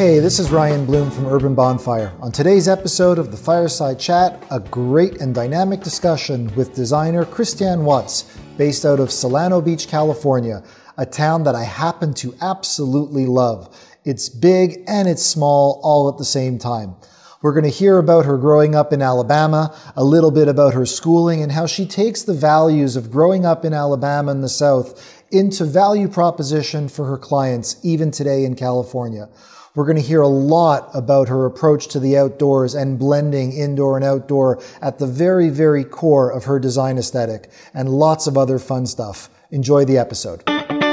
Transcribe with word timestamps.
Hey, 0.00 0.18
this 0.18 0.38
is 0.38 0.50
Ryan 0.50 0.86
Bloom 0.86 1.10
from 1.10 1.26
Urban 1.26 1.54
Bonfire. 1.54 2.10
On 2.22 2.32
today's 2.32 2.68
episode 2.68 3.18
of 3.18 3.30
the 3.30 3.36
Fireside 3.36 3.98
Chat, 3.98 4.42
a 4.50 4.58
great 4.58 5.20
and 5.20 5.34
dynamic 5.34 5.80
discussion 5.80 6.50
with 6.54 6.74
designer 6.74 7.26
Christiane 7.26 7.84
Watts, 7.84 8.34
based 8.56 8.86
out 8.86 8.98
of 8.98 9.12
Solano 9.12 9.60
Beach, 9.60 9.88
California, 9.88 10.64
a 10.96 11.04
town 11.04 11.42
that 11.42 11.54
I 11.54 11.64
happen 11.64 12.14
to 12.14 12.34
absolutely 12.40 13.26
love. 13.26 13.78
It's 14.06 14.30
big 14.30 14.82
and 14.88 15.06
it's 15.06 15.22
small 15.22 15.82
all 15.82 16.08
at 16.08 16.16
the 16.16 16.24
same 16.24 16.58
time. 16.58 16.94
We're 17.42 17.52
going 17.52 17.64
to 17.64 17.68
hear 17.68 17.98
about 17.98 18.24
her 18.24 18.38
growing 18.38 18.74
up 18.74 18.94
in 18.94 19.02
Alabama, 19.02 19.76
a 19.96 20.02
little 20.02 20.30
bit 20.30 20.48
about 20.48 20.72
her 20.72 20.86
schooling, 20.86 21.42
and 21.42 21.52
how 21.52 21.66
she 21.66 21.84
takes 21.84 22.22
the 22.22 22.32
values 22.32 22.96
of 22.96 23.10
growing 23.10 23.44
up 23.44 23.66
in 23.66 23.74
Alabama 23.74 24.32
and 24.32 24.42
the 24.42 24.48
South 24.48 25.22
into 25.30 25.66
value 25.66 26.08
proposition 26.08 26.88
for 26.88 27.04
her 27.04 27.18
clients, 27.18 27.76
even 27.82 28.10
today 28.10 28.46
in 28.46 28.56
California. 28.56 29.28
We're 29.76 29.84
going 29.84 29.98
to 29.98 30.02
hear 30.02 30.20
a 30.20 30.28
lot 30.28 30.90
about 30.94 31.28
her 31.28 31.46
approach 31.46 31.86
to 31.88 32.00
the 32.00 32.18
outdoors 32.18 32.74
and 32.74 32.98
blending 32.98 33.52
indoor 33.52 33.94
and 33.94 34.04
outdoor 34.04 34.60
at 34.82 34.98
the 34.98 35.06
very, 35.06 35.48
very 35.48 35.84
core 35.84 36.28
of 36.28 36.42
her 36.44 36.58
design 36.58 36.98
aesthetic 36.98 37.50
and 37.72 37.88
lots 37.88 38.26
of 38.26 38.36
other 38.36 38.58
fun 38.58 38.84
stuff. 38.84 39.30
Enjoy 39.52 39.84
the 39.84 39.96
episode. 39.96 40.42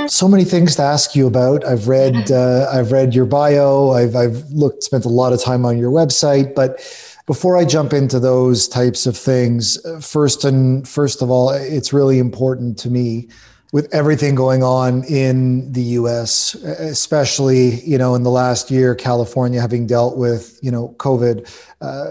So 0.08 0.27
many 0.27 0.44
things 0.44 0.76
to 0.76 0.84
ask 0.84 1.16
you 1.16 1.26
about. 1.26 1.66
I've 1.66 1.88
read, 1.88 2.31
uh, 2.31 2.70
I've 2.72 2.91
read 2.91 3.16
your 3.16 3.26
bio. 3.26 3.90
I've, 3.94 4.16
I've 4.16 4.48
looked, 4.52 4.84
spent 4.84 5.05
a 5.05 5.09
lot 5.09 5.34
of 5.34 5.41
time 5.41 5.66
on 5.66 5.80
your 5.80 5.91
website, 5.91 6.53
but 6.53 6.78
before 7.25 7.58
I 7.58 7.66
jump 7.66 7.94
into 7.94 8.20
those 8.20 8.67
types 8.67 9.08
of 9.08 9.17
things, 9.17 9.80
first 10.05 10.45
and 10.45 10.88
first 10.88 11.23
of 11.23 11.31
all, 11.31 11.50
it's 11.50 11.94
really 11.94 12.20
important 12.20 12.78
to 12.80 12.91
me 12.91 13.28
with 13.73 13.94
everything 13.94 14.34
going 14.35 14.64
on 14.64 15.03
in 15.05 15.72
the 15.73 15.81
US, 15.81 16.55
especially, 16.55 17.81
you 17.81 17.97
know, 17.97 18.16
in 18.16 18.23
the 18.23 18.31
last 18.31 18.72
year, 18.72 18.95
California 18.95 19.59
having 19.59 19.86
dealt 19.86 20.17
with, 20.17 20.58
you 20.61 20.72
know, 20.72 20.95
COVID, 20.97 21.50
uh, 21.81 22.06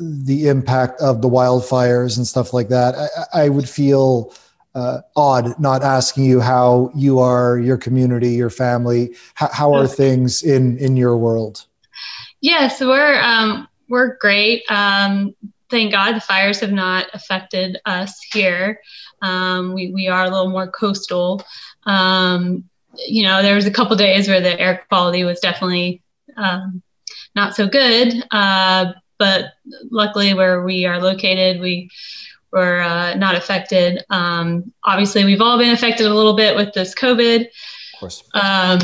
the 0.00 0.48
impact 0.48 1.00
of 1.00 1.20
the 1.20 1.28
wildfires 1.28 2.16
and 2.16 2.26
stuff 2.26 2.52
like 2.54 2.68
that, 2.68 2.94
I, 2.94 3.44
I 3.44 3.48
would 3.48 3.68
feel 3.68 4.32
uh, 4.74 5.00
odd 5.16 5.58
not 5.58 5.82
asking 5.82 6.24
you 6.24 6.40
how 6.40 6.90
you 6.94 7.18
are, 7.18 7.58
your 7.58 7.76
community, 7.76 8.30
your 8.30 8.50
family. 8.50 9.14
How, 9.34 9.48
how 9.52 9.74
are 9.74 9.86
things 9.86 10.42
in, 10.42 10.78
in 10.78 10.96
your 10.96 11.16
world? 11.16 11.66
Yes, 12.40 12.80
we're, 12.80 13.20
um, 13.20 13.68
we're 13.88 14.16
great. 14.18 14.62
Um, 14.70 15.34
thank 15.70 15.92
God 15.92 16.12
the 16.12 16.20
fires 16.20 16.60
have 16.60 16.72
not 16.72 17.06
affected 17.12 17.78
us 17.84 18.18
here. 18.32 18.80
Um, 19.22 19.74
we, 19.74 19.90
we 19.90 20.08
are 20.08 20.24
a 20.24 20.30
little 20.30 20.50
more 20.50 20.68
coastal. 20.68 21.42
Um, 21.84 22.64
you 23.06 23.24
know, 23.24 23.42
there 23.42 23.54
was 23.54 23.66
a 23.66 23.70
couple 23.70 23.96
days 23.96 24.28
where 24.28 24.40
the 24.40 24.58
air 24.58 24.84
quality 24.88 25.24
was 25.24 25.40
definitely 25.40 26.02
um, 26.36 26.82
not 27.34 27.54
so 27.54 27.66
good, 27.66 28.24
uh, 28.30 28.92
but 29.18 29.52
luckily 29.90 30.34
where 30.34 30.62
we 30.62 30.86
are 30.86 31.00
located, 31.00 31.60
we 31.60 31.90
were 32.52 32.80
uh, 32.80 33.14
not 33.14 33.34
affected. 33.34 34.04
Um, 34.10 34.72
obviously, 34.84 35.24
we've 35.24 35.40
all 35.40 35.58
been 35.58 35.72
affected 35.72 36.06
a 36.06 36.14
little 36.14 36.34
bit 36.34 36.56
with 36.56 36.72
this 36.72 36.94
COVID. 36.94 37.46
Of 37.46 38.00
course. 38.00 38.24
Um, 38.34 38.78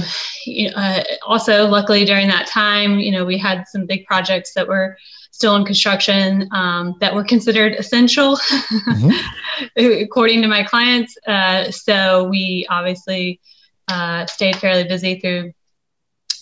you 0.46 0.70
know, 0.70 0.76
uh, 0.76 1.02
also, 1.26 1.66
luckily 1.66 2.04
during 2.04 2.28
that 2.28 2.46
time, 2.46 2.98
you 2.98 3.12
know, 3.12 3.24
we 3.24 3.38
had 3.38 3.64
some 3.68 3.86
big 3.86 4.06
projects 4.06 4.54
that 4.54 4.68
were 4.68 4.96
still 5.32 5.56
in 5.56 5.64
construction 5.64 6.48
um, 6.52 6.94
that 7.00 7.14
were 7.14 7.24
considered 7.24 7.72
essential 7.72 8.36
mm-hmm. 8.76 10.02
according 10.04 10.42
to 10.42 10.46
my 10.46 10.62
clients. 10.62 11.16
Uh, 11.26 11.70
so 11.70 12.28
we 12.28 12.66
obviously 12.70 13.40
uh, 13.88 14.26
stayed 14.26 14.56
fairly 14.56 14.84
busy 14.84 15.18
through 15.18 15.52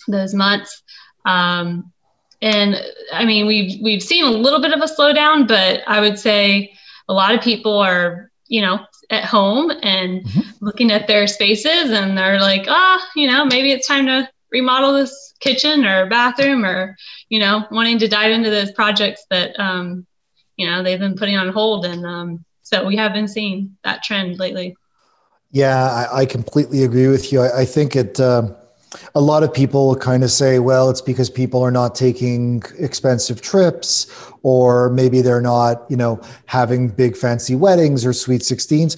those 0.07 0.33
months. 0.33 0.83
Um, 1.25 1.91
and 2.41 2.75
I 3.13 3.25
mean, 3.25 3.45
we've 3.45 3.81
we've 3.81 4.03
seen 4.03 4.25
a 4.25 4.29
little 4.29 4.61
bit 4.61 4.73
of 4.73 4.81
a 4.81 4.93
slowdown, 4.93 5.47
but 5.47 5.81
I 5.87 5.99
would 5.99 6.19
say 6.19 6.73
a 7.07 7.13
lot 7.13 7.35
of 7.35 7.41
people 7.41 7.77
are, 7.77 8.31
you 8.47 8.61
know, 8.61 8.79
at 9.09 9.25
home 9.25 9.71
and 9.83 10.23
mm-hmm. 10.23 10.65
looking 10.65 10.91
at 10.91 11.07
their 11.07 11.27
spaces, 11.27 11.91
and 11.91 12.17
they're 12.17 12.39
like, 12.39 12.65
ah, 12.67 12.99
oh, 12.99 13.09
you 13.15 13.27
know, 13.27 13.45
maybe 13.45 13.71
it's 13.71 13.87
time 13.87 14.07
to 14.07 14.27
remodel 14.51 14.93
this 14.93 15.33
kitchen 15.39 15.85
or 15.85 16.07
bathroom 16.07 16.65
or 16.65 16.95
you 17.29 17.39
know 17.39 17.65
wanting 17.71 17.99
to 17.99 18.07
dive 18.07 18.31
into 18.31 18.49
those 18.49 18.71
projects 18.71 19.25
that 19.29 19.57
um, 19.59 20.05
you 20.57 20.69
know 20.69 20.83
they've 20.83 20.99
been 20.99 21.15
putting 21.15 21.37
on 21.37 21.49
hold 21.49 21.85
and 21.85 22.05
um, 22.05 22.45
so 22.61 22.85
we 22.85 22.95
have 22.95 23.13
been 23.13 23.27
seeing 23.27 23.77
that 23.83 24.03
trend 24.03 24.39
lately. 24.39 24.75
Yeah 25.51 26.07
i, 26.11 26.21
I 26.21 26.25
completely 26.25 26.83
agree 26.83 27.07
with 27.07 27.31
you. 27.31 27.41
I, 27.41 27.61
I 27.61 27.65
think 27.65 27.95
it 27.95 28.19
uh, 28.19 28.53
a 29.15 29.21
lot 29.21 29.43
of 29.43 29.53
people 29.53 29.95
kind 29.95 30.23
of 30.23 30.31
say 30.31 30.59
well 30.59 30.89
it's 30.89 31.01
because 31.01 31.29
people 31.29 31.61
are 31.63 31.71
not 31.71 31.95
taking 31.95 32.61
expensive 32.77 33.41
trips 33.41 34.11
or 34.43 34.89
maybe 34.89 35.21
they're 35.21 35.41
not 35.41 35.85
you 35.89 35.95
know 35.95 36.19
having 36.45 36.89
big 36.89 37.15
fancy 37.15 37.55
weddings 37.55 38.05
or 38.05 38.13
sweet 38.13 38.41
16s 38.41 38.97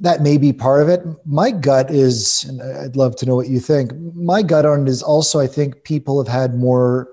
that 0.00 0.22
may 0.22 0.36
be 0.36 0.52
part 0.52 0.82
of 0.82 0.88
it. 0.88 1.02
My 1.24 1.50
gut 1.50 1.90
is, 1.90 2.44
and 2.44 2.62
I'd 2.62 2.96
love 2.96 3.16
to 3.16 3.26
know 3.26 3.36
what 3.36 3.48
you 3.48 3.60
think. 3.60 3.94
My 4.14 4.42
gut 4.42 4.66
on 4.66 4.82
it 4.82 4.88
is 4.88 5.02
also, 5.02 5.38
I 5.38 5.46
think 5.46 5.84
people 5.84 6.22
have 6.22 6.32
had 6.32 6.54
more 6.54 7.08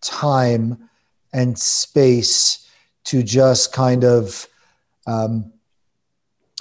time 0.00 0.88
and 1.32 1.58
space 1.58 2.68
to 3.04 3.22
just 3.22 3.72
kind 3.72 4.04
of 4.04 4.46
um, 5.06 5.52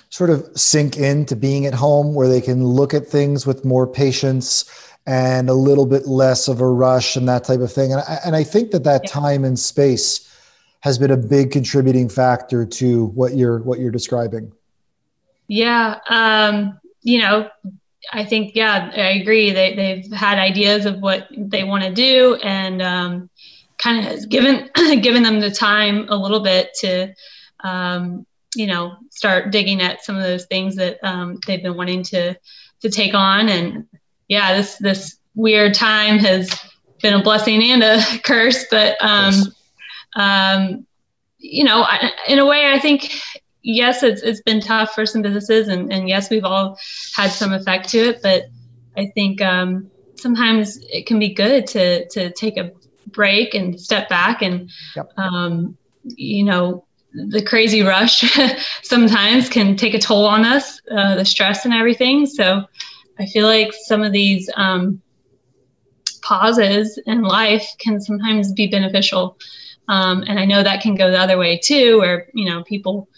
sort 0.10 0.30
of 0.30 0.50
sink 0.56 0.98
into 0.98 1.36
being 1.36 1.66
at 1.66 1.74
home 1.74 2.14
where 2.14 2.28
they 2.28 2.42
can 2.42 2.64
look 2.64 2.94
at 2.94 3.08
things 3.08 3.46
with 3.46 3.66
more 3.66 3.88
patience 3.88 4.66
and 5.09 5.50
a 5.50 5.53
little 5.53 5.88
bit 5.88 6.06
less 6.06 6.47
of 6.47 6.62
a 6.62 6.68
rush 6.68 7.16
and 7.16 7.28
that 7.28 7.44
type 7.44 7.62
of 7.62 7.74
thing. 7.74 7.92
And 7.92 8.02
I, 8.02 8.20
and 8.24 8.36
I 8.36 8.44
think 8.44 8.70
that 8.72 8.84
that 8.84 9.08
time 9.08 9.44
and 9.44 9.58
space 9.58 10.31
has 10.81 11.00
been 11.00 11.09
a 11.09 11.18
big 11.18 11.50
contributing 11.50 12.08
factor 12.08 12.64
to 12.64 13.06
what 13.08 13.36
you're 13.36 13.58
what 13.59 13.80
you're 13.80 13.90
describing. 13.90 14.53
Yeah. 15.48 15.98
Um, 16.08 16.80
you 17.02 17.18
know, 17.18 17.50
I 18.14 18.24
think, 18.24 18.52
yeah, 18.53 18.92
I 18.96 19.19
agree. 19.19 19.52
They, 19.52 19.74
they've 19.74 20.12
had 20.12 20.38
ideas 20.38 20.86
of 20.86 21.00
what 21.00 21.28
they 21.36 21.64
want 21.64 21.84
to 21.86 21.92
do 21.92 22.36
and 22.44 22.80
um, 22.80 23.30
kind 23.80 23.98
of 23.98 24.06
has 24.06 24.28
given, 24.28 24.69
given 25.02 25.24
them 25.24 25.40
the 25.40 25.50
time 25.50 26.08
a 26.09 26.16
little 26.16 26.42
bit 26.42 26.69
to, 26.81 27.16
um, 27.62 28.28
you 28.56 28.68
know, 28.68 28.96
start 29.09 29.52
digging 29.52 29.81
at 29.81 30.03
some 30.03 30.16
of 30.16 30.22
those 30.22 30.46
things 30.46 30.75
that 30.75 31.00
um, 31.03 31.40
they've 31.48 31.64
been 31.64 31.75
wanting 31.75 32.03
to, 32.03 32.38
to 32.81 32.90
take 32.90 33.16
on. 33.16 33.50
And 33.50 33.88
yeah, 34.29 34.56
this, 34.56 34.78
this 34.78 35.17
weird 35.35 35.73
time 35.73 36.19
has 36.19 36.50
been 37.01 37.13
a 37.13 37.22
blessing 37.22 37.62
and 37.63 37.84
a 37.84 38.01
curse, 38.23 38.66
but, 38.72 38.95
um, 39.01 39.34
um, 40.16 40.85
you 41.38 41.63
know, 41.63 41.81
I, 41.81 42.12
in 42.28 42.39
a 42.39 42.45
way, 42.45 42.72
I 42.72 42.79
think 42.79 43.12
yes, 43.62 44.03
it's 44.03 44.22
it's 44.22 44.41
been 44.41 44.62
tough 44.62 44.94
for 44.94 45.06
some 45.06 45.22
businesses, 45.22 45.68
and 45.68 45.91
and 45.91 46.07
yes, 46.07 46.29
we've 46.29 46.44
all 46.44 46.78
had 47.16 47.31
some 47.31 47.53
effect 47.53 47.89
to 47.89 47.97
it. 47.97 48.22
But 48.22 48.44
I 48.97 49.07
think 49.16 49.41
um, 49.41 49.89
sometimes 50.16 50.78
it 50.84 51.06
can 51.06 51.19
be 51.19 51.34
good 51.34 51.68
to 51.68 52.07
to 52.09 52.31
take 52.31 52.57
a 52.57 52.72
break 53.07 53.53
and 53.53 53.79
step 53.79 54.09
back, 54.09 54.41
and 54.41 54.69
yep. 54.95 55.09
um, 55.18 55.78
you 56.03 56.44
know, 56.44 56.85
the 57.13 57.44
crazy 57.44 57.81
rush 57.81 58.23
sometimes 58.84 59.50
can 59.50 59.75
take 59.75 59.94
a 59.94 60.00
toll 60.00 60.25
on 60.25 60.45
us, 60.45 60.81
uh, 60.91 61.16
the 61.16 61.25
stress 61.25 61.66
and 61.66 61.73
everything. 61.73 62.25
So 62.25 62.66
I 63.19 63.25
feel 63.25 63.46
like 63.46 63.74
some 63.74 64.03
of 64.03 64.12
these 64.12 64.50
um, 64.56 65.02
pauses 66.22 66.97
in 67.06 67.22
life 67.22 67.68
can 67.80 68.00
sometimes 68.00 68.53
be 68.53 68.68
beneficial. 68.68 69.38
Um, 69.88 70.24
and 70.28 70.40
I 70.40 70.46
know 70.46 70.63
that 70.63 70.81
can 70.81 70.96
go 70.96 71.12
the 71.12 71.19
other 71.19 71.38
way 71.38 71.57
too, 71.57 72.00
where 72.00 72.28
you 72.34 72.46
know 72.46 72.63
people 72.63 73.09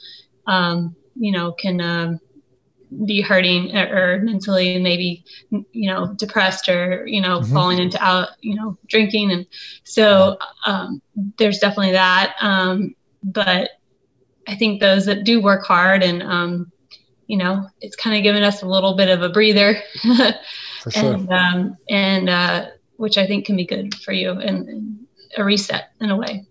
um, 0.48 0.96
you 1.16 1.32
know, 1.32 1.52
can 1.52 1.82
um, 1.82 2.20
be 3.06 3.22
hurting 3.22 3.76
or, 3.76 4.20
mentally 4.22 4.80
maybe, 4.80 5.24
you 5.72 5.90
know, 5.90 6.14
depressed 6.16 6.70
or, 6.70 7.06
you 7.08 7.22
know, 7.22 7.40
mm-hmm. 7.40 7.54
falling 7.54 7.80
into 7.80 8.02
out, 8.04 8.30
you 8.42 8.56
know, 8.56 8.78
drinking. 8.88 9.32
And 9.32 9.46
so 9.84 10.38
um, 10.66 11.02
there's 11.38 11.60
definitely 11.60 11.94
that. 11.94 12.36
Um, 12.42 12.96
but 13.24 13.72
I 14.48 14.56
think 14.56 14.80
those 14.82 15.06
that 15.06 15.24
do 15.24 15.42
work 15.42 15.66
hard 15.66 16.04
and, 16.04 16.24
um, 16.24 16.72
you 17.32 17.38
know, 17.38 17.66
it's 17.80 17.96
kind 17.96 18.18
of 18.18 18.24
given 18.24 18.44
us 18.44 18.62
a 18.62 18.66
little 18.66 18.94
bit 18.94 19.08
of 19.08 19.22
a 19.22 19.30
breather. 19.30 19.82
for 20.82 20.92
sure. 20.92 21.14
And, 21.14 21.32
um, 21.32 21.78
and 21.90 22.30
uh, 22.30 22.66
which 22.98 23.18
I 23.18 23.26
think 23.26 23.46
can 23.46 23.56
be 23.56 23.66
good 23.66 23.96
for 23.96 24.12
you 24.12 24.32
and, 24.32 24.68
and 24.68 25.00
a 25.38 25.44
reset 25.46 25.94
in 26.02 26.12
a 26.12 26.18
way. 26.18 26.46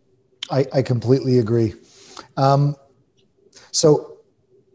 I, 0.50 0.65
I 0.73 0.81
completely 0.81 1.38
agree. 1.38 1.75
Um, 2.38 2.77
so 3.73 4.21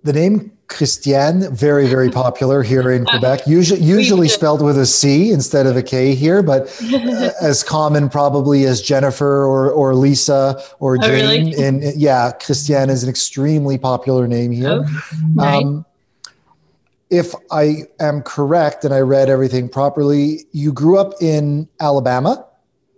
the 0.03 0.13
name 0.13 0.51
Christiane, 0.67 1.51
very, 1.55 1.87
very 1.87 2.11
popular 2.11 2.61
here 2.61 2.91
in 2.91 3.05
Quebec. 3.05 3.41
Usually, 3.47 3.81
usually 3.81 4.27
spelled 4.27 4.61
with 4.61 4.77
a 4.77 4.85
C 4.85 5.31
instead 5.31 5.65
of 5.65 5.75
a 5.75 5.81
K 5.81 6.13
here, 6.13 6.43
but 6.43 6.67
as 7.41 7.63
common 7.63 8.09
probably 8.09 8.65
as 8.65 8.79
Jennifer 8.79 9.43
or, 9.43 9.71
or 9.71 9.95
Lisa 9.95 10.61
or 10.79 10.99
Jane. 10.99 11.09
Oh, 11.09 11.13
really? 11.13 11.63
And 11.63 11.83
yeah, 11.95 12.31
Christiane 12.31 12.91
is 12.91 13.01
an 13.01 13.09
extremely 13.09 13.79
popular 13.79 14.27
name 14.27 14.51
here. 14.51 14.85
Oh, 15.37 15.43
um, 15.43 15.85
if 17.17 17.33
I 17.51 17.83
am 17.99 18.21
correct 18.21 18.85
and 18.85 18.93
I 18.93 18.99
read 18.99 19.29
everything 19.29 19.69
properly, 19.69 20.45
you 20.51 20.71
grew 20.73 20.97
up 20.97 21.13
in 21.21 21.67
Alabama. 21.79 22.45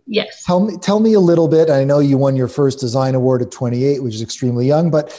Yes. 0.08 0.44
Tell 0.46 0.62
me, 0.62 0.78
tell 0.78 1.00
me 1.00 1.14
a 1.14 1.20
little 1.20 1.48
bit. 1.48 1.70
I 1.70 1.84
know 1.84 2.00
you 2.00 2.18
won 2.18 2.36
your 2.36 2.48
first 2.48 2.80
design 2.80 3.14
award 3.14 3.42
at 3.42 3.52
28, 3.52 4.02
which 4.02 4.16
is 4.16 4.22
extremely 4.22 4.66
young, 4.66 4.90
but 4.90 5.12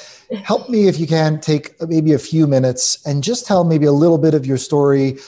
help 0.44 0.68
me 0.70 0.88
if 0.88 0.98
you 0.98 1.06
can 1.06 1.40
take 1.40 1.74
maybe 1.86 2.14
a 2.14 2.18
few 2.18 2.46
minutes 2.46 3.04
and 3.06 3.22
just 3.22 3.46
tell 3.46 3.64
maybe 3.64 3.84
a 3.84 3.92
little 3.92 4.18
bit 4.18 4.32
of 4.32 4.46
your 4.46 4.56
story, 4.56 5.18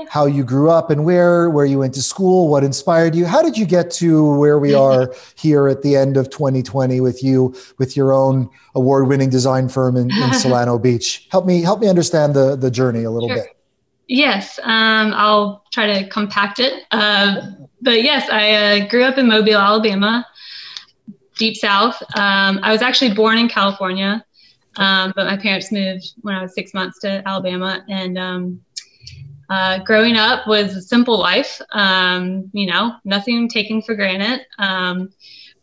yeah. 0.00 0.06
how 0.10 0.26
you 0.26 0.44
grew 0.44 0.70
up 0.70 0.90
and 0.90 1.04
where, 1.04 1.50
where 1.50 1.64
you 1.64 1.78
went 1.78 1.94
to 1.94 2.02
school, 2.02 2.48
what 2.48 2.64
inspired 2.64 3.14
you. 3.14 3.26
How 3.26 3.42
did 3.42 3.56
you 3.56 3.66
get 3.66 3.90
to 3.92 4.34
where 4.36 4.58
we 4.58 4.74
are 4.74 5.14
here 5.34 5.68
at 5.68 5.82
the 5.82 5.96
end 5.96 6.16
of 6.16 6.30
2020 6.30 7.00
with 7.00 7.22
you, 7.22 7.54
with 7.78 7.96
your 7.96 8.12
own 8.12 8.48
award-winning 8.74 9.30
design 9.30 9.68
firm 9.68 9.96
in, 9.96 10.10
in 10.10 10.34
Solano 10.42 10.78
Beach? 10.78 11.28
Help 11.30 11.46
me, 11.46 11.62
help 11.62 11.80
me 11.80 11.88
understand 11.88 12.34
the, 12.34 12.56
the 12.56 12.70
journey 12.70 13.04
a 13.04 13.10
little 13.10 13.28
sure. 13.28 13.38
bit. 13.38 13.56
Yes, 14.08 14.58
um, 14.64 15.12
I'll 15.14 15.64
try 15.72 15.86
to 15.86 16.08
compact 16.08 16.58
it. 16.58 16.84
Uh, 16.90 17.52
but 17.80 18.02
yes, 18.02 18.28
I 18.28 18.52
uh, 18.80 18.88
grew 18.88 19.04
up 19.04 19.18
in 19.18 19.28
Mobile, 19.28 19.56
Alabama, 19.56 20.26
deep 21.38 21.56
south. 21.56 22.02
Um, 22.16 22.58
I 22.62 22.72
was 22.72 22.82
actually 22.82 23.14
born 23.14 23.38
in 23.38 23.48
California, 23.48 24.24
um, 24.76 25.12
but 25.14 25.26
my 25.26 25.36
parents 25.36 25.70
moved 25.70 26.12
when 26.22 26.34
I 26.34 26.42
was 26.42 26.54
six 26.54 26.74
months 26.74 26.98
to 27.00 27.22
Alabama. 27.24 27.84
And 27.88 28.18
um, 28.18 28.60
uh, 29.50 29.78
growing 29.78 30.16
up 30.16 30.46
was 30.46 30.76
a 30.76 30.80
simple 30.80 31.18
life, 31.18 31.60
um, 31.72 32.48
you 32.52 32.66
know, 32.66 32.94
nothing 33.04 33.48
taken 33.48 33.82
for 33.82 33.96
granted. 33.96 34.46
Um, 34.58 35.12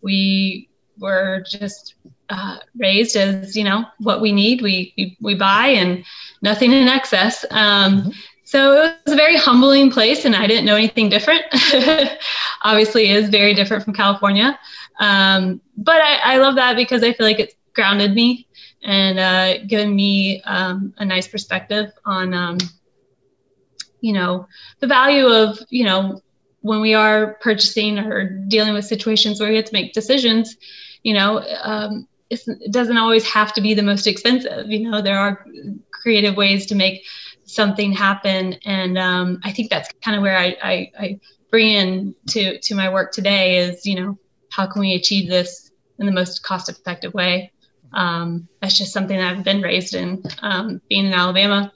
we 0.01 0.69
were 0.99 1.43
just 1.49 1.95
uh, 2.29 2.57
raised 2.75 3.15
as, 3.15 3.55
you 3.55 3.63
know, 3.63 3.85
what 3.99 4.19
we 4.19 4.33
need, 4.33 4.61
we, 4.61 4.93
we, 4.97 5.17
we 5.21 5.35
buy 5.35 5.67
and 5.67 6.03
nothing 6.41 6.73
in 6.73 6.89
excess. 6.89 7.45
Um, 7.49 8.01
mm-hmm. 8.01 8.09
So 8.43 8.73
it 8.73 8.97
was 9.05 9.13
a 9.13 9.17
very 9.17 9.37
humbling 9.37 9.89
place, 9.89 10.23
and 10.23 10.35
I 10.35 10.47
didn't 10.47 10.65
know 10.65 10.75
anything 10.75 11.09
different. 11.09 11.43
Obviously, 12.63 13.09
it 13.09 13.15
is 13.17 13.29
very 13.29 13.53
different 13.53 13.83
from 13.83 13.93
California, 13.93 14.57
um, 14.99 15.59
but 15.75 16.01
I, 16.01 16.19
I, 16.23 16.37
love 16.37 16.55
that 16.55 16.77
because 16.77 17.03
I 17.03 17.11
feel 17.11 17.25
like 17.25 17.39
it's 17.39 17.55
grounded 17.73 18.13
me 18.13 18.47
and 18.83 19.19
uh, 19.19 19.65
given 19.65 19.93
me 19.93 20.41
um, 20.43 20.93
a 20.97 21.03
nice 21.03 21.27
perspective 21.27 21.91
on, 22.05 22.33
um, 22.33 22.57
you 24.01 24.13
know, 24.13 24.47
the 24.79 24.87
value 24.87 25.27
of 25.27 25.59
you 25.69 25.85
know 25.85 26.21
when 26.61 26.81
we 26.81 26.93
are 26.93 27.35
purchasing 27.41 27.99
or 27.99 28.29
dealing 28.47 28.73
with 28.73 28.85
situations 28.85 29.39
where 29.39 29.49
we 29.49 29.55
have 29.55 29.65
to 29.65 29.73
make 29.73 29.93
decisions. 29.93 30.55
You 31.03 31.13
know, 31.13 31.39
um, 31.61 32.07
it 32.29 32.71
doesn't 32.71 32.97
always 32.97 33.25
have 33.27 33.53
to 33.53 33.61
be 33.61 33.73
the 33.73 33.83
most 33.83 34.07
expensive. 34.07 34.69
You 34.69 34.89
know, 34.89 35.01
there 35.01 35.17
are 35.17 35.45
creative 35.91 36.35
ways 36.35 36.65
to 36.67 36.75
make 36.75 37.03
something 37.45 37.91
happen. 37.93 38.53
And 38.65 38.97
um, 38.97 39.39
I 39.43 39.51
think 39.51 39.69
that's 39.69 39.89
kind 40.03 40.15
of 40.17 40.21
where 40.21 40.37
I, 40.37 40.57
I, 40.61 40.91
I 40.99 41.19
bring 41.49 41.71
in 41.71 42.15
to, 42.29 42.59
to 42.59 42.75
my 42.75 42.91
work 42.91 43.11
today 43.11 43.57
is, 43.57 43.85
you 43.85 43.95
know, 43.95 44.17
how 44.51 44.67
can 44.67 44.81
we 44.81 44.95
achieve 44.95 45.29
this 45.29 45.71
in 45.99 46.05
the 46.05 46.11
most 46.11 46.43
cost 46.43 46.69
effective 46.69 47.13
way? 47.13 47.51
Um, 47.93 48.47
that's 48.61 48.77
just 48.77 48.91
something 48.91 49.17
that 49.17 49.37
I've 49.37 49.45
been 49.45 49.61
raised 49.61 49.95
in, 49.95 50.23
um, 50.41 50.81
being 50.89 51.05
in 51.05 51.13
Alabama. 51.13 51.71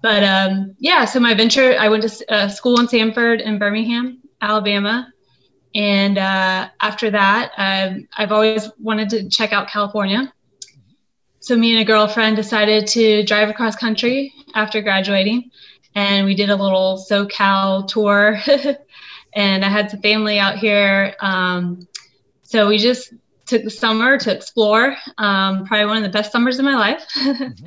But 0.00 0.22
um, 0.22 0.76
yeah, 0.78 1.04
so 1.04 1.20
my 1.20 1.34
venture, 1.34 1.76
I 1.78 1.88
went 1.88 2.08
to 2.08 2.32
uh, 2.32 2.48
school 2.48 2.78
in 2.80 2.86
Samford 2.86 3.40
in 3.40 3.58
Birmingham, 3.58 4.20
Alabama. 4.40 5.12
And 5.74 6.18
uh, 6.18 6.68
after 6.80 7.10
that, 7.10 7.52
I've, 7.56 8.02
I've 8.16 8.32
always 8.32 8.70
wanted 8.78 9.10
to 9.10 9.28
check 9.28 9.52
out 9.52 9.68
California. 9.68 10.32
So 11.40 11.56
me 11.56 11.72
and 11.72 11.80
a 11.80 11.84
girlfriend 11.84 12.36
decided 12.36 12.86
to 12.88 13.24
drive 13.24 13.48
across 13.48 13.76
country 13.76 14.32
after 14.54 14.82
graduating. 14.82 15.50
And 15.94 16.26
we 16.26 16.34
did 16.34 16.50
a 16.50 16.56
little 16.56 17.04
socal 17.08 17.86
tour. 17.88 18.38
And 19.34 19.62
i 19.62 19.68
had 19.68 19.90
some 19.90 20.00
family 20.00 20.38
out 20.38 20.56
here. 20.56 21.14
Um, 21.20 21.86
so 22.42 22.66
we 22.66 22.78
just 22.78 23.12
took 23.46 23.62
the 23.62 23.70
summer 23.70 24.18
to 24.18 24.34
explore 24.34 24.96
um, 25.18 25.66
probably 25.66 25.86
one 25.86 25.98
of 25.98 26.02
the 26.02 26.08
best 26.08 26.32
summers 26.32 26.58
of 26.58 26.64
my 26.64 26.76
life. 26.76 27.06
Mm-hmm. 27.18 27.64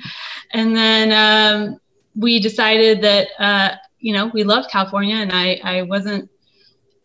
and 0.52 0.76
then 0.76 1.12
um, 1.12 1.80
we 2.16 2.40
decided 2.40 3.02
that 3.02 3.28
uh, 3.40 3.76
you 4.00 4.14
know 4.14 4.32
we 4.34 4.44
loved 4.44 4.70
california 4.70 5.16
and 5.16 5.32
I, 5.32 5.60
I 5.64 5.82
wasn't 5.84 6.30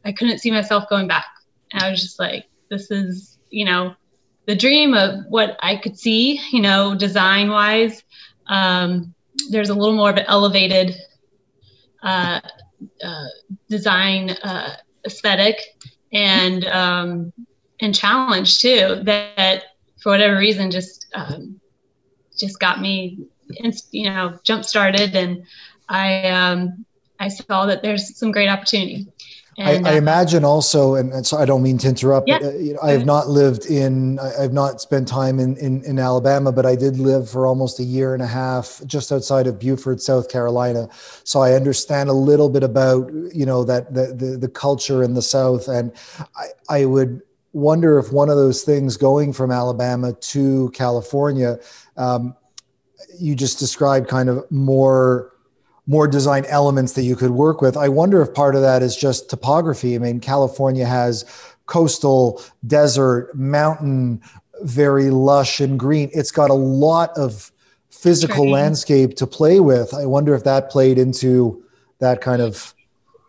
i 0.05 0.13
couldn't 0.13 0.39
see 0.39 0.51
myself 0.51 0.89
going 0.89 1.09
back 1.09 1.27
And 1.73 1.83
i 1.83 1.91
was 1.91 2.01
just 2.01 2.19
like 2.19 2.47
this 2.71 2.91
is 2.91 3.39
you 3.51 3.65
know 3.65 3.95
the 4.47 4.55
dream 4.55 4.95
of 4.95 5.25
what 5.29 5.57
I 5.61 5.77
could 5.77 5.99
see, 5.99 6.41
you 6.51 6.63
know, 6.63 6.95
design 6.95 7.51
wise. 7.51 8.03
Um, 8.47 9.13
there's 9.51 9.71
a 9.71 9.75
little 9.75 9.95
more 9.95 10.11
of 10.11 10.17
an 10.17 10.25
elevated 10.29 10.95
uh, 12.03 12.41
uh, 13.03 13.27
design 13.69 14.31
uh, 14.31 14.77
aesthetic 15.05 15.61
and 16.13 16.65
um, 16.67 17.33
and 17.81 17.95
challenge 17.95 18.59
too 18.59 19.01
that 19.05 19.65
for 20.01 20.13
whatever 20.13 20.39
reason 20.39 20.71
just 20.71 21.07
um, 21.15 21.61
just 22.39 22.61
got 22.61 22.81
me 22.81 23.19
you 23.91 24.05
know 24.05 24.39
jump 24.43 24.65
started 24.65 25.15
and 25.15 25.45
I 25.89 26.29
um, 26.31 26.85
I 27.19 27.29
saw 27.29 27.67
that 27.67 27.83
there's 27.83 28.17
some 28.17 28.33
great 28.33 28.49
opportunity 28.49 29.07
and, 29.59 29.87
I, 29.87 29.93
I, 29.93 29.95
uh, 29.95 29.97
imagine 29.99 30.45
also, 30.45 30.97
and, 30.97 31.13
and, 31.13 31.27
so 31.27 31.39
I 31.39 31.47
don't 31.47 31.63
mean 31.63 31.79
to 31.79 31.89
interrupt. 31.89 32.29
Yeah. 32.29 32.41
But, 32.41 32.47
uh, 32.47 32.59
you 32.59 32.75
know, 32.75 32.81
I 32.83 32.91
have 32.91 33.07
not 33.07 33.29
lived 33.29 33.67
in, 33.67 34.19
I 34.19 34.43
have 34.43 34.53
not 34.53 34.83
spent 34.83 35.09
time 35.09 35.39
in, 35.41 35.57
in, 35.57 35.83
in 35.85 35.99
Alabama, 35.99 36.53
but 36.53 36.67
I 36.67 36.77
did 36.77 36.99
live 36.99 37.31
for 37.31 37.47
almost 37.47 37.81
a 37.81 37.83
year 37.83 38.13
and 38.13 38.23
a 38.23 38.27
half 38.27 38.83
just 38.87 39.13
outside 39.13 39.47
of 39.47 39.59
Beaufort, 39.59 40.03
South 40.03 40.29
Carolina. 40.29 40.89
So 41.25 41.41
I 41.41 41.53
understand 41.53 42.11
a 42.11 42.15
little 42.15 42.51
bit 42.51 42.65
about, 42.65 43.11
you 43.35 43.47
know, 43.47 43.65
that 43.65 43.95
the 43.95 44.13
the, 44.13 44.37
the 44.37 44.49
culture 44.49 45.03
in 45.03 45.15
the 45.15 45.23
South, 45.23 45.69
and 45.69 45.91
I, 46.37 46.47
I 46.69 46.85
would 46.85 47.23
wonder 47.55 47.99
if 47.99 48.13
one 48.13 48.29
of 48.29 48.37
those 48.37 48.63
things 48.63 48.99
going 48.99 49.33
from 49.33 49.51
Alabama 49.51 50.13
to 50.13 50.71
California, 50.75 51.59
um, 51.97 52.37
you 53.19 53.35
just 53.35 53.59
described 53.59 54.09
kind 54.09 54.29
of 54.29 54.51
more 54.51 55.33
more 55.89 56.09
design 56.09 56.45
elements 56.47 56.95
that 56.95 57.03
you 57.03 57.15
could 57.15 57.31
work 57.31 57.61
with. 57.61 57.77
I 57.77 57.89
wonder 57.89 58.21
if 58.21 58.35
part 58.35 58.57
of 58.57 58.63
that 58.63 58.83
is 58.83 58.97
just 58.97 59.31
topography. 59.31 59.95
I 59.95 59.99
mean, 59.99 60.19
California 60.19 60.85
has 60.85 61.25
coastal, 61.67 62.43
desert, 62.67 63.31
mountain, 63.37 64.21
very 64.63 65.11
lush 65.11 65.61
and 65.61 65.79
green. 65.79 66.11
It's 66.13 66.33
got 66.33 66.51
a 66.51 66.55
lot 66.55 67.17
of 67.17 67.53
physical 67.91 68.51
landscape 68.51 69.17
to 69.17 69.27
play 69.27 69.61
with. 69.61 69.95
I 69.95 70.07
wonder 70.07 70.35
if 70.35 70.45
that 70.45 70.71
played 70.71 70.99
into 70.99 71.63
that 71.99 72.21
kind 72.21 72.43
of 72.43 72.75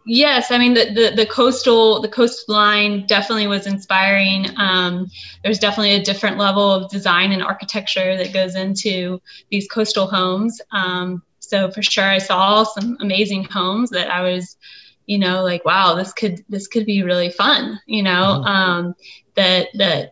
Yes, 0.09 0.51
I 0.51 0.57
mean 0.57 0.73
the, 0.73 0.85
the, 0.85 1.13
the 1.15 1.25
coastal 1.25 2.01
the 2.01 2.07
coastline 2.07 3.05
definitely 3.07 3.47
was 3.47 3.67
inspiring. 3.67 4.47
Um, 4.57 5.07
there's 5.43 5.59
definitely 5.59 5.95
a 5.95 6.03
different 6.03 6.37
level 6.37 6.71
of 6.71 6.89
design 6.89 7.33
and 7.33 7.43
architecture 7.43 8.15
that 8.15 8.33
goes 8.33 8.55
into 8.55 9.21
these 9.51 9.67
coastal 9.67 10.07
homes. 10.07 10.61
Um, 10.71 11.23
so 11.47 11.71
for 11.71 11.81
sure 11.81 12.03
i 12.03 12.17
saw 12.17 12.63
some 12.63 12.97
amazing 12.99 13.43
homes 13.45 13.89
that 13.89 14.11
i 14.11 14.21
was 14.21 14.57
you 15.05 15.17
know 15.17 15.43
like 15.43 15.63
wow 15.65 15.95
this 15.95 16.13
could 16.13 16.43
this 16.49 16.67
could 16.67 16.85
be 16.85 17.03
really 17.03 17.29
fun 17.29 17.79
you 17.85 18.03
know 18.03 18.41
mm-hmm. 18.41 18.47
um 18.47 18.95
that 19.35 19.69
that 19.75 20.11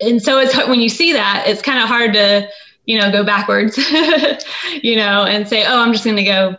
and 0.00 0.22
so 0.22 0.38
it's 0.38 0.56
when 0.66 0.80
you 0.80 0.88
see 0.88 1.12
that 1.12 1.44
it's 1.46 1.62
kind 1.62 1.82
of 1.82 1.88
hard 1.88 2.12
to 2.14 2.48
you 2.86 2.98
know 2.98 3.12
go 3.12 3.22
backwards 3.22 3.76
you 4.82 4.96
know 4.96 5.24
and 5.24 5.46
say 5.46 5.64
oh 5.66 5.80
i'm 5.80 5.92
just 5.92 6.04
going 6.04 6.16
to 6.16 6.24
go 6.24 6.56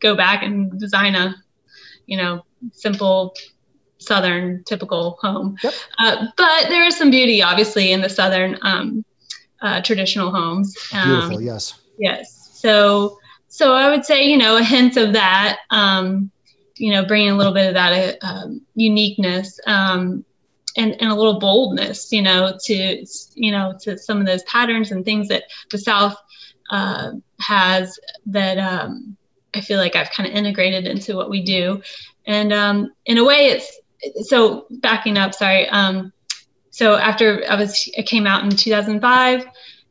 go 0.00 0.16
back 0.16 0.42
and 0.42 0.78
design 0.78 1.14
a 1.14 1.34
you 2.06 2.16
know 2.16 2.44
simple 2.72 3.34
southern 3.98 4.62
typical 4.64 5.18
home. 5.20 5.56
Yep. 5.62 5.74
uh, 5.98 6.26
but 6.36 6.68
there 6.68 6.84
is 6.84 6.96
some 6.96 7.10
beauty 7.10 7.42
obviously 7.42 7.92
in 7.92 8.00
the 8.00 8.10
southern 8.10 8.58
um, 8.62 9.04
uh, 9.62 9.80
traditional 9.80 10.30
homes. 10.30 10.76
Um, 10.92 11.08
beautiful 11.08 11.40
yes. 11.40 11.80
yes. 11.98 12.50
So 12.54 13.18
so 13.54 13.72
I 13.72 13.88
would 13.88 14.04
say, 14.04 14.24
you 14.24 14.36
know, 14.36 14.56
a 14.56 14.64
hint 14.64 14.96
of 14.96 15.12
that, 15.12 15.60
um, 15.70 16.32
you 16.76 16.90
know, 16.90 17.04
bringing 17.04 17.30
a 17.30 17.36
little 17.36 17.54
bit 17.54 17.68
of 17.68 17.74
that 17.74 18.18
uh, 18.20 18.48
uniqueness 18.74 19.60
um, 19.68 20.24
and, 20.76 21.00
and 21.00 21.12
a 21.12 21.14
little 21.14 21.38
boldness, 21.38 22.10
you 22.10 22.20
know, 22.20 22.58
to, 22.64 23.06
you 23.36 23.52
know, 23.52 23.78
to 23.82 23.96
some 23.96 24.18
of 24.18 24.26
those 24.26 24.42
patterns 24.42 24.90
and 24.90 25.04
things 25.04 25.28
that 25.28 25.44
the 25.70 25.78
South 25.78 26.16
uh, 26.70 27.12
has 27.38 27.96
that 28.26 28.58
um, 28.58 29.16
I 29.56 29.60
feel 29.60 29.78
like 29.78 29.96
I've 29.96 30.10
kind 30.10 30.28
of 30.28 30.34
integrated 30.34 30.86
into 30.86 31.16
what 31.16 31.30
we 31.30 31.42
do. 31.42 31.82
And 32.26 32.52
um, 32.52 32.92
in 33.06 33.18
a 33.18 33.24
way, 33.24 33.46
it's 33.46 33.80
so 34.28 34.66
backing 34.70 35.18
up, 35.18 35.34
sorry. 35.34 35.68
Um, 35.68 36.12
so 36.70 36.96
after 36.96 37.44
I 37.48 37.56
was, 37.56 37.90
I 37.98 38.02
came 38.02 38.26
out 38.26 38.44
in 38.44 38.50
2005 38.50 39.46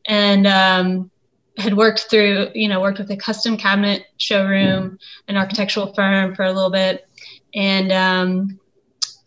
and 0.06 0.46
um, 0.46 1.10
had 1.56 1.76
worked 1.76 2.06
through, 2.10 2.48
you 2.54 2.68
know, 2.68 2.80
worked 2.80 2.98
with 2.98 3.10
a 3.10 3.16
custom 3.16 3.56
cabinet 3.56 4.04
showroom, 4.18 4.98
an 5.28 5.36
architectural 5.36 5.94
firm 5.94 6.34
for 6.34 6.44
a 6.44 6.52
little 6.52 6.70
bit. 6.70 7.08
And 7.54 7.92
um, 7.92 8.60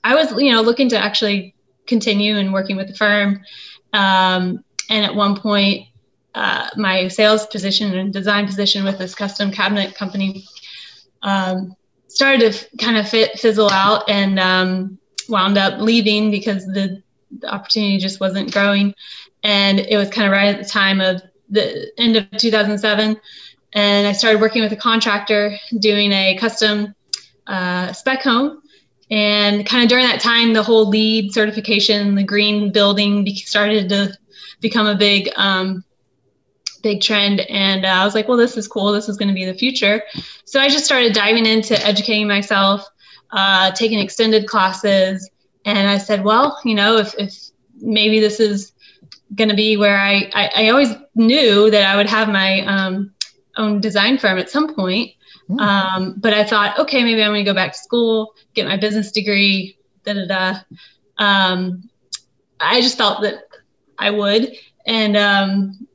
I 0.03 0.15
was, 0.15 0.32
you 0.41 0.51
know, 0.51 0.62
looking 0.62 0.89
to 0.89 0.98
actually 0.98 1.56
continue 1.88 2.38
and 2.38 2.53
working 2.53 2.75
with 2.75 2.88
the 2.88 2.96
firm. 2.96 3.41
Um, 3.94 4.63
and 4.89 5.06
at 5.06 5.15
one 5.15 5.38
point, 5.39 5.88
uh, 6.38 6.70
my 6.75 7.08
sales 7.08 7.46
position 7.48 7.98
and 7.98 8.13
design 8.13 8.46
position 8.46 8.84
with 8.84 8.98
this 8.98 9.15
custom 9.15 9.51
cabinet 9.51 9.96
company 9.96 10.46
um, 11.24 11.75
started 12.08 12.53
to 12.53 12.77
kind 12.77 12.98
of 12.98 13.10
fit, 13.10 13.39
fizzle 13.39 13.70
out. 13.70 14.10
And 14.10 14.39
um, 14.39 15.00
wound 15.29 15.58
up 15.58 15.79
leaving 15.79 16.32
because 16.32 16.65
the, 16.65 17.01
the 17.39 17.53
opportunity 17.53 17.98
just 17.98 18.20
wasn't 18.20 18.51
growing. 18.51 18.94
And 19.44 19.79
it 19.79 19.98
was 19.98 20.10
kind 20.10 20.27
of 20.27 20.32
right 20.32 20.53
at 20.56 20.62
the 20.62 20.70
time 20.70 21.01
of 21.01 21.22
the 21.50 21.91
end 21.98 22.15
of 22.15 22.29
2007. 22.32 23.20
And 23.74 24.08
I 24.08 24.12
started 24.12 24.41
working 24.41 24.62
with 24.62 24.72
a 24.72 24.77
contractor 24.77 25.58
doing 25.79 26.12
a 26.12 26.38
custom 26.38 26.96
uh, 27.46 27.94
spec 27.94 28.24
home. 28.24 28.62
And 29.10 29.65
kind 29.65 29.84
of 29.84 29.89
during 29.89 30.06
that 30.06 30.20
time, 30.20 30.53
the 30.53 30.63
whole 30.63 30.89
LEED 30.89 31.34
certification, 31.34 32.15
the 32.15 32.24
green 32.24 32.72
building 32.72 33.25
started 33.27 33.88
to 33.89 34.17
become 34.60 34.88
a 34.88 34.96
big, 34.96 35.29
um, 35.36 35.84
big 36.88 37.01
trend. 37.01 37.41
And 37.41 37.86
uh, 37.86 37.89
I 37.89 38.06
was 38.06 38.15
like, 38.15 38.29
well, 38.29 38.38
this 38.38 38.56
is 38.56 38.65
cool. 38.65 38.94
This 38.94 39.10
is 39.10 39.17
going 39.17 39.27
to 39.27 39.34
be 39.34 39.44
the 39.44 39.53
future. 39.53 40.03
So 40.46 40.62
I 40.62 40.70
just 40.70 40.86
started 40.86 41.12
diving 41.13 41.46
into 41.46 41.77
educating 41.86 42.29
myself, 42.29 42.88
uh, 43.32 43.72
taking 43.72 44.00
extended 44.00 44.48
classes. 44.48 45.29
And 45.65 45.89
I 45.89 45.98
said, 45.98 46.24
well, 46.24 46.58
you 46.63 46.75
know, 46.75 46.96
if, 46.96 47.13
if 47.17 47.34
maybe 47.82 48.22
this 48.22 48.39
is 48.39 48.72
going 49.36 49.50
to 49.50 49.56
be 49.56 49.75
where 49.75 49.98
I, 49.98 50.32
I, 50.34 50.51
I, 50.56 50.70
always 50.70 50.96
knew 51.13 51.70
that 51.70 51.86
I 51.86 51.98
would 51.98 52.08
have 52.08 52.29
my 52.29 52.62
um, 52.62 53.13
own 53.58 53.82
design 53.82 54.17
firm 54.17 54.38
at 54.38 54.50
some 54.50 54.74
point. 54.74 55.12
Mm. 55.50 55.60
Um, 55.60 56.15
but 56.17 56.34
I 56.34 56.46
thought, 56.46 56.79
okay, 56.79 57.03
maybe 57.03 57.22
I'm 57.22 57.32
going 57.32 57.44
to 57.44 57.51
go 57.51 57.53
back 57.53 57.74
to 57.74 57.77
school, 57.77 58.34
get 58.53 58.65
my 58.65 58.77
business 58.77 59.12
degree, 59.12 59.77
da 60.06 60.13
da 60.13 60.25
da. 60.25 60.60
Um, 61.17 61.89
I 62.62 62.79
just 62.79 62.98
felt 62.98 63.24
that 63.24 63.44
I 64.00 64.12
would. 64.12 64.56
And, 64.86 65.17
um, 65.17 65.87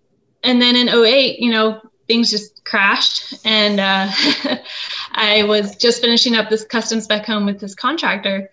and 0.42 0.61
then 0.61 0.76
in 0.76 0.88
08, 0.88 1.38
you 1.38 1.50
know, 1.50 1.80
things 2.06 2.30
just 2.30 2.64
crashed. 2.64 3.34
And 3.44 3.80
uh, 3.80 4.08
I 5.12 5.44
was 5.44 5.76
just 5.76 6.00
finishing 6.00 6.34
up 6.34 6.50
this 6.50 6.64
custom 6.64 7.00
spec 7.00 7.26
home 7.26 7.46
with 7.46 7.61
this 7.61 7.75
contractor. 7.75 8.50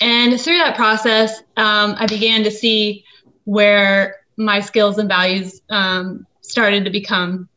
And 0.00 0.40
through 0.40 0.58
that 0.58 0.76
process, 0.76 1.40
um, 1.56 1.94
I 1.98 2.06
began 2.06 2.44
to 2.44 2.50
see 2.50 3.04
where 3.44 4.16
my 4.36 4.60
skills 4.60 4.98
and 4.98 5.08
values 5.08 5.60
um, 5.70 6.26
started 6.40 6.84
to 6.84 6.90
become 6.90 7.48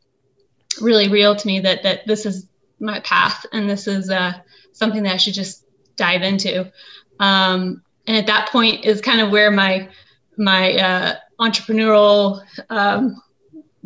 really 0.80 1.08
real 1.08 1.34
to 1.34 1.46
me 1.46 1.60
that 1.60 1.82
that 1.82 2.06
this 2.06 2.26
is 2.26 2.46
my 2.78 3.00
path 3.00 3.46
and 3.52 3.68
this 3.68 3.86
is 3.86 4.10
uh, 4.10 4.32
something 4.72 5.02
that 5.04 5.14
I 5.14 5.16
should 5.16 5.34
just 5.34 5.64
dive 5.96 6.22
into. 6.22 6.70
Um, 7.18 7.82
and 8.06 8.16
at 8.16 8.26
that 8.26 8.50
point 8.50 8.84
is 8.84 9.00
kind 9.00 9.20
of 9.20 9.30
where 9.30 9.50
my 9.50 9.88
my 10.36 10.74
uh, 10.74 11.14
entrepreneurial 11.40 12.42
um, 12.68 13.20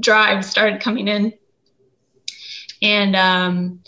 drive 0.00 0.44
started 0.44 0.80
coming 0.80 1.08
in, 1.08 1.32
and 2.82 3.14
um, 3.14 3.80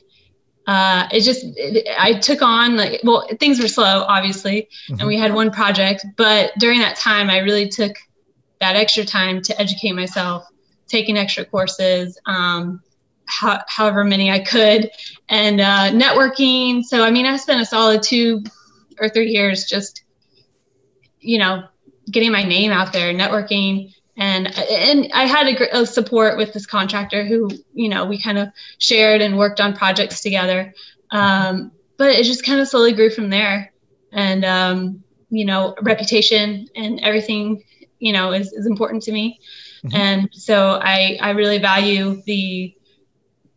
uh, 0.67 1.09
it 1.13 1.23
just 1.23 1.45
it, 1.57 1.89
I 1.99 2.19
took 2.19 2.43
on 2.43 2.77
like 2.77 3.01
well 3.03 3.27
things 3.41 3.61
were 3.61 3.69
slow 3.69 4.05
obviously, 4.07 4.69
mm-hmm. 4.89 5.01
and 5.01 5.09
we 5.09 5.19
had 5.19 5.35
one 5.35 5.51
project, 5.51 6.05
but 6.17 6.53
during 6.59 6.81
that 6.81 6.97
time 6.97 7.31
I 7.31 7.39
really 7.39 7.69
took 7.69 7.97
that 8.63 8.77
extra 8.77 9.05
time 9.05 9.43
to 9.43 9.61
educate 9.61 9.93
myself, 9.93 10.47
taking 10.87 11.19
extra 11.19 11.45
courses, 11.45 12.19
um, 12.27 12.81
how, 13.27 13.61
however 13.67 14.05
many 14.05 14.31
I 14.31 14.39
could, 14.39 14.91
and 15.29 15.61
uh, 15.61 15.91
networking. 15.91 16.85
So, 16.85 17.03
I 17.03 17.11
mean, 17.11 17.27
I 17.27 17.37
spent 17.37 17.61
a 17.61 17.67
solid 17.67 18.03
two 18.03 18.45
or 19.01 19.09
three 19.09 19.31
years 19.31 19.65
just, 19.65 20.05
you 21.19 21.39
know, 21.39 21.65
getting 22.11 22.31
my 22.31 22.45
name 22.45 22.71
out 22.71 22.93
there, 22.93 23.13
networking. 23.13 23.93
And, 24.17 24.47
and 24.59 25.11
I 25.15 25.25
had 25.25 25.49
a, 25.49 25.81
a 25.81 25.87
support 25.87 26.37
with 26.37 26.53
this 26.53 26.67
contractor 26.67 27.25
who, 27.25 27.51
you 27.73 27.89
know, 27.89 28.05
we 28.05 28.21
kind 28.21 28.39
of 28.39 28.49
shared 28.79 29.23
and 29.23 29.39
worked 29.39 29.61
on 29.61 29.75
projects 29.75 30.21
together. 30.21 30.75
Um, 31.11 31.73
but 31.97 32.11
it 32.11 32.25
just 32.25 32.45
kind 32.45 32.61
of 32.61 32.69
slowly 32.69 32.93
grew 32.93 33.11
from 33.11 33.31
there. 33.31 33.73
And, 34.13 34.45
um, 34.45 35.03
you 35.31 35.47
know, 35.47 35.75
reputation 35.81 36.69
and 36.77 37.01
everything 37.01 37.65
you 38.03 38.13
know 38.13 38.33
is, 38.33 38.53
is 38.53 38.67
important 38.67 39.03
to 39.05 39.13
me 39.13 39.41
mm-hmm. 39.85 39.97
and 39.97 40.29
so 40.33 40.81
i 40.83 41.17
i 41.23 41.31
really 41.31 41.59
value 41.59 42.21
the 42.27 42.75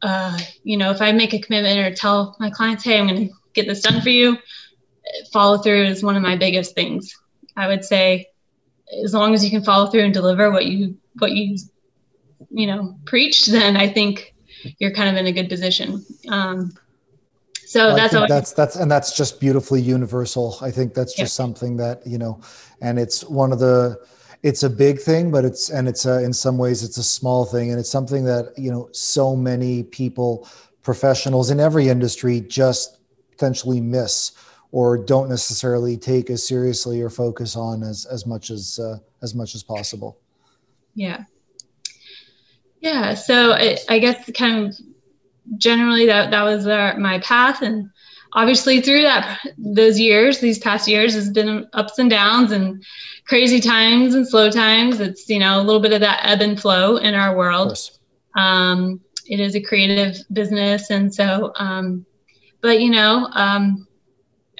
uh, 0.04 0.38
you 0.64 0.78
know 0.78 0.92
if 0.92 1.02
i 1.02 1.12
make 1.12 1.34
a 1.34 1.40
commitment 1.40 1.80
or 1.80 1.94
tell 1.94 2.36
my 2.40 2.50
clients 2.52 2.84
hey 2.84 3.00
i'm 3.00 3.08
going 3.08 3.28
to 3.28 3.34
get 3.54 3.66
this 3.68 3.82
done 3.82 4.02
for 4.02 4.10
you 4.10 4.38
follow 5.34 5.58
through 5.58 5.84
is 5.84 6.04
one 6.04 6.16
of 6.16 6.22
my 6.22 6.36
biggest 6.38 6.76
things 6.76 7.18
i 7.58 7.68
would 7.68 7.84
say 7.84 8.28
as 9.04 9.14
long 9.14 9.34
as 9.34 9.44
you 9.44 9.52
can 9.52 9.64
follow 9.64 9.90
through 9.90 10.04
and 10.04 10.14
deliver 10.14 10.52
what 10.52 10.66
you 10.66 10.98
what 11.20 11.32
you 11.32 11.58
you 12.50 12.68
know 12.68 12.96
preached 13.06 13.52
then 13.52 13.76
i 13.76 13.88
think 13.88 14.36
you're 14.80 14.92
kind 14.92 15.10
of 15.10 15.16
in 15.16 15.28
a 15.28 15.32
good 15.32 15.50
position. 15.50 16.06
Um, 16.30 16.74
so 17.66 17.88
well, 17.88 17.96
that's 17.96 18.14
that's 18.14 18.54
that's 18.54 18.76
and 18.76 18.92
that's 18.92 19.18
just 19.18 19.40
beautifully 19.40 19.82
universal. 19.82 20.58
I 20.62 20.72
think 20.72 20.94
that's 20.94 21.14
just 21.14 21.34
yeah. 21.34 21.44
something 21.44 21.78
that 21.78 22.06
you 22.06 22.18
know 22.18 22.40
and 22.82 23.00
it's 23.00 23.24
one 23.24 23.52
of 23.52 23.60
the 23.60 24.00
it's 24.44 24.64
a 24.64 24.70
big 24.70 25.00
thing, 25.00 25.32
but 25.32 25.44
it's 25.44 25.70
and 25.70 25.88
it's 25.88 26.06
a, 26.06 26.24
in 26.24 26.32
some 26.32 26.58
ways 26.58 26.84
it's 26.84 26.98
a 26.98 27.04
small 27.04 27.44
thing, 27.44 27.72
and 27.72 27.80
it's 27.80 27.90
something 27.90 28.24
that 28.26 28.54
you 28.56 28.72
know 28.72 28.90
so 28.92 29.36
many 29.36 29.84
people, 29.84 30.48
professionals 30.84 31.50
in 31.50 31.60
every 31.60 31.90
industry, 31.90 32.40
just 32.42 33.00
potentially 33.32 33.82
miss 33.82 34.32
or 34.72 34.98
don't 34.98 35.30
necessarily 35.30 35.98
take 35.98 36.30
as 36.30 36.48
seriously 36.48 37.02
or 37.02 37.10
focus 37.10 37.56
on 37.56 37.84
as 37.84 38.06
as 38.06 38.26
much 38.26 38.50
as 38.50 38.80
uh, 38.80 38.98
as 39.22 39.34
much 39.34 39.56
as 39.56 39.64
possible. 39.64 40.18
Yeah. 40.94 41.24
Yeah. 42.80 43.16
So 43.16 43.52
I, 43.52 43.78
I 43.90 44.00
guess 44.00 44.30
kind 44.32 44.68
of 44.68 44.76
generally 45.58 46.06
that 46.08 46.32
that 46.32 46.44
was 46.44 46.68
our, 46.68 46.98
my 46.98 47.20
path 47.20 47.62
and 47.62 47.90
obviously 48.34 48.82
through 48.82 49.02
that 49.02 49.40
those 49.58 50.00
years 50.00 50.40
these 50.40 50.60
past 50.60 50.88
years 50.88 51.14
has 51.14 51.30
been 51.30 51.68
ups 51.74 52.00
and 52.00 52.10
downs 52.10 52.52
and 52.52 52.84
crazy 53.26 53.60
times 53.60 54.16
and 54.16 54.28
slow 54.28 54.50
times 54.50 55.00
it's 55.00 55.30
you 55.30 55.40
know 55.40 55.60
a 55.60 55.64
little 55.64 55.82
bit 55.82 55.94
of 55.94 56.02
that 56.02 56.20
ebb 56.24 56.42
and 56.42 56.60
flow 56.60 56.98
in 56.98 57.14
our 57.14 57.36
world 57.36 57.78
um, 58.36 59.00
it 59.28 59.40
is 59.40 59.56
a 59.56 59.62
creative 59.62 60.18
business 60.34 60.90
and 60.90 61.14
so 61.14 61.54
um, 61.58 62.06
but 62.62 62.82
you 62.82 62.90
know 62.90 63.28
um, 63.34 63.88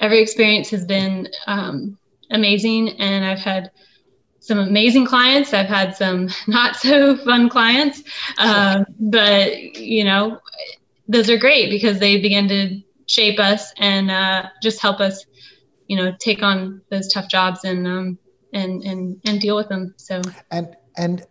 every 0.00 0.20
experience 0.20 0.70
has 0.70 0.84
been 0.84 1.28
um, 1.46 1.98
amazing. 2.30 2.88
And 3.00 3.24
i've 3.24 3.38
had 3.38 3.70
some 4.40 4.58
amazing 4.58 5.06
clients. 5.06 5.52
I've 5.52 5.68
had 5.68 5.96
some 5.96 6.28
not 6.46 6.76
so 6.76 7.16
fun 7.16 7.48
clients. 7.48 8.02
Um, 8.38 8.86
but 8.98 9.76
you 9.76 10.04
know 10.04 10.40
those 11.08 11.30
are 11.30 11.36
great 11.36 11.70
because 11.70 11.98
they 11.98 12.20
begin 12.20 12.48
to 12.48 12.80
shape 13.06 13.38
us 13.38 13.72
and 13.78 14.10
uh, 14.10 14.48
just 14.62 14.80
help 14.80 15.00
us, 15.00 15.24
you 15.86 15.96
know, 15.96 16.12
take 16.18 16.42
on 16.42 16.82
those 16.90 17.12
tough 17.12 17.28
jobs 17.28 17.64
and 17.64 17.86
um, 17.86 18.18
and 18.52 18.82
and 18.82 19.20
and 19.24 19.40
deal 19.40 19.56
with 19.56 19.68
them. 19.68 19.94
So. 19.96 20.22
And 20.50 20.76
and 20.96 21.24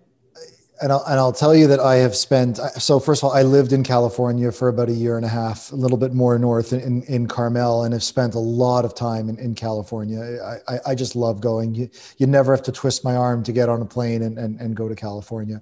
and 0.82 0.92
I'll, 0.92 1.04
and 1.06 1.20
I'll 1.20 1.32
tell 1.32 1.56
you 1.56 1.68
that 1.68 1.80
I 1.80 1.96
have 1.96 2.16
spent. 2.16 2.58
So 2.78 3.00
first 3.00 3.24
of 3.24 3.30
all, 3.30 3.36
I 3.36 3.44
lived 3.44 3.72
in 3.72 3.84
California 3.84 4.52
for 4.52 4.68
about 4.68 4.90
a 4.90 4.94
year 4.94 5.16
and 5.16 5.26
a 5.26 5.30
half, 5.30 5.72
a 5.72 5.76
little 5.76 5.98
bit 5.98 6.14
more 6.14 6.38
north 6.38 6.74
in, 6.74 7.04
in, 7.04 7.28
Carmel, 7.28 7.84
and 7.84 7.94
have 7.94 8.04
spent 8.04 8.36
a 8.36 8.40
lot 8.40 8.86
of 8.86 8.94
time 8.94 9.30
in, 9.30 9.38
in 9.38 9.56
California. 9.56 10.40
I, 10.44 10.74
I, 10.74 10.80
I, 10.88 10.96
just 10.96 11.16
love 11.16 11.40
going. 11.40 11.76
You, 11.76 11.90
you 12.18 12.28
never 12.28 12.54
have 12.54 12.64
to 12.64 12.72
twist 12.72 13.04
my 13.04 13.16
arm 13.16 13.44
to 13.44 13.52
get 13.52 13.70
on 13.70 13.82
a 13.82 13.86
plane 13.86 14.22
and, 14.22 14.38
and, 14.38 14.60
and 14.60 14.76
go 14.76 14.90
to 14.90 14.96
California. 14.96 15.62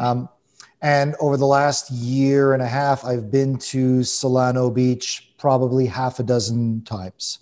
Um, 0.00 0.28
and 0.80 1.14
over 1.20 1.36
the 1.36 1.46
last 1.46 1.90
year 1.90 2.52
and 2.52 2.62
a 2.62 2.66
half, 2.66 3.04
I've 3.04 3.30
been 3.30 3.58
to 3.58 4.04
Solano 4.04 4.70
Beach, 4.70 5.30
probably 5.38 5.86
half 5.86 6.20
a 6.20 6.22
dozen 6.22 6.82
times. 6.82 7.38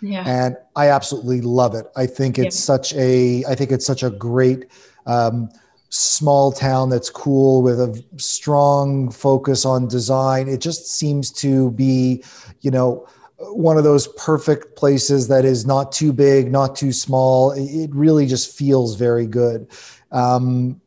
Yeah. 0.00 0.24
And 0.26 0.56
I 0.76 0.88
absolutely 0.88 1.42
love 1.42 1.74
it. 1.74 1.86
I 1.94 2.06
think 2.06 2.38
it's 2.38 2.56
yeah. 2.56 2.74
such 2.76 2.94
a 2.94 3.44
I 3.44 3.54
think 3.54 3.70
it's 3.70 3.84
such 3.84 4.02
a 4.02 4.10
great 4.10 4.66
um, 5.06 5.50
small 5.90 6.52
town 6.52 6.88
that's 6.88 7.10
cool 7.10 7.62
with 7.62 7.80
a 7.80 8.02
strong 8.16 9.10
focus 9.10 9.64
on 9.64 9.88
design. 9.88 10.48
It 10.48 10.60
just 10.60 10.86
seems 10.86 11.30
to 11.32 11.72
be, 11.72 12.24
you 12.60 12.70
know, 12.70 13.06
one 13.38 13.76
of 13.76 13.84
those 13.84 14.06
perfect 14.08 14.76
places 14.76 15.28
that 15.28 15.44
is 15.44 15.66
not 15.66 15.92
too 15.92 16.12
big, 16.12 16.50
not 16.52 16.76
too 16.76 16.92
small. 16.92 17.52
It 17.52 17.90
really 17.92 18.26
just 18.26 18.56
feels 18.56 18.96
very 18.96 19.26
good. 19.26 19.66
Um, 20.12 20.80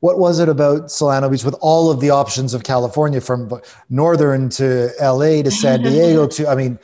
what 0.00 0.18
was 0.18 0.40
it 0.40 0.48
about 0.48 0.90
Solano 0.90 1.28
Beach 1.28 1.44
with 1.44 1.56
all 1.60 1.90
of 1.90 2.00
the 2.00 2.10
options 2.10 2.52
of 2.52 2.64
California 2.64 3.20
from 3.20 3.50
northern 3.88 4.48
to 4.50 4.90
LA 5.00 5.42
to 5.42 5.50
San 5.50 5.82
Diego 5.82 6.26
to 6.36 6.48
I 6.48 6.54
mean 6.54 6.78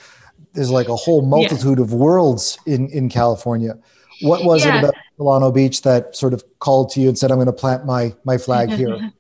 there's 0.54 0.70
like 0.70 0.88
a 0.88 0.96
whole 0.96 1.22
multitude 1.22 1.78
yeah. 1.78 1.84
of 1.84 1.92
worlds 1.92 2.58
in 2.66 2.88
in 2.88 3.08
California. 3.08 3.78
What 4.22 4.44
was 4.44 4.64
yeah. 4.64 4.76
it 4.76 4.78
about 4.80 4.94
Solano 5.22 5.52
Beach 5.52 5.82
that 5.82 6.16
sort 6.16 6.34
of 6.34 6.42
called 6.58 6.90
to 6.90 7.00
you 7.00 7.08
and 7.08 7.16
said 7.16 7.30
I'm 7.30 7.36
going 7.36 7.46
to 7.46 7.52
plant 7.52 7.86
my 7.86 8.14
my 8.24 8.38
flag 8.38 8.70
here? 8.72 9.12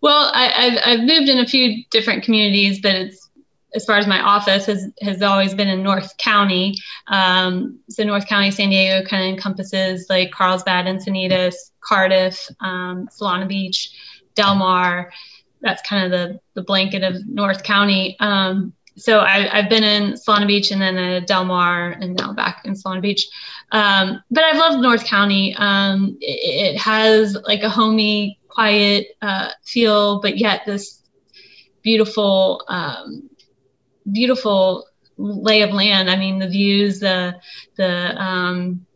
well, 0.00 0.30
I, 0.34 0.46
have 0.46 0.82
I've 0.84 1.04
moved 1.04 1.28
in 1.28 1.38
a 1.38 1.46
few 1.46 1.84
different 1.90 2.24
communities, 2.24 2.80
but 2.80 2.94
it's 2.94 3.28
as 3.74 3.84
far 3.84 3.98
as 3.98 4.06
my 4.06 4.20
office 4.20 4.64
has 4.66 4.90
has 5.02 5.20
always 5.22 5.54
been 5.54 5.68
in 5.68 5.82
North 5.82 6.16
County. 6.16 6.76
Um, 7.08 7.78
so 7.90 8.04
North 8.04 8.26
County, 8.26 8.50
San 8.50 8.70
Diego 8.70 9.06
kind 9.06 9.22
of 9.24 9.28
encompasses 9.28 10.06
like 10.08 10.30
Carlsbad, 10.30 10.86
Encinitas, 10.86 11.54
Cardiff, 11.80 12.48
um, 12.60 13.08
Solana 13.08 13.46
Beach, 13.46 13.90
Del 14.34 14.54
Mar. 14.54 15.12
That's 15.60 15.86
kind 15.86 16.04
of 16.06 16.10
the 16.10 16.40
the 16.54 16.62
blanket 16.62 17.02
of 17.02 17.16
North 17.28 17.64
County. 17.64 18.16
Um, 18.20 18.72
so 18.98 19.20
I, 19.20 19.60
have 19.60 19.70
been 19.70 19.84
in 19.84 20.14
Solana 20.14 20.46
Beach 20.46 20.70
and 20.70 20.80
then 20.80 20.98
uh, 20.98 21.20
Del 21.20 21.44
Mar 21.44 21.90
and 21.90 22.14
now 22.16 22.32
back 22.32 22.62
in 22.64 22.74
Solana 22.74 23.00
Beach. 23.00 23.28
Um, 23.72 24.22
but 24.30 24.44
I've 24.44 24.56
loved 24.56 24.82
North 24.82 25.04
County. 25.04 25.54
Um, 25.56 26.18
it, 26.20 26.74
it, 26.74 26.78
has 26.78 27.36
like 27.46 27.62
a 27.62 27.68
homey, 27.68 28.38
quiet 28.48 29.08
uh, 29.22 29.50
feel, 29.64 30.20
but 30.20 30.38
yet 30.38 30.62
this 30.66 31.02
beautiful, 31.82 32.64
um, 32.68 33.30
beautiful 34.10 34.86
lay 35.16 35.62
of 35.62 35.70
land. 35.70 36.10
I 36.10 36.16
mean, 36.16 36.38
the 36.38 36.48
views, 36.48 37.00
the 37.00 37.40
the 37.76 38.20
um, 38.20 38.86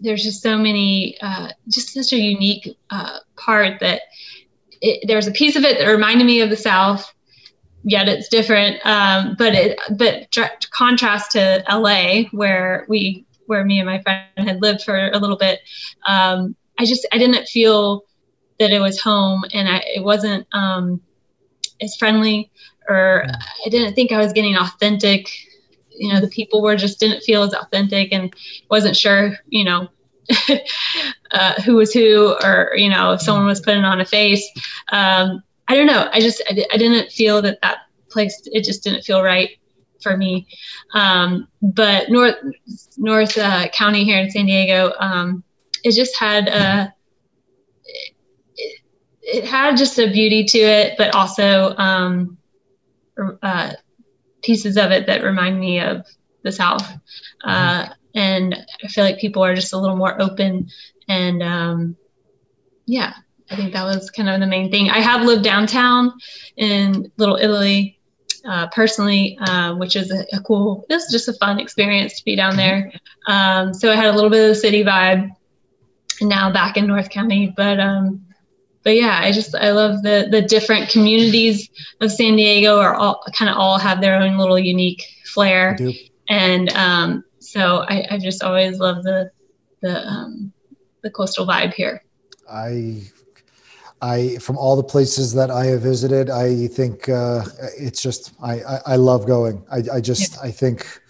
there's 0.00 0.22
just 0.22 0.42
so 0.42 0.58
many, 0.58 1.16
uh, 1.20 1.48
just 1.68 1.94
such 1.94 2.12
a 2.12 2.18
unique 2.18 2.76
uh, 2.90 3.20
part 3.36 3.80
that 3.80 4.02
it, 4.80 5.06
there's 5.06 5.26
a 5.26 5.32
piece 5.32 5.56
of 5.56 5.64
it 5.64 5.78
that 5.78 5.86
reminded 5.86 6.26
me 6.26 6.40
of 6.40 6.50
the 6.50 6.56
South. 6.56 7.13
Yet 7.84 8.08
it's 8.08 8.28
different, 8.28 8.84
um, 8.86 9.36
but 9.38 9.54
it 9.54 9.78
but 9.98 10.34
contrast 10.70 11.32
to 11.32 11.62
LA 11.68 12.24
where 12.32 12.86
we 12.88 13.26
where 13.46 13.64
me 13.64 13.78
and 13.78 13.86
my 13.86 14.00
friend 14.00 14.48
had 14.48 14.62
lived 14.62 14.82
for 14.82 15.10
a 15.10 15.18
little 15.18 15.36
bit. 15.36 15.60
Um, 16.06 16.56
I 16.78 16.86
just 16.86 17.06
I 17.12 17.18
didn't 17.18 17.46
feel 17.46 18.04
that 18.58 18.70
it 18.70 18.80
was 18.80 19.00
home, 19.00 19.44
and 19.52 19.68
I, 19.68 19.82
it 19.94 20.02
wasn't 20.02 20.46
um, 20.54 21.00
as 21.82 21.94
friendly, 21.96 22.50
or 22.88 23.26
I 23.66 23.68
didn't 23.68 23.94
think 23.94 24.12
I 24.12 24.18
was 24.18 24.32
getting 24.32 24.56
authentic 24.56 25.28
you 25.96 26.12
know 26.12 26.20
the 26.20 26.28
people 26.28 26.62
were 26.62 26.76
just 26.76 27.00
didn't 27.00 27.22
feel 27.22 27.42
as 27.42 27.54
authentic 27.54 28.12
and 28.12 28.34
wasn't 28.70 28.96
sure 28.96 29.32
you 29.48 29.64
know 29.64 29.88
uh, 31.30 31.60
who 31.62 31.76
was 31.76 31.92
who 31.92 32.34
or 32.42 32.72
you 32.76 32.88
know 32.88 33.12
if 33.12 33.20
someone 33.20 33.46
was 33.46 33.60
putting 33.60 33.84
on 33.84 34.00
a 34.00 34.04
face 34.04 34.48
um, 34.90 35.42
i 35.68 35.74
don't 35.74 35.86
know 35.86 36.08
i 36.12 36.20
just 36.20 36.42
I, 36.48 36.64
I, 36.72 36.76
didn't 36.76 37.10
feel 37.10 37.42
that 37.42 37.58
that 37.62 37.78
place 38.10 38.42
it 38.52 38.64
just 38.64 38.84
didn't 38.84 39.02
feel 39.02 39.22
right 39.22 39.50
for 40.02 40.16
me 40.16 40.46
um, 40.94 41.48
but 41.62 42.10
north 42.10 42.36
north 42.96 43.38
uh, 43.38 43.68
county 43.68 44.04
here 44.04 44.18
in 44.18 44.30
san 44.30 44.46
diego 44.46 44.92
um, 45.00 45.42
it 45.82 45.92
just 45.92 46.16
had 46.18 46.48
a 46.48 46.94
it, 48.56 48.80
it, 49.22 49.44
had 49.44 49.76
just 49.76 49.98
a 49.98 50.10
beauty 50.10 50.44
to 50.44 50.58
it 50.58 50.94
but 50.98 51.14
also 51.14 51.74
um, 51.76 52.36
uh, 53.42 53.72
pieces 54.42 54.76
of 54.76 54.90
it 54.90 55.06
that 55.06 55.24
remind 55.24 55.58
me 55.58 55.80
of 55.80 56.06
the 56.42 56.52
South. 56.52 56.86
Uh, 57.42 57.88
and 58.14 58.54
I 58.82 58.86
feel 58.88 59.02
like 59.02 59.18
people 59.18 59.44
are 59.44 59.54
just 59.54 59.72
a 59.72 59.78
little 59.78 59.96
more 59.96 60.20
open. 60.22 60.68
And 61.08 61.42
um, 61.42 61.96
yeah, 62.86 63.14
I 63.50 63.56
think 63.56 63.72
that 63.72 63.84
was 63.84 64.10
kind 64.10 64.28
of 64.28 64.40
the 64.40 64.46
main 64.46 64.70
thing. 64.70 64.90
I 64.90 65.00
have 65.00 65.22
lived 65.22 65.44
downtown 65.44 66.12
in 66.56 67.10
Little 67.18 67.36
Italy 67.36 67.98
uh, 68.44 68.68
personally, 68.68 69.38
uh, 69.40 69.74
which 69.74 69.96
is 69.96 70.10
a, 70.10 70.24
a, 70.32 70.40
cool, 70.40 70.84
it 70.88 70.94
was 70.94 71.10
just 71.10 71.28
a 71.28 71.32
fun 71.34 71.58
experience 71.58 72.18
to 72.18 72.24
be 72.24 72.36
down 72.36 72.56
there. 72.56 72.92
Um, 73.26 73.72
so 73.72 73.90
I 73.90 73.96
had 73.96 74.06
a 74.06 74.12
little 74.12 74.30
bit 74.30 74.42
of 74.42 74.48
the 74.48 74.54
city 74.54 74.84
vibe. 74.84 75.30
Now 76.20 76.52
back 76.52 76.76
in 76.76 76.86
North 76.86 77.10
County, 77.10 77.52
but 77.56 77.80
um, 77.80 78.24
but 78.84 78.94
yeah, 78.94 79.18
I 79.20 79.32
just 79.32 79.52
I 79.56 79.72
love 79.72 80.04
the 80.04 80.28
the 80.30 80.42
different 80.42 80.88
communities 80.88 81.68
of 82.00 82.12
San 82.12 82.36
Diego 82.36 82.78
are 82.78 82.94
all 82.94 83.20
kind 83.36 83.50
of 83.50 83.56
all 83.56 83.78
have 83.78 84.00
their 84.00 84.14
own 84.14 84.38
little 84.38 84.58
unique 84.58 85.02
flair, 85.24 85.76
and 86.28 86.72
um, 86.74 87.24
so 87.40 87.78
I, 87.88 88.06
I 88.12 88.18
just 88.18 88.44
always 88.44 88.78
love 88.78 89.02
the 89.02 89.32
the 89.80 90.06
um, 90.06 90.52
the 91.02 91.10
coastal 91.10 91.48
vibe 91.48 91.74
here. 91.74 92.04
I 92.48 93.02
I 94.04 94.36
from 94.36 94.58
all 94.58 94.76
the 94.76 94.84
places 94.84 95.32
that 95.32 95.50
I 95.50 95.64
have 95.66 95.80
visited, 95.80 96.28
I 96.28 96.66
think 96.66 97.08
uh, 97.08 97.42
it's 97.78 98.02
just 98.02 98.32
I, 98.42 98.60
I, 98.60 98.80
I 98.86 98.96
love 98.96 99.26
going. 99.26 99.64
I, 99.72 99.82
I 99.94 100.00
just 100.00 100.34
yeah. 100.34 100.48
I 100.48 100.50
think 100.50 101.00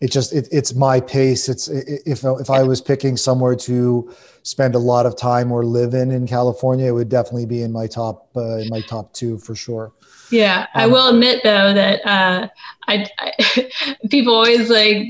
it 0.00 0.12
just 0.12 0.32
it, 0.32 0.46
it's 0.52 0.74
my 0.74 1.00
pace. 1.00 1.48
It's 1.48 1.66
if 1.68 2.22
if 2.24 2.50
I 2.50 2.62
was 2.62 2.80
picking 2.80 3.16
somewhere 3.16 3.56
to 3.56 4.14
spend 4.44 4.76
a 4.76 4.78
lot 4.78 5.06
of 5.06 5.16
time 5.16 5.50
or 5.50 5.64
live 5.64 5.94
in 5.94 6.12
in 6.12 6.26
California, 6.28 6.86
it 6.86 6.92
would 6.92 7.08
definitely 7.08 7.46
be 7.46 7.62
in 7.62 7.72
my 7.72 7.88
top 7.88 8.30
uh, 8.36 8.58
in 8.58 8.68
my 8.68 8.82
top 8.82 9.12
two 9.12 9.38
for 9.38 9.56
sure. 9.56 9.92
Yeah, 10.30 10.68
um, 10.74 10.82
I 10.82 10.86
will 10.86 11.08
admit 11.08 11.42
though 11.42 11.74
that 11.74 12.06
uh, 12.06 12.48
I, 12.86 13.08
I 13.18 13.70
people 14.10 14.34
always 14.34 14.70
like 14.70 15.08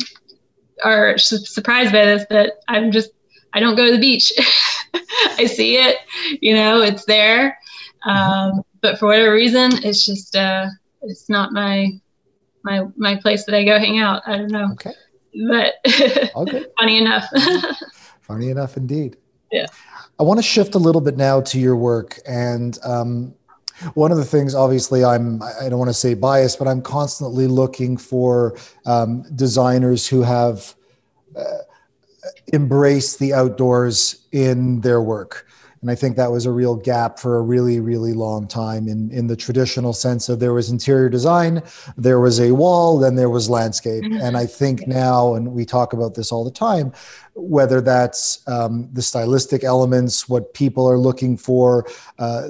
are 0.83 1.19
surprised 1.19 1.93
by 1.93 2.05
this 2.05 2.25
but 2.31 2.61
I'm 2.69 2.91
just 2.91 3.11
I 3.53 3.61
don't 3.61 3.77
go 3.77 3.87
to 3.87 3.93
the 3.93 4.01
beach. 4.01 4.33
I 5.39 5.47
see 5.47 5.77
it, 5.77 5.97
you 6.41 6.55
know, 6.55 6.83
it's 6.83 7.05
there, 7.05 7.59
mm-hmm. 8.07 8.11
um, 8.11 8.65
but 8.81 8.99
for 8.99 9.07
whatever 9.07 9.33
reason, 9.33 9.71
it's 9.85 10.05
just 10.05 10.37
uh, 10.37 10.67
it's 11.03 11.29
not 11.29 11.53
my 11.53 11.91
my 12.63 12.83
my 12.97 13.17
place 13.17 13.45
that 13.45 13.55
I 13.55 13.65
go 13.65 13.79
hang 13.79 13.99
out. 13.99 14.23
I 14.27 14.39
don't 14.39 14.51
know. 14.51 14.71
Okay. 14.73 14.93
But 15.49 15.75
okay. 16.37 16.67
funny 16.79 16.99
enough. 16.99 17.29
funny 18.21 18.51
enough 18.51 18.77
indeed. 18.77 19.17
Yeah. 19.51 19.67
I 20.19 20.23
want 20.23 20.39
to 20.39 20.43
shift 20.43 20.75
a 20.75 20.79
little 20.79 21.01
bit 21.01 21.17
now 21.17 21.41
to 21.41 21.59
your 21.59 21.77
work 21.77 22.21
and 22.27 22.79
um, 22.85 23.35
one 23.95 24.13
of 24.13 24.17
the 24.17 24.25
things 24.25 24.55
obviously 24.55 25.05
i'm 25.05 25.43
i 25.61 25.69
don't 25.69 25.79
want 25.79 25.89
to 25.89 25.95
say 25.95 26.15
biased 26.15 26.59
but 26.59 26.69
i'm 26.69 26.81
constantly 26.81 27.47
looking 27.47 27.97
for 27.97 28.57
um, 28.87 29.23
designers 29.35 30.07
who 30.07 30.23
have 30.23 30.75
uh, 31.37 31.43
embraced 32.53 33.19
the 33.19 33.35
outdoors 33.35 34.27
in 34.33 34.81
their 34.81 35.03
work 35.03 35.47
and 35.85 35.91
I 35.91 35.95
think 35.95 36.17
that 36.17 36.33
was 36.33 36.47
a 36.47 36.51
real 36.51 36.77
gap 36.77 37.19
for 37.19 37.37
a 37.37 37.43
really, 37.43 37.79
really 37.79 38.15
long 38.15 38.49
time 38.49 38.89
in, 38.89 39.11
in 39.11 39.27
the 39.27 39.37
traditional 39.37 39.93
sense 39.93 40.31
of 40.31 40.41
there 40.41 40.55
was 40.55 40.71
interior 40.71 41.11
design, 41.11 41.63
there 41.99 42.21
was 42.21 42.41
a 42.41 42.53
wall, 42.53 42.99
then 42.99 43.17
there 43.17 43.29
was 43.29 43.51
landscape. 43.51 44.03
Mm-hmm. 44.03 44.23
And 44.23 44.35
I 44.35 44.47
think 44.47 44.87
now, 44.87 45.35
and 45.35 45.53
we 45.53 45.67
talk 45.67 45.93
about 45.93 46.15
this 46.15 46.33
all 46.33 46.43
the 46.43 46.51
time, 46.51 46.95
whether 47.35 47.83
that's 47.83 48.43
um, 48.49 48.89
the 48.95 49.03
stylistic 49.03 49.63
elements, 49.63 50.27
what 50.27 50.55
people 50.55 50.89
are 50.89 50.97
looking 50.97 51.37
for, 51.37 51.87
uh, 52.19 52.49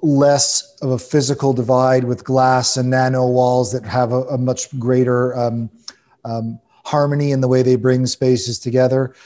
less 0.00 0.76
of 0.80 0.90
a 0.90 0.98
physical 1.00 1.52
divide 1.52 2.04
with 2.04 2.22
glass 2.22 2.76
and 2.76 2.92
NanaWalls 2.92 3.72
that 3.72 3.84
have 3.84 4.12
a, 4.12 4.22
a 4.26 4.38
much 4.38 4.78
greater 4.78 5.36
um, 5.36 5.68
um, 6.24 6.60
harmony 6.84 7.32
in 7.32 7.40
the 7.40 7.48
way 7.48 7.62
they 7.62 7.74
bring 7.74 8.06
spaces 8.06 8.60
together. 8.60 9.16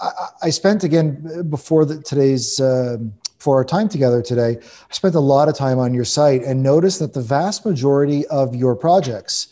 I, 0.00 0.28
I 0.42 0.50
spent 0.50 0.84
again 0.84 1.48
before 1.48 1.84
the, 1.84 2.00
today's 2.02 2.60
uh, 2.60 2.98
for 3.38 3.56
our 3.56 3.64
time 3.64 3.88
together 3.88 4.20
today. 4.20 4.58
I 4.60 4.92
spent 4.94 5.14
a 5.14 5.20
lot 5.20 5.48
of 5.48 5.56
time 5.56 5.78
on 5.78 5.94
your 5.94 6.04
site 6.04 6.42
and 6.42 6.62
noticed 6.62 6.98
that 6.98 7.14
the 7.14 7.20
vast 7.20 7.64
majority 7.64 8.26
of 8.26 8.54
your 8.54 8.74
projects, 8.74 9.48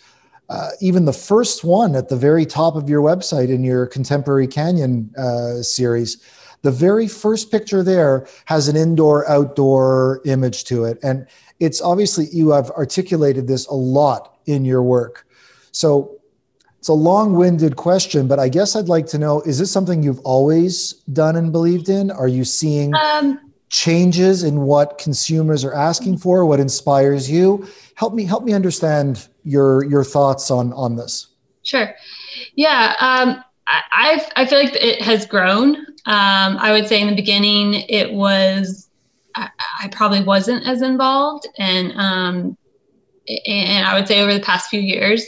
uh, 0.49 0.71
even 0.81 1.05
the 1.05 1.13
first 1.13 1.65
one 1.65 1.95
at 1.95 2.09
the 2.09 2.17
very 2.17 2.47
top 2.47 2.75
of 2.77 2.89
your 2.89 3.01
website 3.01 3.49
in 3.49 3.63
your 3.63 3.87
Contemporary 3.87 4.49
Canyon 4.49 5.13
uh, 5.17 5.63
series, 5.63 6.19
the 6.63 6.71
very 6.71 7.07
first 7.07 7.51
picture 7.51 7.83
there 7.83 8.27
has 8.47 8.67
an 8.67 8.77
indoor 8.77 9.29
outdoor 9.31 10.21
image 10.25 10.65
to 10.65 10.85
it. 10.85 10.99
And 11.03 11.27
it's 11.61 11.81
obviously 11.81 12.27
you 12.33 12.51
have 12.51 12.71
articulated 12.73 13.47
this 13.47 13.67
a 13.67 13.75
lot 13.75 14.37
in 14.47 14.65
your 14.65 14.83
work. 14.83 15.27
So 15.71 16.16
it's 16.87 16.91
a 16.91 16.93
long-winded 16.93 17.75
question, 17.75 18.29
but 18.29 18.39
I 18.39 18.49
guess 18.49 18.77
I'd 18.77 18.89
like 18.89 19.07
to 19.07 19.19
know: 19.19 19.41
Is 19.41 19.59
this 19.59 19.73
something 19.73 20.05
you've 20.05 20.21
always 20.21 20.93
done 21.13 21.35
and 21.35 21.51
believed 21.51 21.89
in? 21.89 22.13
Are 22.13 22.29
you 22.29 22.45
seeing 22.45 22.95
um, 22.95 23.41
changes 23.71 24.45
in 24.45 24.61
what 24.61 24.97
consumers 24.97 25.65
are 25.65 25.75
asking 25.75 26.19
for? 26.19 26.47
What 26.47 26.61
inspires 26.61 27.29
you? 27.29 27.67
Help 27.97 28.15
me 28.15 28.25
help 28.25 28.45
me 28.45 28.53
understand 28.53 29.27
your 29.43 29.83
your 29.87 30.05
thoughts 30.05 30.49
on 30.49 30.73
on 30.75 30.95
this. 30.95 31.27
Sure. 31.65 31.93
Yeah. 32.55 32.95
Um, 33.01 33.43
I 33.67 34.25
I 34.37 34.47
feel 34.47 34.61
like 34.61 34.77
it 34.77 35.03
has 35.03 35.27
grown. 35.27 35.75
Um, 36.07 36.57
I 36.57 36.71
would 36.71 36.87
say 36.87 37.01
in 37.01 37.09
the 37.09 37.17
beginning 37.17 37.75
it 37.89 38.13
was 38.13 38.89
I, 39.35 39.51
I 39.83 39.89
probably 39.89 40.23
wasn't 40.23 40.65
as 40.65 40.83
involved, 40.83 41.49
and 41.59 41.91
um, 41.97 42.57
and 43.27 43.89
I 43.89 43.99
would 43.99 44.07
say 44.07 44.21
over 44.21 44.33
the 44.33 44.39
past 44.39 44.71
few 44.71 44.79
years 44.79 45.27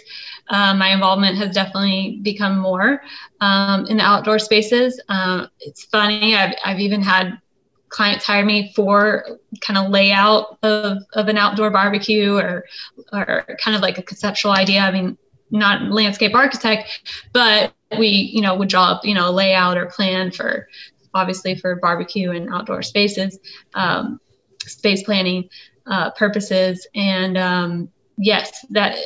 um, 0.51 0.79
my 0.79 0.89
involvement 0.89 1.37
has 1.39 1.55
definitely 1.55 2.21
become 2.23 2.59
more 2.59 3.03
um, 3.41 3.87
in 3.87 3.99
the 3.99 4.03
outdoor 4.03 4.39
spaces. 4.39 5.01
Um, 5.09 5.49
it's 5.61 5.85
funny, 5.85 6.35
I've, 6.35 6.55
I've 6.65 6.81
even 6.81 7.03
had 7.03 7.41
clients 7.89 8.25
hire 8.25 8.45
me 8.45 8.73
for 8.75 9.39
kind 9.61 9.79
of 9.79 9.91
layout 9.91 10.59
of, 10.63 10.99
of 11.15 11.29
an 11.29 11.39
outdoor 11.39 11.71
barbecue 11.71 12.37
or, 12.37 12.67
or 13.13 13.45
kind 13.63 13.75
of 13.75 13.83
like 13.83 13.99
a 13.99 14.03
conceptual 14.03 14.53
idea. 14.53 14.81
I 14.81 14.91
mean, 14.91 15.17
not 15.51 15.91
landscape 15.91 16.35
architect, 16.35 16.91
but 17.33 17.73
we, 17.99 18.09
you 18.09 18.43
know, 18.43 18.55
would 18.55 18.69
draw 18.69 18.93
up, 18.93 19.05
you 19.05 19.15
know, 19.15 19.31
a 19.31 19.33
layout 19.33 19.79
or 19.79 19.87
plan 19.87 20.31
for 20.31 20.69
obviously 21.15 21.55
for 21.55 21.77
barbecue 21.77 22.31
and 22.33 22.53
outdoor 22.53 22.83
spaces, 22.83 23.39
um, 23.75 24.21
space 24.67 25.03
planning 25.03 25.49
uh, 25.87 26.11
purposes. 26.11 26.87
And 26.95 27.39
um, 27.39 27.89
yes, 28.19 28.67
that 28.71 28.99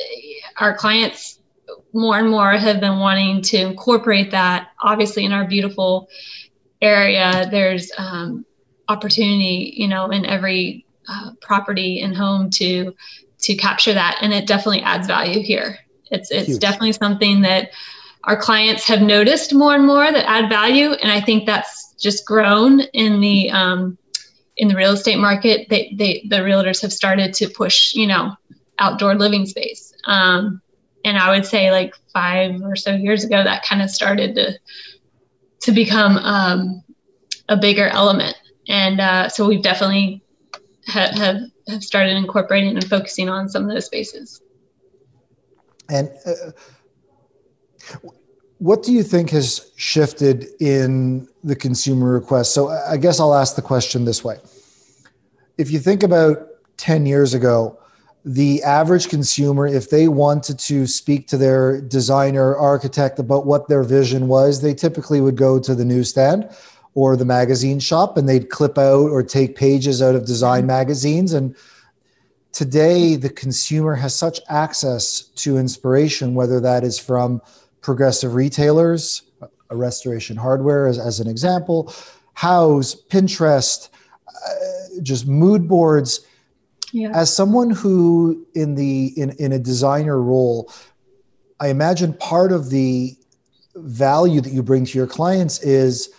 our 0.57 0.75
clients 0.75 1.39
more 1.93 2.17
and 2.17 2.29
more 2.29 2.51
have 2.51 2.79
been 2.79 2.99
wanting 2.99 3.41
to 3.41 3.57
incorporate 3.57 4.31
that. 4.31 4.69
Obviously, 4.81 5.25
in 5.25 5.31
our 5.31 5.45
beautiful 5.45 6.09
area, 6.81 7.47
there's 7.49 7.91
um, 7.97 8.45
opportunity, 8.89 9.73
you 9.77 9.87
know, 9.87 10.09
in 10.09 10.25
every 10.25 10.85
uh, 11.07 11.31
property 11.41 12.01
and 12.01 12.15
home 12.15 12.49
to 12.49 12.93
to 13.39 13.55
capture 13.55 13.93
that, 13.93 14.19
and 14.21 14.33
it 14.33 14.47
definitely 14.47 14.81
adds 14.81 15.07
value 15.07 15.41
here. 15.41 15.77
It's 16.11 16.31
it's 16.31 16.47
Huge. 16.47 16.59
definitely 16.59 16.93
something 16.93 17.41
that 17.41 17.71
our 18.23 18.37
clients 18.37 18.87
have 18.87 19.01
noticed 19.01 19.53
more 19.53 19.75
and 19.75 19.85
more 19.85 20.11
that 20.11 20.29
add 20.29 20.49
value, 20.49 20.91
and 20.91 21.11
I 21.11 21.19
think 21.19 21.45
that's 21.45 21.93
just 21.99 22.25
grown 22.25 22.81
in 22.81 23.19
the 23.19 23.51
um, 23.51 23.97
in 24.57 24.67
the 24.67 24.75
real 24.75 24.93
estate 24.93 25.17
market. 25.17 25.67
They, 25.69 25.93
they 25.97 26.25
the 26.29 26.37
realtors 26.37 26.81
have 26.81 26.93
started 26.93 27.33
to 27.35 27.49
push, 27.49 27.93
you 27.93 28.07
know, 28.07 28.33
outdoor 28.79 29.15
living 29.15 29.45
space. 29.45 29.92
Um, 30.05 30.61
and 31.05 31.17
I 31.17 31.31
would 31.31 31.45
say 31.45 31.71
like 31.71 31.93
five 32.13 32.61
or 32.61 32.75
so 32.75 32.93
years 32.93 33.23
ago, 33.23 33.43
that 33.43 33.65
kind 33.65 33.81
of 33.81 33.89
started 33.89 34.35
to 34.35 34.59
to 35.61 35.71
become 35.71 36.17
um, 36.17 36.83
a 37.49 37.57
bigger 37.57 37.87
element. 37.87 38.35
And 38.67 38.99
uh, 38.99 39.29
so 39.29 39.47
we've 39.47 39.61
definitely 39.61 40.23
ha- 40.87 41.11
have 41.13 41.41
have 41.67 41.83
started 41.83 42.15
incorporating 42.15 42.75
and 42.75 42.89
focusing 42.89 43.29
on 43.29 43.49
some 43.49 43.63
of 43.63 43.69
those 43.69 43.85
spaces. 43.85 44.41
And 45.89 46.09
uh, 46.25 46.51
what 48.59 48.83
do 48.83 48.93
you 48.93 49.03
think 49.03 49.29
has 49.31 49.71
shifted 49.75 50.47
in 50.61 51.27
the 51.43 51.55
consumer 51.55 52.13
request? 52.13 52.53
So 52.53 52.69
I 52.69 52.97
guess 52.97 53.19
I'll 53.19 53.33
ask 53.33 53.55
the 53.55 53.61
question 53.61 54.05
this 54.05 54.23
way. 54.23 54.37
If 55.57 55.69
you 55.69 55.79
think 55.79 56.01
about 56.01 56.47
10 56.77 57.05
years 57.05 57.33
ago, 57.33 57.77
the 58.25 58.63
average 58.63 59.09
consumer, 59.09 59.67
if 59.67 59.89
they 59.89 60.07
wanted 60.07 60.57
to 60.57 60.87
speak 60.87 61.27
to 61.27 61.37
their 61.37 61.81
designer, 61.81 62.55
architect 62.55 63.19
about 63.19 63.45
what 63.45 63.67
their 63.67 63.83
vision 63.83 64.27
was, 64.27 64.61
they 64.61 64.73
typically 64.73 65.19
would 65.19 65.35
go 65.35 65.59
to 65.59 65.75
the 65.75 65.83
newsstand 65.83 66.49
or 66.95 67.17
the 67.17 67.25
magazine 67.25 67.79
shop 67.79 68.17
and 68.17 68.29
they'd 68.29 68.49
clip 68.49 68.77
out 68.77 69.09
or 69.09 69.23
take 69.23 69.55
pages 69.55 70.01
out 70.01 70.15
of 70.15 70.25
design 70.25 70.65
magazines. 70.65 71.33
And 71.33 71.55
today, 72.53 73.17
the 73.17 73.29
consumer 73.29 73.95
has 73.95 74.15
such 74.15 74.39
access 74.47 75.23
to 75.35 75.57
inspiration, 75.57 76.33
whether 76.33 76.61
that 76.61 76.85
is 76.85 76.97
from 76.97 77.41
progressive 77.81 78.35
retailers, 78.35 79.23
a 79.69 79.75
restoration 79.75 80.37
hardware 80.37 80.87
as, 80.87 80.97
as 80.97 81.19
an 81.19 81.27
example, 81.27 81.93
Houzz, 82.37 82.95
Pinterest, 83.09 83.89
uh, 84.27 85.01
just 85.01 85.27
mood 85.27 85.67
boards 85.67 86.25
yeah. 86.93 87.09
As 87.13 87.35
someone 87.35 87.71
who 87.71 88.45
in 88.53 88.75
the 88.75 89.07
in, 89.19 89.31
in 89.39 89.51
a 89.51 89.57
designer 89.57 90.21
role, 90.21 90.71
I 91.59 91.69
imagine 91.69 92.13
part 92.13 92.51
of 92.51 92.69
the 92.69 93.17
value 93.75 94.41
that 94.41 94.53
you 94.53 94.61
bring 94.61 94.85
to 94.85 94.97
your 94.97 95.07
clients 95.07 95.59
is 95.63 96.13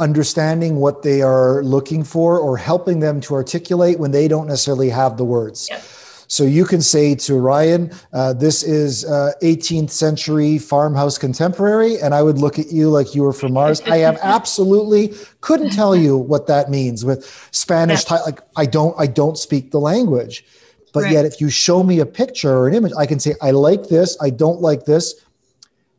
understanding 0.00 0.76
what 0.76 1.04
they 1.04 1.22
are 1.22 1.62
looking 1.62 2.02
for 2.02 2.40
or 2.40 2.56
helping 2.56 2.98
them 2.98 3.20
to 3.20 3.34
articulate 3.34 4.00
when 4.00 4.10
they 4.10 4.26
don't 4.26 4.48
necessarily 4.48 4.90
have 4.90 5.16
the 5.16 5.24
words. 5.24 5.68
Yep. 5.70 5.84
So 6.28 6.44
you 6.44 6.64
can 6.64 6.80
say 6.80 7.14
to 7.14 7.38
Ryan, 7.38 7.92
uh, 8.12 8.32
this 8.32 8.62
is 8.62 9.04
uh, 9.04 9.32
18th 9.42 9.90
century 9.90 10.58
farmhouse 10.58 11.18
contemporary. 11.18 11.98
And 12.00 12.14
I 12.14 12.22
would 12.22 12.38
look 12.38 12.58
at 12.58 12.72
you 12.72 12.90
like 12.90 13.14
you 13.14 13.22
were 13.22 13.32
from 13.32 13.52
Mars. 13.52 13.80
I 13.82 13.98
have 13.98 14.18
absolutely 14.22 15.14
couldn't 15.40 15.70
tell 15.70 15.94
you 15.94 16.16
what 16.16 16.46
that 16.46 16.70
means 16.70 17.04
with 17.04 17.26
Spanish. 17.50 18.10
Yeah. 18.10 18.18
like 18.18 18.40
I 18.56 18.66
don't, 18.66 18.94
I 18.98 19.06
don't 19.06 19.38
speak 19.38 19.70
the 19.70 19.80
language. 19.80 20.44
But 20.92 21.04
right. 21.04 21.12
yet 21.12 21.24
if 21.24 21.40
you 21.40 21.50
show 21.50 21.82
me 21.82 21.98
a 21.98 22.06
picture 22.06 22.52
or 22.52 22.68
an 22.68 22.74
image, 22.74 22.92
I 22.96 23.04
can 23.04 23.18
say, 23.18 23.34
I 23.42 23.50
like 23.50 23.88
this. 23.88 24.16
I 24.20 24.30
don't 24.30 24.60
like 24.60 24.84
this. 24.84 25.14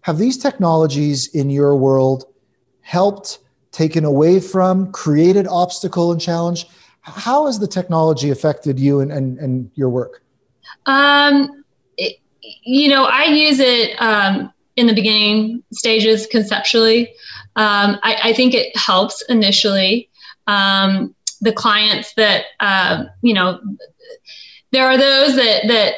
Have 0.01 0.17
these 0.17 0.37
technologies 0.37 1.27
in 1.35 1.49
your 1.49 1.75
world 1.75 2.25
helped, 2.81 3.39
taken 3.71 4.05
away 4.05 4.39
from, 4.39 4.91
created 4.91 5.47
obstacle 5.47 6.11
and 6.11 6.21
challenge? 6.21 6.67
How 7.05 7.45
has 7.45 7.59
the 7.59 7.67
technology 7.67 8.31
affected 8.31 8.79
you 8.79 8.99
and, 8.99 9.11
and, 9.11 9.37
and 9.37 9.71
your 9.75 9.89
work? 9.89 10.23
Um, 10.87 11.63
it, 11.97 12.17
you 12.41 12.89
know, 12.89 13.05
I 13.05 13.25
use 13.25 13.59
it 13.59 13.99
um, 14.01 14.51
in 14.75 14.87
the 14.87 14.93
beginning 14.93 15.63
stages 15.71 16.25
conceptually. 16.27 17.09
Um, 17.55 17.99
I, 18.03 18.19
I, 18.23 18.33
think 18.33 18.53
it 18.53 18.75
helps 18.75 19.23
initially. 19.29 20.09
Um, 20.47 21.15
the 21.41 21.53
clients 21.53 22.13
that, 22.15 22.45
uh, 22.59 23.05
you 23.21 23.33
know, 23.33 23.61
there 24.71 24.87
are 24.87 24.97
those 24.97 25.35
that, 25.35 25.67
that 25.67 25.93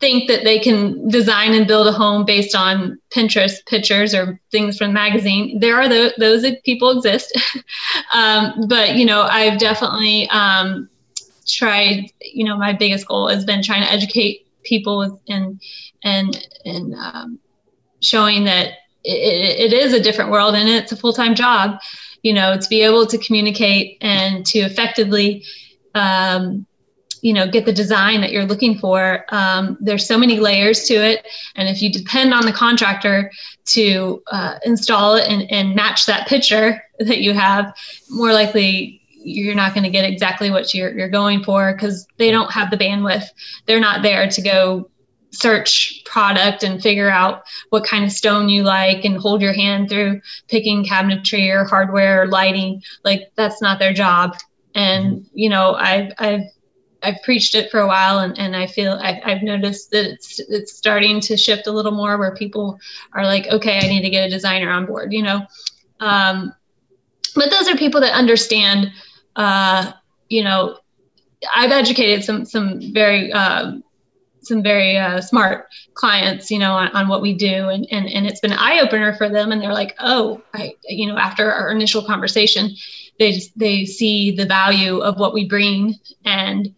think 0.00 0.28
that 0.28 0.44
they 0.44 0.58
can 0.58 1.08
design 1.08 1.54
and 1.54 1.66
build 1.66 1.86
a 1.86 1.92
home 1.92 2.24
based 2.24 2.54
on 2.54 2.98
Pinterest 3.10 3.64
pictures 3.66 4.14
or 4.14 4.40
things 4.50 4.76
from 4.76 4.88
the 4.88 4.92
magazine. 4.92 5.60
There 5.60 5.76
are 5.76 5.88
those, 5.88 6.12
those 6.18 6.44
people 6.64 6.90
exist. 6.90 7.38
um, 8.14 8.66
but, 8.68 8.96
you 8.96 9.04
know, 9.04 9.22
I've 9.22 9.58
definitely 9.58 10.28
um, 10.30 10.88
tried, 11.46 12.10
you 12.20 12.44
know, 12.44 12.56
my 12.56 12.72
biggest 12.72 13.06
goal 13.06 13.28
has 13.28 13.44
been 13.44 13.62
trying 13.62 13.82
to 13.82 13.92
educate 13.92 14.46
people 14.64 15.20
and, 15.28 15.60
and, 16.02 16.46
and 16.64 16.94
um, 16.94 17.38
showing 18.00 18.44
that 18.44 18.72
it, 19.04 19.72
it 19.72 19.72
is 19.72 19.92
a 19.92 20.00
different 20.00 20.30
world 20.30 20.54
and 20.54 20.68
it's 20.68 20.92
a 20.92 20.96
full-time 20.96 21.34
job, 21.34 21.80
you 22.22 22.32
know, 22.32 22.58
to 22.58 22.68
be 22.68 22.82
able 22.82 23.06
to 23.06 23.18
communicate 23.18 23.98
and 24.00 24.44
to 24.46 24.60
effectively, 24.60 25.44
um, 25.94 26.66
you 27.22 27.32
know 27.32 27.48
get 27.48 27.64
the 27.64 27.72
design 27.72 28.20
that 28.20 28.32
you're 28.32 28.44
looking 28.44 28.76
for. 28.76 29.24
Um, 29.30 29.78
there's 29.80 30.06
so 30.06 30.18
many 30.18 30.38
layers 30.38 30.84
to 30.84 30.94
it. 30.94 31.26
And 31.56 31.68
if 31.68 31.80
you 31.80 31.90
depend 31.90 32.34
on 32.34 32.44
the 32.44 32.52
contractor 32.52 33.32
to 33.66 34.22
uh, 34.30 34.58
install 34.64 35.14
it 35.14 35.28
and, 35.28 35.50
and 35.50 35.74
match 35.74 36.04
that 36.06 36.28
picture 36.28 36.82
that 36.98 37.20
you 37.20 37.32
have 37.32 37.74
more 38.10 38.32
likely 38.32 38.98
you're 39.24 39.54
not 39.54 39.72
going 39.72 39.84
to 39.84 39.90
get 39.90 40.04
exactly 40.04 40.50
what 40.50 40.74
you're, 40.74 40.92
you're 40.98 41.08
going 41.08 41.44
for 41.44 41.72
because 41.72 42.08
they 42.16 42.32
don't 42.32 42.50
have 42.50 42.72
the 42.72 42.76
bandwidth. 42.76 43.26
They're 43.66 43.78
not 43.78 44.02
there 44.02 44.28
to 44.28 44.42
go 44.42 44.90
search 45.30 46.02
product 46.04 46.64
and 46.64 46.82
figure 46.82 47.08
out 47.08 47.44
what 47.70 47.84
kind 47.84 48.04
of 48.04 48.10
stone 48.10 48.48
you 48.48 48.64
like 48.64 49.04
and 49.04 49.16
hold 49.16 49.40
your 49.40 49.52
hand 49.52 49.88
through 49.88 50.20
picking 50.48 50.84
cabinetry 50.84 51.54
or 51.54 51.64
hardware 51.64 52.22
or 52.22 52.26
lighting. 52.26 52.82
Like 53.04 53.30
that's 53.36 53.62
not 53.62 53.78
their 53.78 53.92
job. 53.92 54.36
And 54.74 55.26
you 55.34 55.50
know 55.50 55.74
i've 55.74 56.12
i've 56.18 56.44
I've 57.02 57.22
preached 57.22 57.54
it 57.54 57.70
for 57.70 57.80
a 57.80 57.86
while, 57.86 58.20
and, 58.20 58.38
and 58.38 58.56
I 58.56 58.66
feel 58.66 58.92
I, 58.92 59.20
I've 59.24 59.42
noticed 59.42 59.90
that 59.90 60.06
it's 60.06 60.38
it's 60.38 60.76
starting 60.76 61.20
to 61.20 61.36
shift 61.36 61.66
a 61.66 61.72
little 61.72 61.92
more, 61.92 62.18
where 62.18 62.34
people 62.34 62.78
are 63.12 63.24
like, 63.24 63.48
okay, 63.48 63.78
I 63.78 63.88
need 63.88 64.02
to 64.02 64.10
get 64.10 64.26
a 64.26 64.30
designer 64.30 64.70
on 64.70 64.86
board, 64.86 65.12
you 65.12 65.22
know. 65.22 65.46
Um, 66.00 66.54
but 67.34 67.50
those 67.50 67.68
are 67.68 67.76
people 67.76 68.00
that 68.00 68.12
understand. 68.12 68.92
Uh, 69.36 69.92
you 70.28 70.44
know, 70.44 70.78
I've 71.54 71.72
educated 71.72 72.24
some 72.24 72.44
some 72.44 72.92
very 72.92 73.32
uh, 73.32 73.72
some 74.42 74.62
very 74.62 74.96
uh, 74.96 75.20
smart 75.20 75.68
clients, 75.94 76.50
you 76.50 76.58
know, 76.58 76.72
on, 76.72 76.88
on, 76.88 77.08
what 77.08 77.22
we 77.22 77.34
do, 77.34 77.68
and 77.68 77.86
and 77.90 78.08
and 78.08 78.26
it's 78.26 78.40
been 78.40 78.52
an 78.52 78.58
eye 78.58 78.80
opener 78.80 79.14
for 79.14 79.28
them, 79.28 79.52
and 79.52 79.62
they're 79.62 79.72
like, 79.72 79.94
oh, 80.00 80.42
I, 80.54 80.74
you 80.84 81.06
know, 81.06 81.16
after 81.16 81.52
our 81.52 81.70
initial 81.70 82.02
conversation, 82.02 82.70
they 83.18 83.40
they 83.56 83.84
see 83.84 84.30
the 84.30 84.46
value 84.46 84.98
of 84.98 85.18
what 85.18 85.34
we 85.34 85.48
bring 85.48 85.96
and 86.24 86.74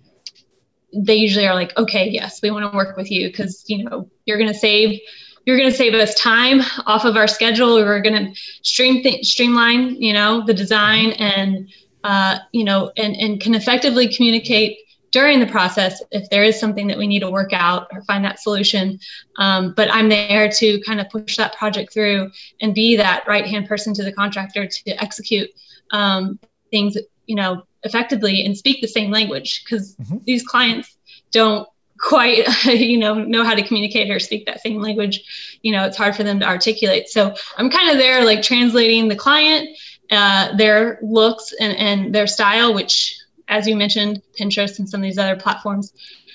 they 0.96 1.14
usually 1.14 1.46
are 1.46 1.54
like, 1.54 1.76
okay, 1.76 2.08
yes, 2.08 2.40
we 2.42 2.50
want 2.50 2.70
to 2.70 2.76
work 2.76 2.96
with 2.96 3.10
you 3.10 3.28
because 3.28 3.64
you 3.66 3.84
know 3.84 4.08
you're 4.26 4.38
going 4.38 4.52
to 4.52 4.58
save 4.58 5.00
you're 5.46 5.58
going 5.58 5.70
to 5.70 5.76
save 5.76 5.92
us 5.94 6.14
time 6.14 6.62
off 6.86 7.04
of 7.04 7.16
our 7.16 7.26
schedule. 7.26 7.74
We're 7.74 8.00
going 8.00 8.32
to 8.32 8.40
stream 8.62 9.02
th- 9.02 9.26
streamline, 9.26 10.00
you 10.00 10.14
know, 10.14 10.42
the 10.46 10.54
design 10.54 11.10
and 11.12 11.68
uh, 12.02 12.38
you 12.52 12.64
know, 12.64 12.92
and 12.96 13.14
and 13.16 13.40
can 13.40 13.54
effectively 13.54 14.08
communicate 14.08 14.78
during 15.10 15.38
the 15.38 15.46
process 15.46 16.02
if 16.10 16.28
there 16.30 16.42
is 16.42 16.58
something 16.58 16.88
that 16.88 16.98
we 16.98 17.06
need 17.06 17.20
to 17.20 17.30
work 17.30 17.52
out 17.52 17.86
or 17.92 18.02
find 18.02 18.24
that 18.24 18.40
solution. 18.40 18.98
Um, 19.38 19.72
but 19.76 19.88
I'm 19.94 20.08
there 20.08 20.48
to 20.50 20.80
kind 20.80 21.00
of 21.00 21.08
push 21.08 21.36
that 21.36 21.54
project 21.56 21.92
through 21.92 22.32
and 22.60 22.74
be 22.74 22.96
that 22.96 23.24
right 23.28 23.46
hand 23.46 23.68
person 23.68 23.94
to 23.94 24.02
the 24.02 24.12
contractor 24.12 24.66
to 24.66 25.02
execute 25.02 25.48
um, 25.92 26.40
things, 26.72 26.98
you 27.26 27.34
know, 27.34 27.62
effectively 27.84 28.44
and 28.44 28.56
speak 28.56 28.80
the 28.80 28.88
same 28.88 29.10
language 29.10 29.64
because 29.64 29.94
mm-hmm. 29.96 30.18
these 30.24 30.42
clients 30.42 30.96
don't 31.30 31.68
quite 31.98 32.46
you 32.64 32.98
know 32.98 33.14
know 33.14 33.44
how 33.44 33.54
to 33.54 33.62
communicate 33.62 34.10
or 34.10 34.18
speak 34.18 34.46
that 34.46 34.60
same 34.60 34.80
language 34.80 35.58
you 35.62 35.70
know 35.72 35.84
it's 35.84 35.96
hard 35.96 36.14
for 36.14 36.24
them 36.24 36.40
to 36.40 36.46
articulate 36.46 37.08
so 37.08 37.34
i'm 37.56 37.70
kind 37.70 37.90
of 37.90 37.98
there 37.98 38.24
like 38.24 38.42
translating 38.42 39.08
the 39.08 39.16
client 39.16 39.68
uh, 40.10 40.54
their 40.56 40.98
looks 41.00 41.54
and, 41.60 41.76
and 41.78 42.14
their 42.14 42.26
style 42.26 42.74
which 42.74 43.16
as 43.48 43.66
you 43.66 43.74
mentioned 43.74 44.20
pinterest 44.38 44.78
and 44.78 44.88
some 44.88 45.00
of 45.00 45.04
these 45.04 45.18
other 45.18 45.36
platforms 45.36 45.92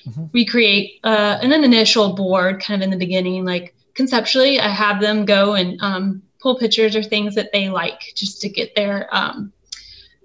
mm-hmm. 0.07 0.25
we 0.31 0.45
create 0.45 0.99
uh, 1.03 1.37
an 1.41 1.51
initial 1.51 2.13
board 2.13 2.61
kind 2.61 2.81
of 2.81 2.85
in 2.85 2.89
the 2.89 2.97
beginning 2.97 3.45
like 3.45 3.75
conceptually 3.93 4.59
i 4.59 4.69
have 4.69 5.01
them 5.01 5.25
go 5.25 5.53
and 5.53 5.79
um, 5.81 6.21
pull 6.41 6.57
pictures 6.57 6.95
or 6.95 7.03
things 7.03 7.35
that 7.35 7.51
they 7.51 7.69
like 7.69 8.01
just 8.15 8.41
to 8.41 8.49
get 8.49 8.73
their 8.75 9.13
um, 9.13 9.51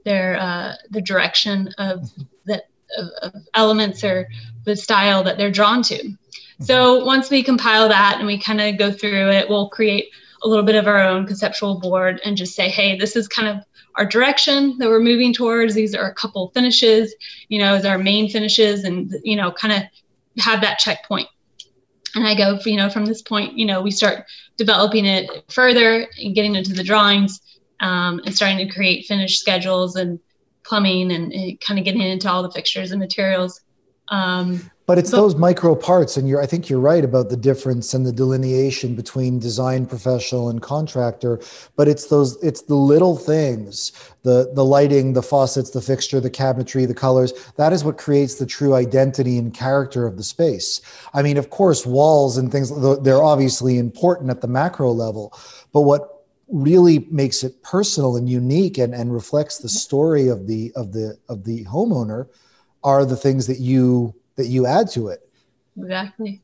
their 0.04 0.38
uh, 0.38 0.74
the 0.90 1.00
direction 1.00 1.70
of 1.78 2.10
that 2.46 2.68
of, 2.98 3.08
of, 3.22 3.42
elements 3.54 4.04
or 4.04 4.28
the 4.64 4.76
style 4.76 5.24
that 5.24 5.36
they're 5.36 5.50
drawn 5.50 5.82
to. 5.82 6.12
So 6.60 7.04
once 7.04 7.30
we 7.30 7.42
compile 7.42 7.88
that 7.88 8.16
and 8.18 8.26
we 8.26 8.38
kind 8.38 8.60
of 8.60 8.78
go 8.78 8.92
through 8.92 9.30
it, 9.30 9.48
we'll 9.48 9.68
create 9.68 10.10
a 10.42 10.48
little 10.48 10.64
bit 10.64 10.76
of 10.76 10.86
our 10.86 11.02
own 11.02 11.26
conceptual 11.26 11.80
board 11.80 12.20
and 12.24 12.36
just 12.36 12.54
say, 12.54 12.68
hey, 12.68 12.96
this 12.96 13.16
is 13.16 13.26
kind 13.26 13.48
of 13.48 13.64
our 13.96 14.04
direction 14.04 14.78
that 14.78 14.88
we're 14.88 15.00
moving 15.00 15.32
towards. 15.32 15.74
These 15.74 15.94
are 15.94 16.08
a 16.08 16.14
couple 16.14 16.50
finishes, 16.54 17.14
you 17.48 17.58
know, 17.58 17.74
as 17.74 17.84
our 17.84 17.98
main 17.98 18.28
finishes, 18.28 18.84
and 18.84 19.12
you 19.22 19.36
know, 19.36 19.50
kind 19.52 19.72
of 19.72 20.42
have 20.42 20.60
that 20.60 20.78
checkpoint. 20.78 21.28
And 22.14 22.26
I 22.26 22.36
go, 22.36 22.58
you 22.64 22.76
know, 22.76 22.90
from 22.90 23.06
this 23.06 23.22
point, 23.22 23.58
you 23.58 23.66
know, 23.66 23.82
we 23.82 23.90
start 23.90 24.24
developing 24.56 25.04
it 25.04 25.28
further 25.48 26.06
and 26.18 26.34
getting 26.34 26.54
into 26.54 26.72
the 26.72 26.84
drawings 26.84 27.40
um, 27.80 28.20
and 28.24 28.34
starting 28.34 28.58
to 28.66 28.72
create 28.72 29.06
finished 29.06 29.40
schedules 29.40 29.96
and 29.96 30.18
plumbing 30.64 31.12
and, 31.12 31.32
and 31.32 31.60
kind 31.60 31.78
of 31.78 31.84
getting 31.84 32.02
into 32.02 32.30
all 32.30 32.42
the 32.42 32.50
fixtures 32.50 32.90
and 32.90 33.00
materials. 33.00 33.60
Um, 34.08 34.70
but 34.86 34.98
it's 34.98 35.10
but, 35.10 35.16
those 35.16 35.34
micro 35.34 35.74
parts, 35.74 36.18
and 36.18 36.28
you're 36.28 36.42
I 36.42 36.46
think 36.46 36.68
you're 36.68 36.80
right 36.80 37.02
about 37.02 37.30
the 37.30 37.38
difference 37.38 37.94
and 37.94 38.04
the 38.04 38.12
delineation 38.12 38.94
between 38.94 39.38
design 39.38 39.86
professional 39.86 40.50
and 40.50 40.60
contractor. 40.60 41.40
But 41.74 41.88
it's 41.88 42.06
those 42.06 42.36
it's 42.42 42.62
the 42.62 42.74
little 42.74 43.16
things, 43.16 43.92
the 44.24 44.52
the 44.52 44.64
lighting, 44.64 45.14
the 45.14 45.22
faucets, 45.22 45.70
the 45.70 45.80
fixture, 45.80 46.20
the 46.20 46.30
cabinetry, 46.30 46.86
the 46.86 46.94
colors. 46.94 47.32
That 47.56 47.72
is 47.72 47.82
what 47.82 47.96
creates 47.96 48.34
the 48.34 48.44
true 48.44 48.74
identity 48.74 49.38
and 49.38 49.54
character 49.54 50.06
of 50.06 50.18
the 50.18 50.22
space. 50.22 50.82
I 51.14 51.22
mean, 51.22 51.38
of 51.38 51.48
course, 51.48 51.86
walls 51.86 52.36
and 52.36 52.52
things 52.52 52.70
they're 53.02 53.22
obviously 53.22 53.78
important 53.78 54.28
at 54.28 54.42
the 54.42 54.48
macro 54.48 54.92
level, 54.92 55.32
but 55.72 55.82
what 55.82 56.13
really 56.48 57.06
makes 57.10 57.42
it 57.42 57.62
personal 57.62 58.16
and 58.16 58.28
unique 58.28 58.78
and, 58.78 58.94
and 58.94 59.12
reflects 59.12 59.58
the 59.58 59.68
story 59.68 60.28
of 60.28 60.46
the 60.46 60.72
of 60.76 60.92
the 60.92 61.18
of 61.28 61.44
the 61.44 61.64
homeowner 61.64 62.28
are 62.82 63.04
the 63.04 63.16
things 63.16 63.46
that 63.46 63.60
you 63.60 64.14
that 64.36 64.46
you 64.46 64.66
add 64.66 64.90
to 64.90 65.08
it. 65.08 65.28
Exactly. 65.78 66.42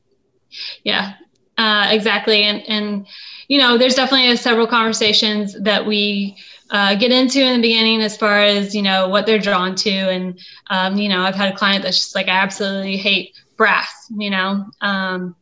Yeah. 0.83 1.13
Uh, 1.57 1.87
exactly. 1.91 2.43
And 2.43 2.61
and 2.67 3.07
you 3.47 3.59
know 3.59 3.77
there's 3.77 3.95
definitely 3.95 4.35
several 4.37 4.67
conversations 4.67 5.55
that 5.61 5.85
we 5.85 6.37
uh, 6.71 6.95
get 6.95 7.11
into 7.11 7.41
in 7.41 7.61
the 7.61 7.67
beginning 7.67 8.01
as 8.01 8.15
far 8.15 8.41
as 8.41 8.73
you 8.73 8.81
know 8.81 9.09
what 9.09 9.25
they're 9.25 9.39
drawn 9.39 9.75
to. 9.75 9.91
And 9.91 10.39
um, 10.69 10.97
you 10.97 11.09
know 11.09 11.21
i've 11.21 11.35
had 11.35 11.53
a 11.53 11.57
client 11.57 11.83
that's 11.83 11.97
just 11.97 12.15
like 12.15 12.27
i 12.27 12.31
absolutely 12.31 12.97
hate 12.97 13.35
brass 13.57 14.01
you 14.17 14.29
know? 14.29 14.65
Um, 14.81 15.35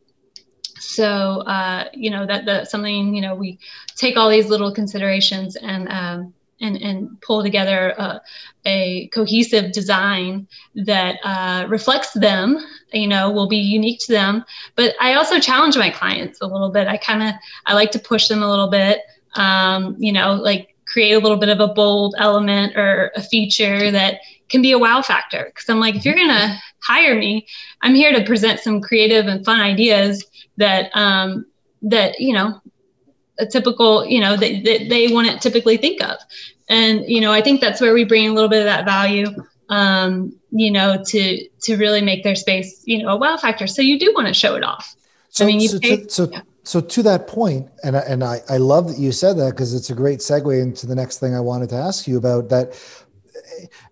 so 0.80 1.42
uh, 1.42 1.84
you 1.92 2.10
know 2.10 2.26
that 2.26 2.46
that's 2.46 2.70
something 2.70 3.14
you 3.14 3.20
know 3.20 3.34
we 3.34 3.58
take 3.96 4.16
all 4.16 4.30
these 4.30 4.48
little 4.48 4.72
considerations 4.72 5.56
and 5.56 5.88
um, 5.88 6.34
and, 6.62 6.76
and 6.76 7.20
pull 7.22 7.42
together 7.42 7.94
a, 7.96 8.20
a 8.66 9.08
cohesive 9.08 9.72
design 9.72 10.46
that 10.74 11.16
uh, 11.24 11.66
reflects 11.68 12.12
them 12.12 12.58
you 12.92 13.06
know 13.06 13.30
will 13.30 13.48
be 13.48 13.58
unique 13.58 14.00
to 14.00 14.12
them. 14.12 14.44
But 14.74 14.94
i 15.00 15.14
also 15.14 15.38
challenge 15.38 15.76
my 15.76 15.90
clients 15.90 16.40
a 16.40 16.46
little 16.46 16.70
bit. 16.70 16.88
I 16.88 16.96
kind 16.96 17.22
of 17.22 17.34
i 17.66 17.74
like 17.74 17.90
to 17.92 17.98
push 17.98 18.28
them 18.28 18.42
a 18.42 18.50
little 18.50 18.70
bit 18.70 19.00
um, 19.34 19.96
you 19.98 20.12
know 20.12 20.34
like 20.34 20.74
create 20.86 21.12
a 21.12 21.20
little 21.20 21.38
bit 21.38 21.50
of 21.50 21.60
a 21.60 21.72
bold 21.72 22.14
element 22.18 22.76
or 22.76 23.12
a 23.14 23.22
feature 23.22 23.92
that 23.92 24.20
can 24.48 24.62
be 24.62 24.72
a 24.72 24.78
wow 24.78 25.02
factor. 25.02 25.44
Because 25.44 25.68
i'm 25.68 25.78
like 25.78 25.94
if 25.94 26.04
you're 26.04 26.14
to 26.14 26.60
hire 26.82 27.14
me 27.14 27.46
i'm 27.82 27.94
here 27.94 28.12
to 28.12 28.24
present 28.24 28.58
some 28.58 28.80
creative 28.80 29.26
and 29.26 29.44
fun 29.44 29.60
ideas 29.60 30.24
that 30.56 30.90
um, 30.94 31.46
that 31.82 32.20
you 32.20 32.32
know 32.32 32.60
a 33.40 33.46
typical, 33.46 34.06
you 34.06 34.20
know, 34.20 34.36
that, 34.36 34.64
that 34.64 34.88
they 34.88 35.08
wouldn't 35.08 35.42
typically 35.42 35.76
think 35.76 36.02
of. 36.02 36.18
And, 36.68 37.04
you 37.06 37.20
know, 37.20 37.32
I 37.32 37.40
think 37.40 37.60
that's 37.60 37.80
where 37.80 37.92
we 37.92 38.04
bring 38.04 38.28
a 38.28 38.32
little 38.32 38.48
bit 38.48 38.60
of 38.60 38.66
that 38.66 38.84
value, 38.84 39.26
um, 39.70 40.38
you 40.50 40.70
know, 40.70 41.02
to, 41.06 41.48
to 41.62 41.76
really 41.76 42.02
make 42.02 42.22
their 42.22 42.36
space, 42.36 42.82
you 42.84 43.02
know, 43.02 43.08
a 43.08 43.16
wow 43.16 43.36
factor. 43.36 43.66
So 43.66 43.82
you 43.82 43.98
do 43.98 44.12
want 44.14 44.28
to 44.28 44.34
show 44.34 44.54
it 44.54 44.62
off. 44.62 44.94
So, 45.30 45.44
I 45.44 45.48
mean, 45.48 45.60
so, 45.60 45.80
pay, 45.80 46.06
so, 46.06 46.28
yeah. 46.30 46.42
so 46.62 46.80
to 46.80 47.02
that 47.04 47.26
point, 47.26 47.68
and, 47.82 47.96
I, 47.96 48.00
and 48.00 48.22
I, 48.22 48.40
I 48.48 48.58
love 48.58 48.88
that 48.88 48.98
you 48.98 49.10
said 49.10 49.36
that 49.38 49.50
because 49.50 49.74
it's 49.74 49.90
a 49.90 49.94
great 49.94 50.20
segue 50.20 50.60
into 50.60 50.86
the 50.86 50.94
next 50.94 51.18
thing 51.18 51.34
I 51.34 51.40
wanted 51.40 51.70
to 51.70 51.76
ask 51.76 52.06
you 52.06 52.18
about 52.18 52.48
that 52.50 52.78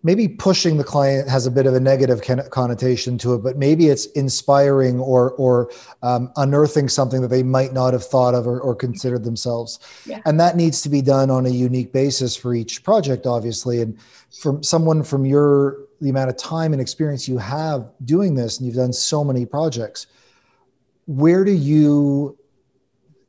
maybe 0.03 0.29
pushing 0.29 0.77
the 0.77 0.85
client 0.85 1.29
has 1.29 1.47
a 1.47 1.51
bit 1.51 1.67
of 1.67 1.75
a 1.75 1.81
negative 1.81 2.23
connotation 2.51 3.19
to 3.19 3.35
it, 3.35 3.39
but 3.39 3.57
maybe 3.57 3.89
it's 3.89 4.07
inspiring 4.07 5.01
or 5.01 5.33
or 5.33 5.71
um, 6.03 6.31
unearthing 6.37 6.89
something 6.89 7.21
that 7.23 7.29
they 7.29 7.43
might 7.43 7.73
not 7.73 7.93
have 7.93 8.05
thought 8.05 8.35
of 8.35 8.47
or, 8.47 8.61
or 8.61 8.75
considered 8.75 9.25
themselves. 9.25 9.81
Yeah. 10.07 10.21
And 10.25 10.39
that 10.39 10.57
needs 10.57 10.81
to 10.83 10.89
be 10.89 11.03
done 11.03 11.31
on 11.31 11.47
a 11.47 11.51
unique 11.51 11.93
basis 11.93 12.37
for 12.37 12.55
each 12.55 12.83
project, 12.83 13.27
obviously. 13.27 13.83
And 13.83 13.99
from 14.41 14.63
someone 14.63 15.03
from 15.03 15.27
your 15.27 15.79
the 16.01 16.11
amount 16.11 16.31
of 16.31 16.37
time 16.37 16.73
and 16.73 16.81
experience 16.81 17.29
you 17.29 17.39
have 17.39 17.91
doing 18.05 18.37
this, 18.37 18.59
and 18.59 18.67
you've 18.67 18.77
done 18.77 18.93
so 18.93 19.25
many 19.25 19.45
projects, 19.45 20.07
where 21.07 21.45
do 21.45 21.53
you 21.53 22.38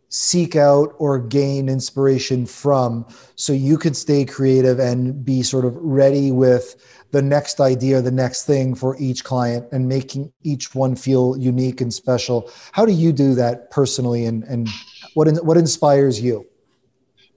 seek 0.09 0.55
out 0.55 0.93
or 0.97 1.19
gain 1.19 1.69
inspiration 1.69 2.45
from. 2.45 3.05
So 3.35 3.53
you 3.53 3.77
can 3.77 3.93
stay 3.93 4.25
creative 4.25 4.79
and 4.79 5.23
be 5.23 5.43
sort 5.43 5.65
of 5.65 5.75
ready 5.77 6.31
with 6.31 6.75
the 7.11 7.21
next 7.21 7.59
idea 7.59 8.01
the 8.01 8.11
next 8.11 8.45
thing 8.45 8.75
for 8.75 8.95
each 8.99 9.23
client 9.23 9.67
and 9.71 9.87
making 9.87 10.31
each 10.43 10.75
one 10.75 10.95
feel 10.95 11.35
unique 11.37 11.81
and 11.81 11.93
special. 11.93 12.51
How 12.71 12.85
do 12.85 12.91
you 12.91 13.11
do 13.11 13.33
that 13.35 13.71
personally 13.71 14.25
and 14.25 14.43
and 14.43 14.67
what 15.13 15.27
what 15.43 15.57
inspires 15.57 16.21
you? 16.21 16.45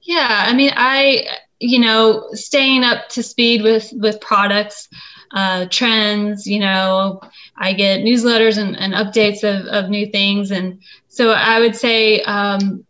Yeah 0.02 0.44
i 0.46 0.52
mean 0.52 0.72
i 0.76 1.26
you 1.61 1.78
know 1.78 2.26
staying 2.32 2.82
up 2.85 3.08
to 3.11 3.22
speed 3.22 3.62
with 3.62 3.92
with 3.94 4.20
products 4.20 4.88
uh, 5.32 5.66
trends 5.70 6.46
you 6.46 6.58
know 6.58 7.20
i 7.56 7.72
get 7.72 8.00
newsletters 8.00 8.58
and, 8.58 8.76
and 8.78 8.92
updates 8.92 9.42
of, 9.44 9.66
of 9.66 9.90
new 9.90 10.06
things 10.06 10.50
and 10.50 10.78
so 11.12 11.28
I 11.32 11.60
would 11.60 11.76
say, 11.76 12.22
um, 12.22 12.86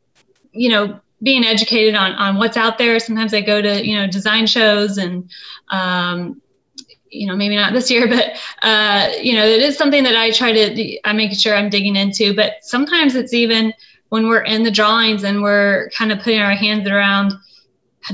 you 0.52 0.68
know, 0.68 1.00
being 1.24 1.44
educated 1.44 1.96
on, 1.96 2.12
on 2.12 2.37
what's 2.37 2.57
out 2.57 2.78
there. 2.78 3.00
Sometimes 3.00 3.35
I 3.35 3.40
go 3.40 3.61
to, 3.61 3.85
you 3.85 3.96
know, 3.96 4.07
design 4.07 4.46
shows 4.46 4.96
and, 4.96 5.28
um, 5.70 6.40
you 7.11 7.26
know, 7.26 7.35
maybe 7.35 7.57
not 7.57 7.72
this 7.72 7.90
year, 7.90 8.07
but, 8.09 8.37
uh, 8.62 9.11
you 9.20 9.35
know, 9.35 9.44
it 9.44 9.61
is 9.61 9.76
something 9.76 10.05
that 10.05 10.14
I 10.14 10.31
try 10.31 10.52
to, 10.52 10.98
I'm 11.05 11.16
making 11.16 11.38
sure 11.38 11.52
I'm 11.52 11.68
digging 11.68 11.96
into, 11.96 12.33
but 12.33 12.59
sometimes 12.62 13.16
it's 13.16 13.35
even 13.35 13.74
when 14.11 14.28
we're 14.28 14.44
in 14.44 14.62
the 14.62 14.70
drawings 14.70 15.24
and 15.24 15.42
we're 15.42 15.90
kind 15.90 16.12
of 16.12 16.20
putting 16.20 16.40
our 16.40 16.55
hands 16.55 16.88
around 16.88 17.33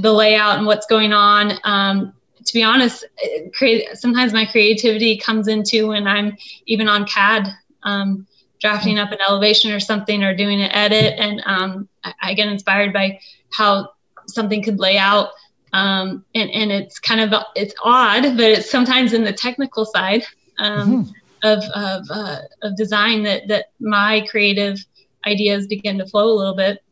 the 0.00 0.12
layout 0.12 0.56
and 0.56 0.66
what's 0.66 0.86
going 0.86 1.12
on. 1.12 1.52
Um, 1.64 2.14
to 2.44 2.54
be 2.54 2.62
honest, 2.62 3.04
create, 3.52 3.96
sometimes 3.96 4.32
my 4.32 4.46
creativity 4.46 5.16
comes 5.16 5.48
into 5.48 5.88
when 5.88 6.06
I'm 6.06 6.36
even 6.66 6.88
on 6.88 7.06
CAD. 7.06 7.48
Um, 7.82 8.26
drafting 8.60 8.98
up 8.98 9.12
an 9.12 9.18
elevation 9.28 9.70
or 9.70 9.80
something 9.80 10.22
or 10.22 10.34
doing 10.34 10.60
an 10.60 10.70
edit 10.72 11.14
and 11.18 11.42
um, 11.46 11.88
I, 12.04 12.14
I, 12.22 12.34
get 12.34 12.48
inspired 12.48 12.92
by 12.92 13.20
how 13.52 13.92
something 14.26 14.62
could 14.62 14.78
lay 14.78 14.98
out 14.98 15.30
um, 15.72 16.24
and, 16.34 16.50
and 16.50 16.72
it's 16.72 16.98
kind 16.98 17.20
of 17.20 17.42
it's 17.54 17.74
odd 17.82 18.22
but 18.36 18.46
it's 18.46 18.70
sometimes 18.70 19.12
in 19.12 19.24
the 19.24 19.32
technical 19.32 19.84
side 19.84 20.24
um, 20.58 21.04
mm-hmm. 21.04 21.10
of, 21.44 21.62
of, 21.74 22.06
uh, 22.10 22.40
of 22.62 22.76
design 22.76 23.22
that, 23.22 23.46
that 23.48 23.66
my 23.80 24.26
creative 24.28 24.84
ideas 25.26 25.66
begin 25.66 25.98
to 25.98 26.06
flow 26.06 26.32
a 26.32 26.36
little 26.36 26.56
bit 26.56 26.82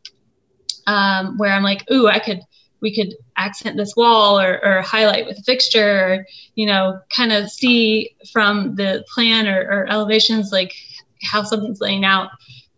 um, 0.85 1.37
where 1.37 1.51
i'm 1.51 1.63
like 1.63 1.89
ooh 1.91 2.07
i 2.07 2.19
could 2.19 2.41
we 2.81 2.95
could 2.95 3.15
accent 3.37 3.77
this 3.77 3.95
wall 3.95 4.39
or, 4.39 4.63
or 4.63 4.81
highlight 4.81 5.25
with 5.25 5.39
a 5.39 5.43
fixture 5.43 5.99
or 5.99 6.27
you 6.55 6.65
know 6.65 6.99
kind 7.15 7.31
of 7.31 7.49
see 7.49 8.15
from 8.31 8.75
the 8.75 9.05
plan 9.13 9.47
or, 9.47 9.61
or 9.61 9.87
elevations 9.89 10.51
like 10.51 10.73
how 11.23 11.43
something's 11.43 11.81
laying 11.81 12.05
out. 12.05 12.29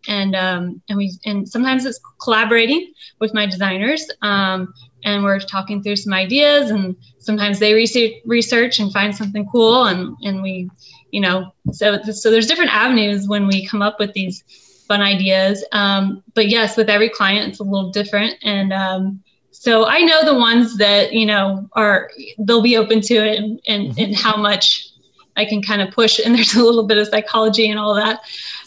And 0.08 0.34
um, 0.34 0.80
and 0.88 0.96
we 0.96 1.12
and 1.26 1.46
sometimes 1.46 1.84
it's 1.84 2.00
collaborating 2.22 2.92
with 3.20 3.34
my 3.34 3.44
designers 3.44 4.10
um, 4.22 4.72
and 5.04 5.22
we're 5.22 5.40
talking 5.40 5.82
through 5.82 5.96
some 5.96 6.14
ideas 6.14 6.70
and 6.70 6.96
sometimes 7.18 7.58
they 7.58 7.74
research 7.74 8.12
research 8.24 8.80
and 8.80 8.90
find 8.92 9.14
something 9.14 9.46
cool 9.52 9.84
and 9.84 10.16
and 10.22 10.42
we 10.42 10.70
you 11.10 11.20
know 11.20 11.52
so 11.70 12.00
so 12.02 12.30
there's 12.30 12.46
different 12.46 12.74
avenues 12.74 13.28
when 13.28 13.46
we 13.46 13.66
come 13.66 13.82
up 13.82 14.00
with 14.00 14.14
these 14.14 14.42
fun 14.88 15.02
ideas. 15.02 15.62
Um, 15.70 16.24
but 16.34 16.48
yes 16.48 16.78
with 16.78 16.88
every 16.88 17.10
client 17.10 17.50
it's 17.50 17.60
a 17.60 17.64
little 17.64 17.90
different 17.90 18.36
and 18.42 18.72
um, 18.72 19.22
so 19.60 19.86
I 19.86 20.00
know 20.00 20.24
the 20.24 20.38
ones 20.38 20.78
that 20.78 21.12
you 21.12 21.26
know 21.26 21.68
are 21.74 22.10
they'll 22.38 22.62
be 22.62 22.78
open 22.78 23.02
to 23.02 23.14
it 23.14 23.38
and 23.38 23.60
and, 23.68 23.98
and 23.98 24.16
how 24.16 24.34
much 24.34 24.88
I 25.36 25.44
can 25.44 25.60
kind 25.60 25.82
of 25.82 25.92
push, 25.92 26.18
and 26.18 26.34
there's 26.34 26.54
a 26.54 26.64
little 26.64 26.86
bit 26.86 26.96
of 26.96 27.08
psychology 27.08 27.68
and 27.68 27.78
all 27.78 27.94
that. 27.94 28.20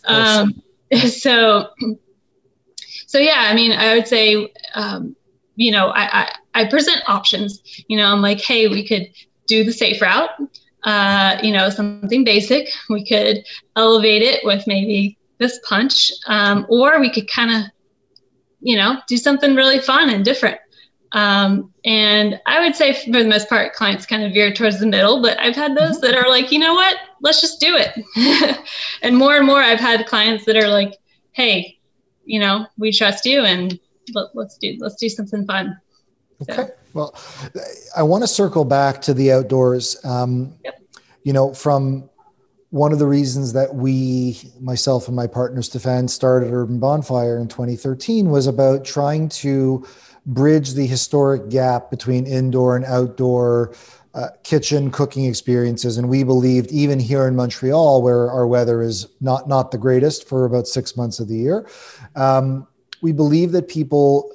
Um, 0.05 0.61
so, 1.09 1.69
so 3.07 3.17
yeah, 3.17 3.47
I 3.49 3.55
mean, 3.55 3.71
I 3.71 3.95
would 3.95 4.07
say, 4.07 4.53
um, 4.75 5.15
you 5.55 5.71
know, 5.71 5.87
I, 5.87 6.21
I, 6.21 6.31
I 6.53 6.65
present 6.65 7.01
options. 7.07 7.59
You 7.87 7.97
know, 7.97 8.05
I'm 8.05 8.21
like, 8.21 8.39
hey, 8.39 8.67
we 8.67 8.87
could 8.87 9.07
do 9.47 9.63
the 9.63 9.73
safe 9.73 9.99
route. 9.99 10.29
Uh, 10.83 11.39
you 11.41 11.53
know, 11.53 11.71
something 11.71 12.23
basic. 12.23 12.69
We 12.87 13.03
could 13.03 13.43
elevate 13.75 14.21
it 14.21 14.45
with 14.45 14.67
maybe 14.67 15.17
this 15.39 15.59
punch, 15.67 16.11
um, 16.27 16.67
or 16.69 16.99
we 16.99 17.09
could 17.09 17.27
kind 17.27 17.49
of, 17.49 17.71
you 18.61 18.77
know, 18.77 18.99
do 19.07 19.17
something 19.17 19.55
really 19.55 19.79
fun 19.79 20.11
and 20.11 20.23
different. 20.23 20.59
Um, 21.13 21.71
and 21.85 22.41
I 22.47 22.65
would 22.65 22.75
say 22.75 22.93
for 22.93 23.11
the 23.11 23.29
most 23.29 23.47
part, 23.47 23.73
clients 23.73 24.05
kind 24.05 24.23
of 24.23 24.33
veer 24.33 24.51
towards 24.51 24.79
the 24.79 24.87
middle, 24.87 25.21
but 25.21 25.39
I've 25.39 25.55
had 25.55 25.77
those 25.77 26.01
that 26.01 26.15
are 26.15 26.27
like, 26.27 26.51
you 26.51 26.57
know 26.57 26.73
what, 26.73 26.97
let's 27.21 27.39
just 27.39 27.59
do 27.59 27.75
it. 27.77 28.65
and 29.03 29.15
more 29.15 29.37
and 29.37 29.45
more, 29.45 29.61
I've 29.61 29.79
had 29.79 30.07
clients 30.07 30.45
that 30.45 30.57
are 30.57 30.67
like, 30.67 30.97
hey, 31.31 31.77
you 32.25 32.39
know, 32.39 32.65
we 32.77 32.91
trust 32.91 33.25
you 33.25 33.41
and 33.41 33.79
let, 34.13 34.35
us 34.35 34.57
do 34.57 34.75
let's 34.79 34.95
do 34.95 35.07
something 35.07 35.45
fun. 35.45 35.79
Okay. 36.49 36.69
Well, 36.93 37.15
I 37.95 38.03
want 38.03 38.23
to 38.23 38.27
circle 38.27 38.65
back 38.65 39.01
to 39.03 39.13
the 39.13 39.31
outdoors. 39.31 40.03
Um, 40.03 40.55
yep. 40.63 40.81
You 41.23 41.33
know, 41.33 41.53
from 41.53 42.09
one 42.69 42.91
of 42.91 42.99
the 42.99 43.05
reasons 43.05 43.53
that 43.53 43.73
we, 43.73 44.51
myself 44.59 45.07
and 45.07 45.15
my 45.15 45.27
partner 45.27 45.61
Stefan, 45.61 46.07
started 46.07 46.51
Urban 46.51 46.79
Bonfire 46.79 47.37
in 47.37 47.47
2013 47.47 48.29
was 48.29 48.47
about 48.47 48.83
trying 48.83 49.29
to 49.29 49.85
bridge 50.25 50.73
the 50.73 50.87
historic 50.87 51.49
gap 51.49 51.89
between 51.89 52.25
indoor 52.25 52.75
and 52.75 52.85
outdoor 52.85 53.73
uh, 54.13 54.27
kitchen 54.43 54.91
cooking 54.91 55.25
experiences. 55.25 55.97
And 55.97 56.07
we 56.07 56.23
believed, 56.23 56.71
even 56.71 56.99
here 56.99 57.27
in 57.27 57.35
Montreal, 57.35 58.01
where 58.01 58.29
our 58.29 58.45
weather 58.47 58.81
is 58.81 59.07
not 59.21 59.47
not 59.47 59.71
the 59.71 59.77
greatest 59.77 60.27
for 60.27 60.45
about 60.45 60.67
six 60.67 60.95
months 60.95 61.19
of 61.19 61.27
the 61.27 61.35
year, 61.35 61.67
um, 62.15 62.67
we 63.01 63.11
believe 63.11 63.51
that 63.53 63.67
people 63.67 64.31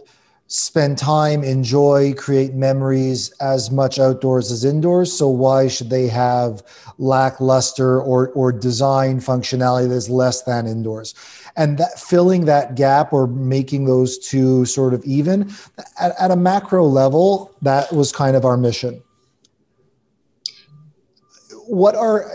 spend 0.49 0.97
time, 0.97 1.45
enjoy, 1.45 2.15
create 2.15 2.55
memories 2.55 3.31
as 3.33 3.71
much 3.71 3.99
outdoors 3.99 4.51
as 4.51 4.65
indoors. 4.65 5.13
So 5.13 5.29
why 5.29 5.69
should 5.69 5.91
they 5.91 6.09
have 6.09 6.63
lackluster 6.97 8.01
or 8.01 8.31
or 8.31 8.51
design 8.51 9.21
functionality 9.21 9.89
that's 9.89 10.09
less 10.09 10.43
than 10.43 10.67
indoors? 10.67 11.15
And 11.57 11.77
that 11.79 12.01
filling 12.01 12.47
that 12.47 12.77
gap 12.77 13.13
or 13.13 13.27
making 13.27 13.85
those 13.85 14.19
two 14.19 14.65
sort 14.65 14.95
of 14.95 15.05
even 15.05 15.53
at, 16.01 16.15
at 16.19 16.31
a 16.31 16.37
macro 16.37 16.87
level, 16.87 17.55
that 17.63 17.93
was 17.93 18.11
kind 18.11 18.35
of 18.35 18.47
our 18.47 18.57
mission. 18.57 19.03
What 21.67 21.95
are 21.95 22.31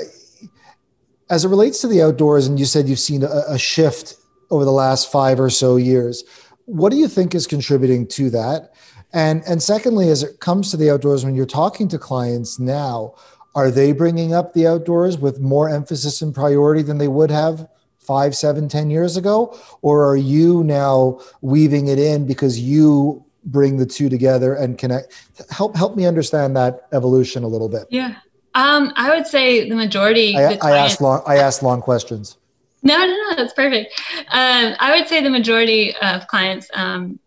as 1.32 1.46
it 1.46 1.48
relates 1.48 1.82
to 1.82 1.88
the 1.88 2.04
outdoors, 2.04 2.46
and 2.46 2.60
you 2.60 2.66
said 2.66 2.88
you've 2.88 3.00
seen 3.00 3.24
a, 3.24 3.44
a 3.48 3.58
shift 3.58 4.18
over 4.52 4.66
the 4.66 4.72
last 4.72 5.12
five 5.12 5.40
or 5.40 5.50
so 5.50 5.78
years 5.78 6.24
what 6.66 6.92
do 6.92 6.98
you 6.98 7.08
think 7.08 7.36
is 7.36 7.48
contributing 7.48 8.08
to 8.08 8.30
that? 8.32 8.74
And 9.14 9.44
and 9.48 9.62
secondly, 9.62 10.10
as 10.10 10.24
it 10.24 10.40
comes 10.40 10.72
to 10.72 10.78
the 10.78 10.90
outdoors, 10.90 11.24
when 11.24 11.36
you're 11.36 11.46
talking 11.46 11.88
to 11.90 12.00
clients 12.00 12.60
now, 12.60 13.16
are 13.56 13.70
they 13.70 13.92
bringing 13.92 14.34
up 14.34 14.54
the 14.54 14.66
outdoors 14.68 15.18
with 15.18 15.40
more 15.40 15.70
emphasis 15.70 16.22
and 16.22 16.34
priority 16.34 16.82
than 16.82 16.98
they 16.98 17.08
would 17.08 17.30
have 17.30 17.68
five, 18.00 18.36
seven, 18.36 18.68
ten 18.68 18.90
years 18.90 19.16
ago, 19.16 19.58
or 19.82 20.10
are 20.10 20.18
you 20.18 20.64
now 20.64 21.20
weaving 21.42 21.88
it 21.88 22.00
in 22.00 22.26
because 22.26 22.60
you 22.60 23.24
bring 23.46 23.78
the 23.78 23.86
two 23.86 24.10
together 24.10 24.56
and 24.56 24.78
connect? 24.78 25.14
Help 25.52 25.76
help 25.76 25.96
me 25.96 26.06
understand 26.06 26.56
that 26.56 26.88
evolution 26.92 27.44
a 27.44 27.48
little 27.48 27.70
bit. 27.70 27.86
Yeah, 27.92 28.16
um, 28.56 28.92
I 28.96 29.16
would 29.16 29.28
say 29.28 29.70
the 29.70 29.76
majority. 29.76 30.36
I, 30.36 30.56
the 30.56 30.64
I 30.64 30.78
asked 30.78 31.02
long. 31.02 31.22
I 31.28 31.38
asked 31.38 31.62
long 31.62 31.82
questions. 31.82 32.38
No, 32.84 32.98
no, 32.98 33.06
no, 33.06 33.36
that's 33.36 33.54
perfect. 33.54 34.00
Um, 34.30 34.76
I 34.80 34.98
would 34.98 35.08
say 35.08 35.22
the 35.22 35.30
majority 35.30 35.96
of 35.96 36.28
clients 36.28 36.70
um, 36.74 37.20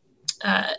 uh, 0.44 0.70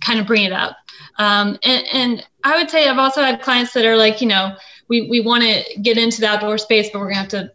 kind 0.00 0.20
of 0.20 0.26
bring 0.26 0.44
it 0.44 0.52
up. 0.52 0.76
Um, 1.18 1.58
and, 1.64 1.84
and, 1.92 2.26
I 2.44 2.56
would 2.58 2.70
say 2.70 2.86
I've 2.86 2.98
also 2.98 3.22
had 3.22 3.42
clients 3.42 3.72
that 3.72 3.84
are 3.84 3.96
like, 3.96 4.20
you 4.20 4.28
know, 4.28 4.54
we, 4.88 5.08
we 5.08 5.20
want 5.20 5.42
to 5.42 5.80
get 5.80 5.98
into 5.98 6.20
the 6.20 6.28
outdoor 6.28 6.58
space, 6.58 6.90
but 6.92 7.00
we're 7.00 7.12
going 7.12 7.26
to 7.26 7.36
have 7.38 7.48
to 7.48 7.52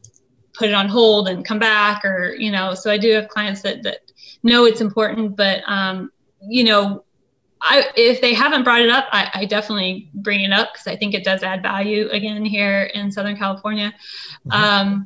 put 0.54 0.68
it 0.68 0.74
on 0.74 0.90
hold 0.90 1.30
and 1.30 1.46
come 1.46 1.60
back 1.60 2.04
or, 2.04 2.36
you 2.38 2.52
know, 2.52 2.74
so 2.74 2.92
I 2.92 2.98
do 2.98 3.10
have 3.14 3.30
clients 3.30 3.62
that, 3.62 3.84
that 3.84 4.00
know 4.44 4.66
it's 4.66 4.82
important, 4.82 5.38
but, 5.38 5.62
um, 5.66 6.12
you 6.42 6.66
know, 6.66 7.06
I, 7.62 7.90
if 7.96 8.20
they 8.20 8.34
haven't 8.34 8.64
brought 8.64 8.82
it 8.82 8.90
up, 8.90 9.08
I, 9.14 9.30
I 9.34 9.46
definitely 9.46 10.10
bring 10.14 10.42
it 10.42 10.52
up 10.52 10.74
because 10.74 10.88
I 10.88 10.98
think 10.98 11.14
it 11.14 11.24
does 11.24 11.42
add 11.42 11.62
value 11.62 12.10
again 12.10 12.44
here 12.44 12.92
in 12.94 13.14
Southern 13.14 13.38
California. 13.38 13.94
Mm-hmm. 14.48 15.04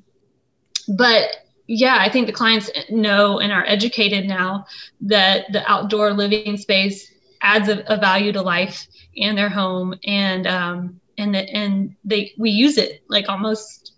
But 0.87 1.35
yeah, 1.67 1.97
I 1.99 2.09
think 2.09 2.27
the 2.27 2.33
clients 2.33 2.69
know 2.89 3.39
and 3.39 3.51
are 3.51 3.65
educated 3.65 4.25
now 4.25 4.65
that 5.01 5.51
the 5.51 5.69
outdoor 5.69 6.13
living 6.13 6.57
space 6.57 7.11
adds 7.41 7.69
a, 7.69 7.83
a 7.87 7.97
value 7.97 8.31
to 8.33 8.41
life 8.41 8.87
and 9.17 9.37
their 9.37 9.49
home, 9.49 9.95
and 10.05 10.45
um, 10.47 10.99
and 11.17 11.33
the, 11.33 11.49
and 11.49 11.95
they 12.03 12.33
we 12.37 12.51
use 12.51 12.77
it 12.77 13.03
like 13.07 13.29
almost, 13.29 13.93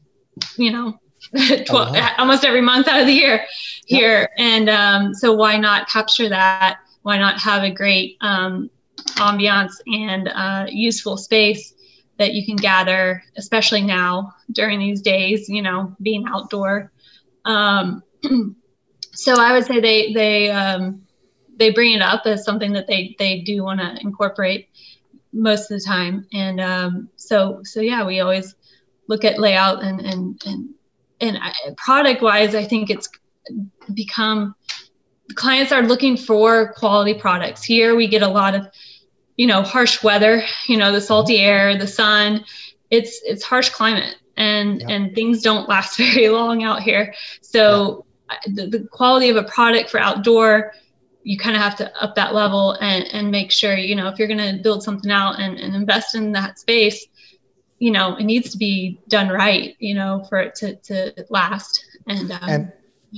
you 0.57 0.71
know, 0.71 0.99
12, 1.31 1.69
uh-huh. 1.69 2.13
almost 2.17 2.45
every 2.45 2.61
month 2.61 2.87
out 2.87 3.01
of 3.01 3.07
the 3.07 3.13
year 3.13 3.45
here, 3.85 4.21
yep. 4.21 4.31
and 4.37 4.69
um, 4.69 5.13
so 5.13 5.33
why 5.33 5.57
not 5.57 5.89
capture 5.89 6.29
that? 6.29 6.79
Why 7.01 7.17
not 7.17 7.39
have 7.39 7.63
a 7.63 7.71
great 7.71 8.17
um, 8.21 8.69
ambiance 9.15 9.73
and 9.87 10.29
uh, 10.29 10.67
useful 10.69 11.17
space 11.17 11.73
that 12.17 12.33
you 12.33 12.45
can 12.45 12.55
gather, 12.55 13.23
especially 13.37 13.81
now 13.81 14.33
during 14.51 14.79
these 14.79 15.01
days, 15.01 15.49
you 15.49 15.61
know, 15.61 15.95
being 16.01 16.25
outdoor. 16.27 16.91
Um, 17.45 18.03
so 19.13 19.35
I 19.39 19.53
would 19.53 19.65
say 19.65 19.79
they 19.79 20.13
they 20.13 20.51
um, 20.51 21.03
they 21.57 21.71
bring 21.71 21.93
it 21.93 22.01
up 22.01 22.25
as 22.25 22.43
something 22.43 22.73
that 22.73 22.87
they 22.87 23.15
they 23.19 23.41
do 23.41 23.63
want 23.63 23.79
to 23.79 23.97
incorporate 24.01 24.69
most 25.33 25.71
of 25.71 25.79
the 25.79 25.85
time, 25.85 26.25
and 26.33 26.59
um, 26.59 27.09
so 27.15 27.61
so 27.63 27.81
yeah, 27.81 28.05
we 28.05 28.19
always 28.19 28.55
look 29.07 29.23
at 29.23 29.39
layout 29.39 29.83
and 29.83 30.01
and 30.01 30.41
and 30.45 30.69
and 31.21 31.77
product 31.77 32.21
wise, 32.21 32.55
I 32.55 32.63
think 32.63 32.89
it's 32.89 33.09
become 33.93 34.55
clients 35.35 35.71
are 35.71 35.83
looking 35.83 36.17
for 36.17 36.73
quality 36.73 37.13
products. 37.13 37.63
Here 37.63 37.95
we 37.95 38.07
get 38.07 38.21
a 38.21 38.27
lot 38.27 38.55
of 38.55 38.67
you 39.37 39.47
know 39.47 39.61
harsh 39.61 40.03
weather, 40.03 40.43
you 40.67 40.77
know 40.77 40.91
the 40.91 41.01
salty 41.01 41.37
air, 41.37 41.77
the 41.77 41.87
sun. 41.87 42.43
It's 42.89 43.21
it's 43.23 43.43
harsh 43.43 43.69
climate 43.69 44.15
and 44.37 44.81
yeah. 44.81 44.87
and 44.89 45.15
things 45.15 45.41
don't 45.41 45.67
last 45.67 45.97
very 45.97 46.29
long 46.29 46.63
out 46.63 46.81
here 46.81 47.13
so 47.41 48.05
yeah. 48.29 48.37
the, 48.53 48.67
the 48.67 48.87
quality 48.91 49.29
of 49.29 49.35
a 49.35 49.43
product 49.43 49.89
for 49.89 49.99
outdoor 49.99 50.73
you 51.23 51.37
kind 51.37 51.55
of 51.55 51.61
have 51.61 51.75
to 51.75 52.01
up 52.01 52.15
that 52.15 52.33
level 52.33 52.71
and 52.79 53.03
and 53.11 53.29
make 53.29 53.51
sure 53.51 53.75
you 53.75 53.95
know 53.95 54.07
if 54.07 54.17
you're 54.17 54.27
going 54.27 54.55
to 54.55 54.61
build 54.63 54.81
something 54.81 55.11
out 55.11 55.39
and, 55.39 55.57
and 55.59 55.75
invest 55.75 56.15
in 56.15 56.31
that 56.31 56.57
space 56.57 57.07
you 57.79 57.91
know 57.91 58.15
it 58.15 58.23
needs 58.23 58.51
to 58.51 58.57
be 58.57 58.99
done 59.09 59.27
right 59.27 59.75
you 59.79 59.93
know 59.93 60.23
for 60.29 60.39
it 60.39 60.55
to, 60.55 60.75
to 60.77 61.13
last 61.29 61.85
and 62.07 62.31
um, 62.31 62.39
and 62.43 62.71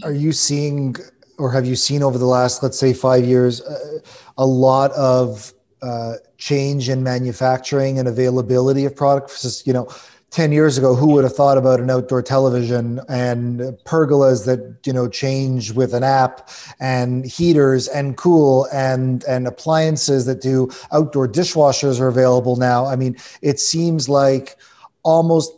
are 0.04 0.14
you 0.14 0.32
seeing 0.32 0.96
or 1.38 1.52
have 1.52 1.66
you 1.66 1.76
seen 1.76 2.02
over 2.02 2.18
the 2.18 2.26
last 2.26 2.64
let's 2.64 2.80
say 2.80 2.94
five 2.94 3.26
years 3.26 3.62
uh, 3.62 4.00
a 4.38 4.46
lot 4.46 4.92
of 4.94 5.54
uh, 5.82 6.14
change 6.38 6.90
in 6.90 7.04
manufacturing 7.04 8.00
and 8.00 8.08
availability 8.08 8.86
of 8.86 8.96
products? 8.96 9.64
You 9.66 9.74
know 9.74 9.90
10 10.32 10.52
years 10.52 10.78
ago 10.78 10.94
who 10.96 11.08
would 11.08 11.24
have 11.24 11.36
thought 11.36 11.58
about 11.58 11.80
an 11.80 11.90
outdoor 11.90 12.22
television 12.22 13.00
and 13.10 13.60
pergolas 13.86 14.46
that 14.46 14.78
you 14.86 14.94
know 14.94 15.08
change 15.08 15.72
with 15.72 15.94
an 15.94 16.04
app 16.04 16.50
and 16.80 17.26
heaters 17.26 17.88
and 17.88 18.16
cool 18.16 18.68
and 18.72 19.24
and 19.24 19.48
appliances 19.48 20.26
that 20.26 20.42
do 20.42 20.70
outdoor 20.92 21.28
dishwashers 21.28 22.00
are 22.00 22.08
available 22.08 22.56
now? 22.56 22.86
I 22.86 22.96
mean 22.96 23.18
it 23.42 23.60
seems 23.60 24.08
like 24.08 24.56
almost 25.04 25.52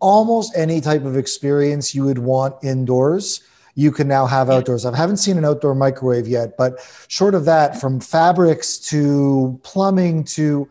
almost 0.00 0.56
any 0.56 0.80
type 0.80 1.04
of 1.04 1.16
experience 1.16 1.94
you 1.94 2.04
would 2.04 2.18
want 2.18 2.54
indoors 2.62 3.42
you 3.78 3.92
can 3.92 4.08
now 4.08 4.26
have 4.26 4.50
outdoors. 4.50 4.84
I 4.84 4.96
haven't 4.96 5.18
seen 5.18 5.38
an 5.38 5.44
outdoor 5.44 5.72
microwave 5.72 6.26
yet, 6.26 6.56
but 6.58 6.80
short 7.06 7.36
of 7.36 7.44
that, 7.44 7.80
from 7.80 8.00
fabrics 8.00 8.76
to 8.90 9.60
plumbing 9.62 10.24
to 10.24 10.68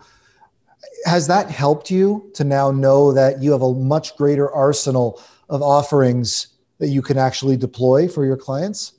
has 1.06 1.26
that 1.28 1.50
helped 1.50 1.89
you 1.89 2.30
to 2.34 2.43
now 2.43 2.70
know 2.70 3.13
that 3.13 3.41
you 3.41 3.54
have 3.54 3.62
a 3.62 3.74
much 3.74 4.17
greater 4.17 4.52
arsenal 4.52 5.24
of 5.48 5.62
offerings 5.62 6.48
that 6.80 6.89
you 6.89 7.02
can 7.02 7.17
actually 7.17 7.56
deploy 7.56 8.10
for 8.10 8.26
your 8.26 8.36
clients? 8.36 8.91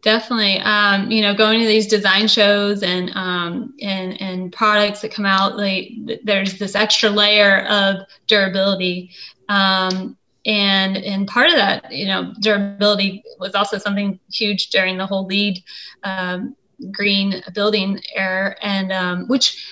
Definitely. 0.00 0.60
Um, 0.60 1.10
you 1.10 1.20
know, 1.20 1.34
going 1.34 1.60
to 1.60 1.66
these 1.66 1.86
design 1.86 2.28
shows 2.28 2.82
and 2.82 3.10
um, 3.14 3.74
and 3.82 4.18
and 4.22 4.50
products 4.54 5.02
that 5.02 5.12
come 5.12 5.26
out, 5.26 5.58
like 5.58 5.90
there's 6.24 6.58
this 6.58 6.74
extra 6.74 7.10
layer 7.10 7.66
of 7.66 8.06
durability. 8.26 9.10
Um, 9.50 10.16
and 10.46 10.96
and 10.96 11.28
part 11.28 11.48
of 11.48 11.56
that, 11.56 11.92
you 11.92 12.06
know, 12.06 12.32
durability 12.40 13.22
was 13.38 13.54
also 13.54 13.78
something 13.78 14.18
huge 14.32 14.70
during 14.70 14.96
the 14.96 15.06
whole 15.06 15.26
LEED 15.26 15.62
um, 16.02 16.56
green 16.92 17.42
building 17.54 18.00
era, 18.14 18.56
and 18.62 18.92
um, 18.92 19.28
which 19.28 19.66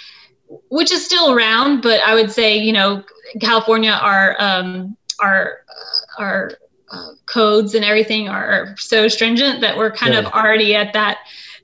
which 0.69 0.91
is 0.93 1.05
still 1.05 1.33
around, 1.33 1.83
but 1.83 2.01
I 2.03 2.15
would 2.15 2.31
say, 2.31 2.57
you 2.59 2.73
know, 2.73 3.03
California, 3.41 3.93
our 3.93 4.37
um, 4.39 4.97
our 5.21 5.61
uh, 5.69 6.23
our 6.23 6.53
uh, 6.91 7.11
codes 7.27 7.75
and 7.75 7.85
everything 7.85 8.29
are 8.29 8.75
so 8.79 9.09
stringent 9.09 9.61
that 9.61 9.77
we're 9.77 9.91
kind 9.91 10.15
yeah. 10.15 10.21
of 10.21 10.27
already 10.27 10.75
at 10.75 10.93
that 10.95 11.19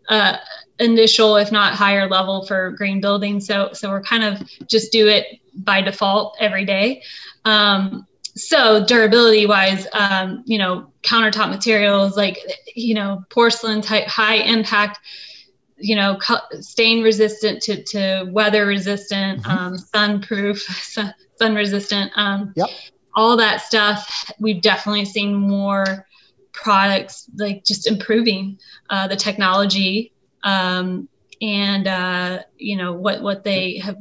uh, 0.08 0.36
initial, 0.78 1.36
if 1.36 1.50
not 1.50 1.74
higher 1.74 2.08
level 2.08 2.46
for 2.46 2.70
green 2.72 3.00
building 3.00 3.40
So 3.40 3.70
so 3.72 3.90
we're 3.90 4.02
kind 4.02 4.24
of 4.24 4.48
just 4.66 4.92
do 4.92 5.08
it 5.08 5.26
by 5.54 5.80
default 5.80 6.36
every 6.40 6.64
day. 6.64 7.02
Um, 7.44 8.06
so 8.36 8.84
durability 8.84 9.46
wise, 9.46 9.86
um, 9.92 10.42
you 10.46 10.58
know, 10.58 10.92
countertop 11.02 11.50
materials 11.50 12.16
like 12.16 12.38
you 12.74 12.94
know 12.94 13.24
porcelain 13.30 13.80
type 13.80 14.06
high 14.06 14.36
impact 14.36 14.98
you 15.76 15.96
know, 15.96 16.18
stain 16.60 17.02
resistant 17.02 17.60
to, 17.62 17.82
to 17.82 18.30
weather 18.30 18.66
resistant, 18.66 19.42
mm-hmm. 19.42 19.50
um, 19.50 19.78
sunproof, 19.78 20.62
sun 21.36 21.54
resistant, 21.54 22.12
um, 22.16 22.52
yep. 22.56 22.68
all 23.14 23.36
that 23.36 23.60
stuff. 23.60 24.30
We've 24.38 24.62
definitely 24.62 25.04
seen 25.04 25.34
more 25.34 26.06
products 26.52 27.28
like 27.36 27.64
just 27.64 27.86
improving 27.86 28.58
uh, 28.88 29.08
the 29.08 29.16
technology 29.16 30.12
um, 30.44 31.08
and 31.42 31.86
uh, 31.88 32.42
you 32.56 32.76
know 32.76 32.92
what 32.92 33.22
what 33.22 33.42
they 33.44 33.78
have 33.78 33.96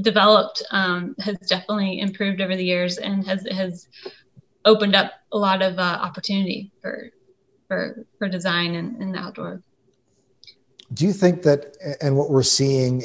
developed 0.00 0.62
um, 0.70 1.14
has 1.18 1.38
definitely 1.38 2.00
improved 2.00 2.40
over 2.40 2.56
the 2.56 2.64
years 2.64 2.98
and 2.98 3.26
has 3.26 3.46
has 3.50 3.88
opened 4.64 4.96
up 4.96 5.12
a 5.32 5.38
lot 5.38 5.62
of 5.62 5.78
uh, 5.78 5.82
opportunity 5.82 6.72
for 6.80 7.10
for 7.68 8.06
for 8.18 8.28
design 8.28 8.74
and, 8.74 9.00
and 9.00 9.16
outdoor. 9.16 9.62
Do 10.92 11.06
you 11.06 11.12
think 11.12 11.42
that, 11.42 11.76
and 12.00 12.16
what 12.16 12.30
we're 12.30 12.42
seeing, 12.42 12.98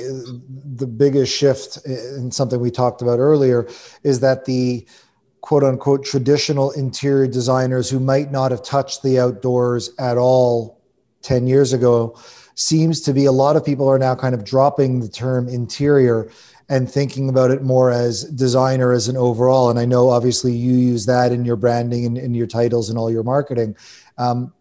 the 0.75 0.85
biggest 0.85 1.35
shift 1.35 1.79
in 1.85 2.29
something 2.29 2.59
we 2.59 2.71
talked 2.71 3.01
about 3.01 3.19
earlier, 3.19 3.67
is 4.03 4.19
that 4.19 4.45
the 4.45 4.85
quote 5.41 5.63
unquote 5.63 6.03
traditional 6.03 6.71
interior 6.71 7.25
designers 7.25 7.89
who 7.89 7.99
might 7.99 8.31
not 8.31 8.51
have 8.51 8.61
touched 8.63 9.01
the 9.01 9.19
outdoors 9.19 9.91
at 9.97 10.17
all 10.17 10.79
10 11.21 11.47
years 11.47 11.73
ago 11.73 12.17
seems 12.55 13.01
to 13.01 13.13
be 13.13 13.25
a 13.25 13.31
lot 13.31 13.55
of 13.55 13.63
people 13.63 13.87
are 13.87 13.97
now 13.97 14.13
kind 14.13 14.35
of 14.35 14.43
dropping 14.43 14.99
the 14.99 15.07
term 15.07 15.47
interior 15.47 16.29
and 16.69 16.89
thinking 16.89 17.29
about 17.29 17.49
it 17.49 17.63
more 17.63 17.89
as 17.89 18.25
designer 18.25 18.91
as 18.93 19.07
an 19.07 19.17
overall. 19.17 19.69
And 19.71 19.79
I 19.79 19.85
know 19.85 20.09
obviously 20.09 20.53
you 20.53 20.73
use 20.73 21.07
that 21.07 21.31
in 21.31 21.43
your 21.43 21.55
branding 21.55 22.05
and 22.05 22.17
in 22.17 22.35
your 22.35 22.47
titles 22.47 22.89
and 22.89 22.97
all 22.97 23.11
your 23.11 23.23
marketing. 23.23 23.75
Um, 24.19 24.53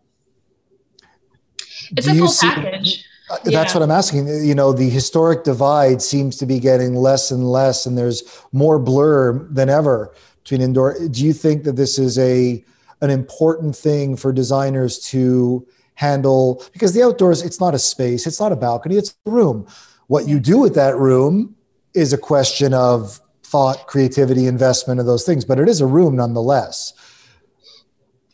it's 1.91 2.07
a 2.07 2.15
full 2.15 2.29
see, 2.29 2.49
package. 2.49 3.05
Uh, 3.31 3.37
that's 3.45 3.53
yeah. 3.53 3.75
what 3.75 3.83
I'm 3.83 3.91
asking. 3.91 4.27
You 4.27 4.55
know, 4.55 4.73
the 4.73 4.89
historic 4.89 5.45
divide 5.45 6.01
seems 6.01 6.37
to 6.39 6.47
be 6.47 6.59
getting 6.59 6.95
less 6.95 7.31
and 7.31 7.51
less, 7.51 7.85
and 7.85 7.97
there's 7.97 8.23
more 8.53 8.79
blur 8.79 9.47
than 9.51 9.69
ever 9.69 10.15
between 10.43 10.63
indoor. 10.63 10.97
Do 11.09 11.25
you 11.25 11.35
think 11.35 11.65
that 11.65 11.77
this 11.77 11.99
is 11.99 12.19
a 12.19 12.65
an 13.01 13.11
important 13.11 13.77
thing 13.77 14.17
for 14.17 14.33
designers 14.33 14.99
to 15.11 15.67
handle? 15.95 16.65
Because 16.73 16.95
the 16.95 17.03
outdoors, 17.03 17.43
it's 17.43 17.61
not 17.61 17.75
a 17.75 17.79
space, 17.79 18.27
it's 18.27 18.41
not 18.41 18.51
a 18.51 18.57
balcony, 18.57 18.97
it's 18.97 19.15
a 19.27 19.31
room. 19.31 19.67
What 20.07 20.27
you 20.27 20.41
do 20.41 20.59
with 20.59 20.75
that 20.75 20.97
room 20.97 21.55
is 21.99 22.13
a 22.13 22.19
question 22.19 22.73
of 22.73 23.21
thought, 23.43 23.87
creativity, 23.87 24.47
investment, 24.47 25.01
of 25.01 25.07
those 25.07 25.25
things, 25.25 25.45
but 25.45 25.59
it 25.59 25.69
is 25.69 25.81
a 25.81 25.87
room 25.87 26.17
nonetheless. 26.17 26.93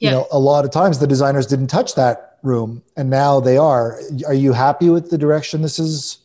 Yeah. 0.01 0.11
You 0.11 0.17
know, 0.17 0.27
a 0.31 0.39
lot 0.39 0.65
of 0.65 0.71
times 0.71 0.99
the 0.99 1.07
designers 1.07 1.47
didn't 1.47 1.69
touch 1.69 1.95
that 1.95 2.39
room 2.43 2.83
and 2.97 3.09
now 3.09 3.41
they 3.41 3.57
are. 3.57 4.01
Are 4.27 4.35
you 4.35 4.53
happy 4.53 4.91
with 4.91 5.11
the 5.11 5.17
direction 5.17 5.63
this 5.63 5.79
is 5.79 6.19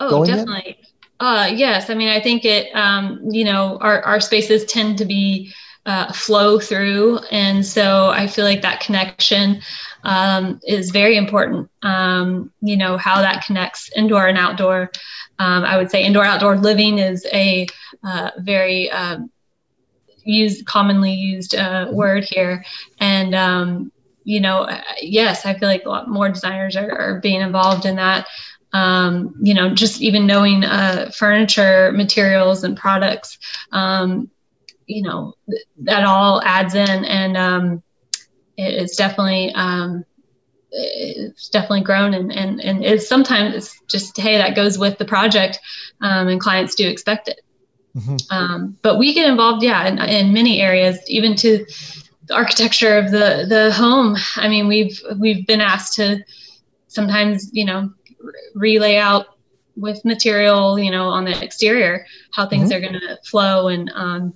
oh, 0.00 0.24
definitely. 0.24 0.78
In? 0.78 1.26
Uh, 1.26 1.50
yes. 1.52 1.90
I 1.90 1.94
mean, 1.94 2.08
I 2.08 2.20
think 2.20 2.44
it, 2.44 2.74
um, 2.74 3.20
you 3.28 3.44
know, 3.44 3.78
our, 3.80 4.02
our 4.02 4.20
spaces 4.20 4.64
tend 4.64 4.98
to 4.98 5.04
be 5.04 5.52
uh, 5.86 6.12
flow 6.12 6.58
through. 6.58 7.18
And 7.30 7.64
so 7.64 8.08
I 8.08 8.26
feel 8.26 8.44
like 8.44 8.62
that 8.62 8.80
connection 8.80 9.60
um, 10.02 10.60
is 10.66 10.90
very 10.90 11.16
important. 11.16 11.70
Um, 11.82 12.52
you 12.60 12.76
know, 12.76 12.96
how 12.96 13.20
that 13.20 13.44
connects 13.44 13.90
indoor 13.96 14.26
and 14.26 14.38
outdoor. 14.38 14.90
Um, 15.38 15.64
I 15.64 15.76
would 15.76 15.90
say 15.90 16.04
indoor 16.04 16.24
outdoor 16.24 16.56
living 16.56 16.98
is 16.98 17.26
a 17.32 17.66
uh, 18.02 18.30
very 18.38 18.90
um, 18.90 19.30
used, 20.24 20.66
commonly 20.66 21.12
used 21.12 21.54
uh, 21.54 21.88
word 21.90 22.24
here. 22.24 22.64
And, 23.00 23.34
um, 23.34 23.92
you 24.24 24.40
know, 24.40 24.62
uh, 24.62 24.80
yes, 25.00 25.44
I 25.44 25.58
feel 25.58 25.68
like 25.68 25.84
a 25.84 25.90
lot 25.90 26.08
more 26.08 26.28
designers 26.28 26.76
are, 26.76 26.90
are 26.90 27.20
being 27.20 27.40
involved 27.40 27.84
in 27.84 27.96
that. 27.96 28.26
Um, 28.72 29.34
you 29.40 29.54
know, 29.54 29.72
just 29.72 30.00
even 30.00 30.26
knowing 30.26 30.64
uh, 30.64 31.10
furniture 31.14 31.92
materials 31.92 32.64
and 32.64 32.76
products, 32.76 33.38
um, 33.70 34.30
you 34.86 35.02
know, 35.02 35.34
th- 35.48 35.62
that 35.82 36.04
all 36.04 36.42
adds 36.42 36.74
in, 36.74 37.04
and 37.04 37.36
um, 37.36 37.82
it, 38.56 38.74
it's 38.74 38.96
definitely 38.96 39.52
um, 39.54 40.04
it's 40.70 41.48
definitely 41.48 41.82
grown, 41.82 42.14
and 42.14 42.32
and 42.32 42.60
and 42.60 42.84
it's 42.84 43.08
sometimes 43.08 43.54
it's 43.54 43.80
just 43.88 44.16
hey 44.16 44.38
that 44.38 44.56
goes 44.56 44.78
with 44.78 44.98
the 44.98 45.04
project, 45.04 45.58
um, 46.00 46.28
and 46.28 46.40
clients 46.40 46.74
do 46.74 46.88
expect 46.88 47.28
it. 47.28 47.40
Mm-hmm. 47.96 48.16
Um, 48.30 48.76
but 48.82 48.98
we 48.98 49.14
get 49.14 49.30
involved, 49.30 49.62
yeah, 49.62 49.86
in, 49.86 49.98
in 50.00 50.32
many 50.32 50.60
areas, 50.60 50.98
even 51.06 51.36
to 51.36 51.64
the 52.26 52.34
architecture 52.34 52.98
of 52.98 53.10
the 53.10 53.46
the 53.48 53.72
home. 53.72 54.16
I 54.36 54.48
mean, 54.48 54.66
we've 54.66 55.00
we've 55.18 55.46
been 55.46 55.60
asked 55.60 55.94
to 55.94 56.24
sometimes, 56.88 57.50
you 57.52 57.64
know, 57.64 57.92
relay 58.54 58.96
out 58.96 59.26
with 59.76 60.04
material, 60.04 60.78
you 60.78 60.90
know, 60.90 61.08
on 61.08 61.24
the 61.24 61.42
exterior, 61.42 62.06
how 62.32 62.46
things 62.46 62.70
mm-hmm. 62.70 62.76
are 62.76 62.80
going 62.80 63.00
to 63.00 63.18
flow 63.24 63.68
and 63.68 63.90
um, 63.94 64.34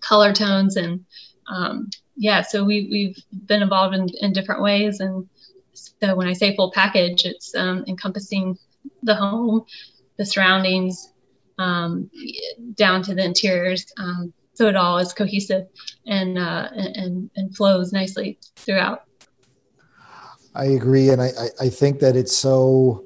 color 0.00 0.32
tones 0.32 0.76
and 0.76 1.04
um, 1.50 1.90
yeah, 2.16 2.42
so 2.42 2.64
we 2.64 2.88
we've 2.90 3.18
been 3.46 3.62
involved 3.62 3.94
in, 3.94 4.08
in 4.20 4.32
different 4.32 4.62
ways, 4.62 5.00
and 5.00 5.28
so 5.72 6.14
when 6.14 6.28
I 6.28 6.32
say 6.32 6.54
full 6.54 6.70
package, 6.70 7.24
it's 7.24 7.54
um, 7.54 7.84
encompassing 7.88 8.58
the 9.02 9.14
home, 9.14 9.64
the 10.16 10.26
surroundings, 10.26 11.12
um, 11.58 12.10
down 12.74 13.02
to 13.04 13.14
the 13.14 13.24
interiors. 13.24 13.86
Um, 13.96 14.32
so 14.52 14.66
it 14.66 14.76
all 14.76 14.98
is 14.98 15.14
cohesive 15.14 15.66
and, 16.06 16.38
uh, 16.38 16.68
and 16.74 17.30
and 17.36 17.56
flows 17.56 17.92
nicely 17.92 18.38
throughout. 18.56 19.04
I 20.54 20.66
agree, 20.66 21.08
and 21.08 21.22
I, 21.22 21.30
I 21.58 21.68
think 21.68 22.00
that 22.00 22.16
it's 22.16 22.36
so 22.36 23.04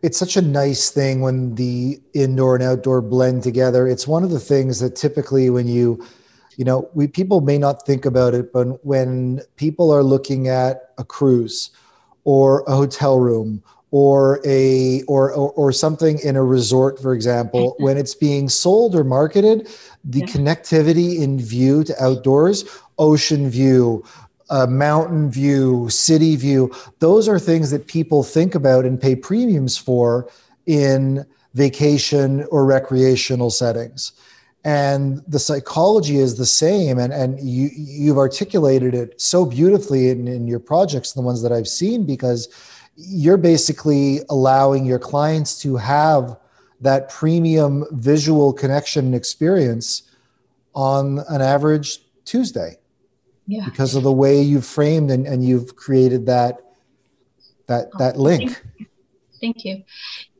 it's 0.00 0.18
such 0.18 0.36
a 0.36 0.42
nice 0.42 0.90
thing 0.90 1.22
when 1.22 1.56
the 1.56 2.00
indoor 2.12 2.54
and 2.54 2.62
outdoor 2.62 3.00
blend 3.00 3.42
together. 3.42 3.88
It's 3.88 4.06
one 4.06 4.22
of 4.22 4.30
the 4.30 4.38
things 4.38 4.78
that 4.78 4.94
typically 4.94 5.50
when 5.50 5.66
you 5.66 6.06
you 6.56 6.64
know 6.64 6.88
we 6.94 7.06
people 7.06 7.40
may 7.40 7.58
not 7.58 7.86
think 7.86 8.04
about 8.04 8.34
it 8.34 8.52
but 8.52 8.84
when 8.84 9.40
people 9.56 9.92
are 9.92 10.02
looking 10.02 10.48
at 10.48 10.92
a 10.98 11.04
cruise 11.04 11.70
or 12.24 12.62
a 12.66 12.74
hotel 12.74 13.18
room 13.18 13.62
or 13.90 14.40
a 14.44 15.02
or, 15.02 15.32
or, 15.32 15.52
or 15.52 15.72
something 15.72 16.18
in 16.20 16.36
a 16.36 16.42
resort 16.42 17.00
for 17.00 17.14
example 17.14 17.72
mm-hmm. 17.72 17.84
when 17.84 17.96
it's 17.96 18.14
being 18.14 18.48
sold 18.48 18.94
or 18.94 19.04
marketed 19.04 19.68
the 20.04 20.20
yeah. 20.20 20.26
connectivity 20.26 21.20
in 21.20 21.38
view 21.38 21.84
to 21.84 22.02
outdoors 22.02 22.64
ocean 22.98 23.48
view 23.48 24.04
uh, 24.50 24.66
mountain 24.66 25.30
view 25.30 25.88
city 25.88 26.36
view 26.36 26.72
those 26.98 27.28
are 27.28 27.38
things 27.38 27.70
that 27.70 27.86
people 27.86 28.22
think 28.22 28.54
about 28.54 28.84
and 28.84 29.00
pay 29.00 29.14
premiums 29.14 29.76
for 29.76 30.28
in 30.66 31.24
vacation 31.54 32.44
or 32.50 32.64
recreational 32.64 33.50
settings 33.50 34.12
and 34.64 35.22
the 35.28 35.38
psychology 35.38 36.16
is 36.16 36.36
the 36.36 36.46
same. 36.46 36.98
And, 36.98 37.12
and 37.12 37.38
you, 37.40 37.68
you've 37.74 38.16
articulated 38.16 38.94
it 38.94 39.20
so 39.20 39.44
beautifully 39.44 40.08
in, 40.08 40.26
in 40.26 40.48
your 40.48 40.60
projects 40.60 41.12
the 41.12 41.20
ones 41.20 41.42
that 41.42 41.52
i've 41.52 41.68
seen 41.68 42.04
because 42.06 42.48
you're 42.96 43.36
basically 43.36 44.20
allowing 44.30 44.86
your 44.86 44.98
clients 44.98 45.60
to 45.62 45.76
have 45.76 46.36
that 46.80 47.08
premium 47.10 47.84
visual 47.92 48.52
connection 48.52 49.06
and 49.06 49.14
experience 49.14 50.10
on 50.74 51.20
an 51.28 51.40
average 51.40 52.00
tuesday 52.24 52.76
yeah. 53.46 53.64
because 53.64 53.94
of 53.94 54.02
the 54.02 54.12
way 54.12 54.40
you've 54.40 54.66
framed 54.66 55.10
and, 55.10 55.26
and 55.26 55.44
you've 55.44 55.76
created 55.76 56.26
that 56.26 56.60
that 57.66 57.88
oh, 57.94 57.98
that 57.98 58.18
link. 58.18 58.62
thank 59.40 59.64
you 59.64 59.82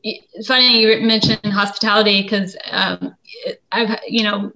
it's 0.05 0.49
funny 0.49 0.81
you 0.81 1.01
mentioned 1.01 1.41
hospitality 1.47 2.23
because 2.23 2.57
um, 2.71 3.15
I've 3.73 3.99
you 4.07 4.23
know 4.23 4.53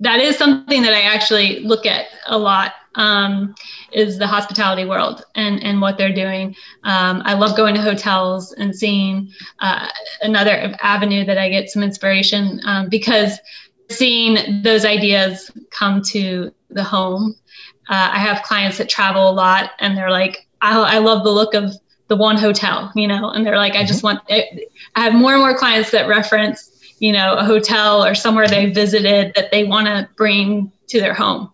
that 0.00 0.20
is 0.20 0.36
something 0.36 0.82
that 0.82 0.94
I 0.94 1.02
actually 1.02 1.60
look 1.60 1.84
at 1.84 2.06
a 2.26 2.38
lot 2.38 2.72
um, 2.94 3.54
is 3.92 4.18
the 4.18 4.26
hospitality 4.26 4.84
world 4.84 5.24
and 5.34 5.62
and 5.62 5.80
what 5.80 5.98
they're 5.98 6.14
doing. 6.14 6.54
Um, 6.84 7.22
I 7.24 7.34
love 7.34 7.56
going 7.56 7.74
to 7.74 7.82
hotels 7.82 8.52
and 8.52 8.74
seeing 8.74 9.30
uh, 9.60 9.88
another 10.22 10.74
avenue 10.82 11.24
that 11.24 11.38
I 11.38 11.48
get 11.48 11.68
some 11.68 11.82
inspiration 11.82 12.60
um, 12.64 12.88
because 12.88 13.38
seeing 13.90 14.62
those 14.62 14.84
ideas 14.84 15.50
come 15.70 16.02
to 16.02 16.52
the 16.70 16.84
home. 16.84 17.34
Uh, 17.88 18.10
I 18.12 18.18
have 18.18 18.42
clients 18.42 18.78
that 18.78 18.88
travel 18.88 19.30
a 19.30 19.32
lot 19.32 19.70
and 19.78 19.96
they're 19.96 20.10
like, 20.10 20.46
I, 20.60 20.96
I 20.96 20.98
love 20.98 21.24
the 21.24 21.30
look 21.30 21.54
of 21.54 21.72
the 22.08 22.16
one 22.16 22.36
hotel, 22.36 22.90
you 22.94 23.06
know, 23.06 23.30
and 23.30 23.46
they're 23.46 23.56
like, 23.56 23.74
I 23.74 23.84
just 23.84 24.02
mm-hmm. 24.02 24.16
want, 24.16 24.22
it. 24.28 24.72
I 24.96 25.04
have 25.04 25.14
more 25.14 25.32
and 25.32 25.40
more 25.40 25.56
clients 25.56 25.90
that 25.90 26.08
reference, 26.08 26.70
you 26.98 27.12
know, 27.12 27.34
a 27.34 27.44
hotel 27.44 28.04
or 28.04 28.14
somewhere 28.14 28.48
they 28.48 28.70
visited 28.70 29.32
that 29.34 29.50
they 29.50 29.64
want 29.64 29.86
to 29.86 30.08
bring 30.16 30.72
to 30.88 31.00
their 31.00 31.14
home. 31.14 31.52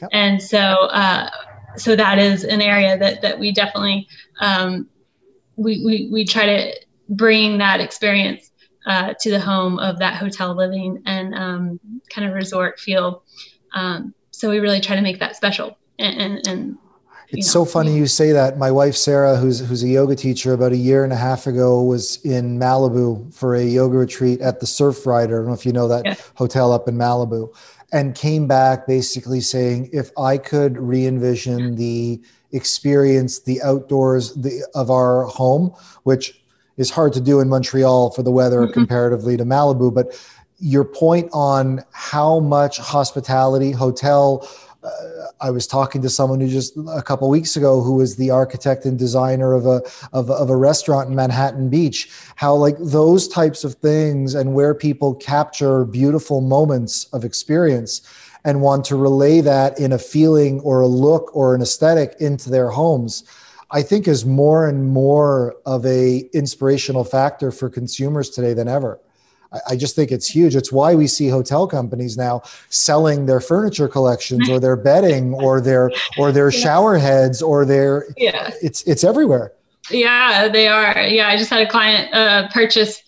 Yep. 0.00 0.10
And 0.12 0.42
so, 0.42 0.58
uh, 0.58 1.30
so 1.76 1.94
that 1.94 2.18
is 2.18 2.44
an 2.44 2.62
area 2.62 2.98
that, 2.98 3.22
that 3.22 3.38
we 3.38 3.52
definitely, 3.52 4.08
um, 4.40 4.88
we, 5.56 5.84
we, 5.84 6.08
we 6.10 6.24
try 6.24 6.46
to 6.46 6.74
bring 7.10 7.58
that 7.58 7.80
experience 7.80 8.50
uh, 8.86 9.12
to 9.20 9.30
the 9.30 9.40
home 9.40 9.78
of 9.78 9.98
that 9.98 10.14
hotel 10.14 10.54
living 10.54 11.02
and 11.04 11.34
um, 11.34 11.80
kind 12.08 12.26
of 12.26 12.34
resort 12.34 12.80
feel. 12.80 13.22
Um, 13.74 14.14
so 14.30 14.48
we 14.48 14.58
really 14.58 14.80
try 14.80 14.96
to 14.96 15.02
make 15.02 15.20
that 15.20 15.36
special 15.36 15.76
and, 15.98 16.20
and, 16.20 16.48
and 16.48 16.78
it's 17.32 17.54
know, 17.54 17.64
so 17.64 17.64
funny 17.64 17.96
you 17.96 18.06
say 18.06 18.32
that. 18.32 18.58
My 18.58 18.70
wife 18.70 18.96
Sarah, 18.96 19.36
who's 19.36 19.60
who's 19.60 19.82
a 19.82 19.88
yoga 19.88 20.16
teacher, 20.16 20.52
about 20.52 20.72
a 20.72 20.76
year 20.76 21.04
and 21.04 21.12
a 21.12 21.16
half 21.16 21.46
ago 21.46 21.82
was 21.82 22.24
in 22.24 22.58
Malibu 22.58 23.32
for 23.32 23.54
a 23.54 23.64
yoga 23.64 23.98
retreat 23.98 24.40
at 24.40 24.60
the 24.60 24.66
Surfrider. 24.66 25.24
I 25.24 25.28
don't 25.38 25.46
know 25.46 25.52
if 25.52 25.64
you 25.64 25.72
know 25.72 25.88
that 25.88 26.04
yeah. 26.04 26.14
hotel 26.34 26.72
up 26.72 26.88
in 26.88 26.96
Malibu, 26.96 27.54
and 27.92 28.14
came 28.14 28.46
back 28.46 28.86
basically 28.86 29.40
saying, 29.40 29.90
if 29.92 30.10
I 30.18 30.38
could 30.38 30.78
re-envision 30.78 31.76
the 31.76 32.20
experience, 32.52 33.40
the 33.40 33.62
outdoors 33.62 34.34
the, 34.34 34.66
of 34.74 34.90
our 34.90 35.24
home, 35.24 35.74
which 36.02 36.42
is 36.76 36.90
hard 36.90 37.12
to 37.12 37.20
do 37.20 37.40
in 37.40 37.48
Montreal 37.48 38.10
for 38.10 38.22
the 38.22 38.32
weather 38.32 38.62
mm-hmm. 38.62 38.72
comparatively 38.72 39.36
to 39.36 39.44
Malibu. 39.44 39.92
But 39.92 40.18
your 40.58 40.84
point 40.84 41.28
on 41.32 41.84
how 41.92 42.40
much 42.40 42.78
hospitality, 42.78 43.70
hotel, 43.70 44.48
uh, 44.82 45.26
I 45.40 45.50
was 45.50 45.66
talking 45.66 46.00
to 46.02 46.08
someone 46.08 46.40
who 46.40 46.48
just 46.48 46.76
a 46.88 47.02
couple 47.02 47.28
weeks 47.28 47.56
ago 47.56 47.82
who 47.82 47.96
was 47.96 48.16
the 48.16 48.30
architect 48.30 48.84
and 48.84 48.98
designer 48.98 49.52
of 49.52 49.66
a 49.66 49.82
of, 50.12 50.30
of 50.30 50.48
a 50.48 50.56
restaurant 50.56 51.08
in 51.10 51.14
Manhattan 51.14 51.68
Beach. 51.68 52.10
How 52.36 52.54
like 52.54 52.76
those 52.78 53.28
types 53.28 53.64
of 53.64 53.74
things 53.74 54.34
and 54.34 54.54
where 54.54 54.74
people 54.74 55.14
capture 55.14 55.84
beautiful 55.84 56.40
moments 56.40 57.04
of 57.12 57.24
experience 57.24 58.00
and 58.44 58.62
want 58.62 58.84
to 58.86 58.96
relay 58.96 59.42
that 59.42 59.78
in 59.78 59.92
a 59.92 59.98
feeling 59.98 60.60
or 60.60 60.80
a 60.80 60.86
look 60.86 61.34
or 61.36 61.54
an 61.54 61.60
aesthetic 61.60 62.14
into 62.20 62.48
their 62.48 62.70
homes. 62.70 63.24
I 63.72 63.82
think 63.82 64.08
is 64.08 64.24
more 64.24 64.66
and 64.66 64.88
more 64.88 65.54
of 65.64 65.86
a 65.86 66.28
inspirational 66.32 67.04
factor 67.04 67.52
for 67.52 67.68
consumers 67.70 68.30
today 68.30 68.52
than 68.52 68.66
ever. 68.66 68.98
I 69.68 69.76
just 69.76 69.96
think 69.96 70.12
it's 70.12 70.28
huge. 70.28 70.54
It's 70.54 70.70
why 70.70 70.94
we 70.94 71.06
see 71.06 71.28
hotel 71.28 71.66
companies 71.66 72.16
now 72.16 72.42
selling 72.68 73.26
their 73.26 73.40
furniture 73.40 73.88
collections 73.88 74.48
or 74.48 74.60
their 74.60 74.76
bedding 74.76 75.34
or 75.34 75.60
their 75.60 75.90
or 76.18 76.30
their 76.30 76.52
shower 76.52 76.96
heads 76.96 77.42
or 77.42 77.64
their 77.64 78.06
yeah. 78.16 78.50
It's 78.62 78.82
it's 78.82 79.02
everywhere. 79.02 79.52
Yeah, 79.90 80.48
they 80.48 80.68
are. 80.68 81.02
Yeah, 81.02 81.28
I 81.28 81.36
just 81.36 81.50
had 81.50 81.66
a 81.66 81.70
client 81.70 82.14
uh, 82.14 82.48
purchase 82.52 83.02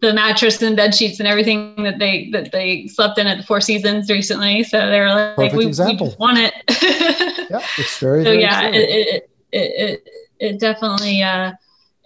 the 0.00 0.12
mattress 0.12 0.60
and 0.62 0.76
bed 0.76 0.94
sheets 0.94 1.20
and 1.20 1.28
everything 1.28 1.82
that 1.82 1.98
they 1.98 2.30
that 2.30 2.52
they 2.52 2.86
slept 2.86 3.18
in 3.18 3.26
at 3.26 3.38
the 3.38 3.44
Four 3.44 3.60
Seasons 3.60 4.10
recently. 4.10 4.62
So 4.64 4.90
they 4.90 5.00
were 5.00 5.08
like, 5.08 5.52
we, 5.52 5.66
we, 5.66 5.72
want 6.18 6.38
it. 6.38 6.54
yeah, 7.50 7.64
it's 7.78 7.98
very. 7.98 8.24
So 8.24 8.30
very 8.30 8.40
yeah, 8.40 8.68
it, 8.68 8.74
it, 8.74 9.30
it, 9.52 9.60
it, 9.60 10.08
it 10.40 10.60
definitely 10.60 11.22
uh, 11.22 11.52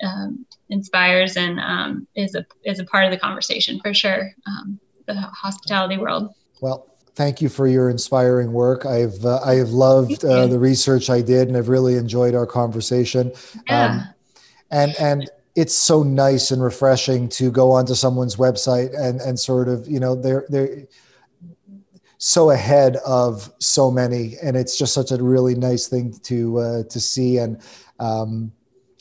um, 0.03 0.46
inspires 0.71 1.37
and 1.37 1.61
um, 1.61 2.07
is 2.15 2.35
a 2.35 2.45
is 2.65 2.79
a 2.79 2.85
part 2.85 3.05
of 3.05 3.11
the 3.11 3.19
conversation 3.19 3.81
for 3.81 3.95
sure. 3.95 4.33
Um, 4.47 4.81
the 5.07 5.15
hospitality 5.15 5.97
world. 5.97 6.35
Well, 6.61 6.97
thank 7.15 7.41
you 7.41 7.49
for 7.49 7.67
your 7.67 7.91
inspiring 7.91 8.53
work. 8.53 8.87
I've 8.87 9.25
uh, 9.25 9.41
I 9.45 9.55
have 9.55 9.71
loved 9.71 10.25
uh, 10.25 10.47
the 10.47 10.59
research 10.59 11.11
I 11.11 11.23
did, 11.23 11.49
and 11.49 11.57
I've 11.57 11.69
really 11.69 11.95
enjoyed 11.95 12.35
our 12.35 12.47
conversation. 12.47 13.33
Yeah. 13.69 13.87
Um, 13.87 14.15
and 14.71 14.95
and 14.99 15.31
it's 15.55 15.75
so 15.75 16.03
nice 16.03 16.51
and 16.51 16.63
refreshing 16.63 17.29
to 17.31 17.51
go 17.51 17.71
onto 17.71 17.95
someone's 17.95 18.37
website 18.37 18.99
and 18.99 19.21
and 19.21 19.39
sort 19.39 19.69
of 19.69 19.89
you 19.89 20.01
know 20.01 20.15
they're 20.15 20.45
they're 20.49 20.87
so 22.19 22.51
ahead 22.51 22.97
of 23.07 23.53
so 23.59 23.91
many, 23.91 24.37
and 24.43 24.57
it's 24.57 24.79
just 24.79 24.95
such 24.95 25.11
a 25.11 25.23
really 25.23 25.55
nice 25.55 25.87
thing 25.89 26.13
to 26.25 26.59
uh, 26.59 26.83
to 26.85 27.01
see 27.01 27.39
and. 27.39 27.61
Um, 27.99 28.53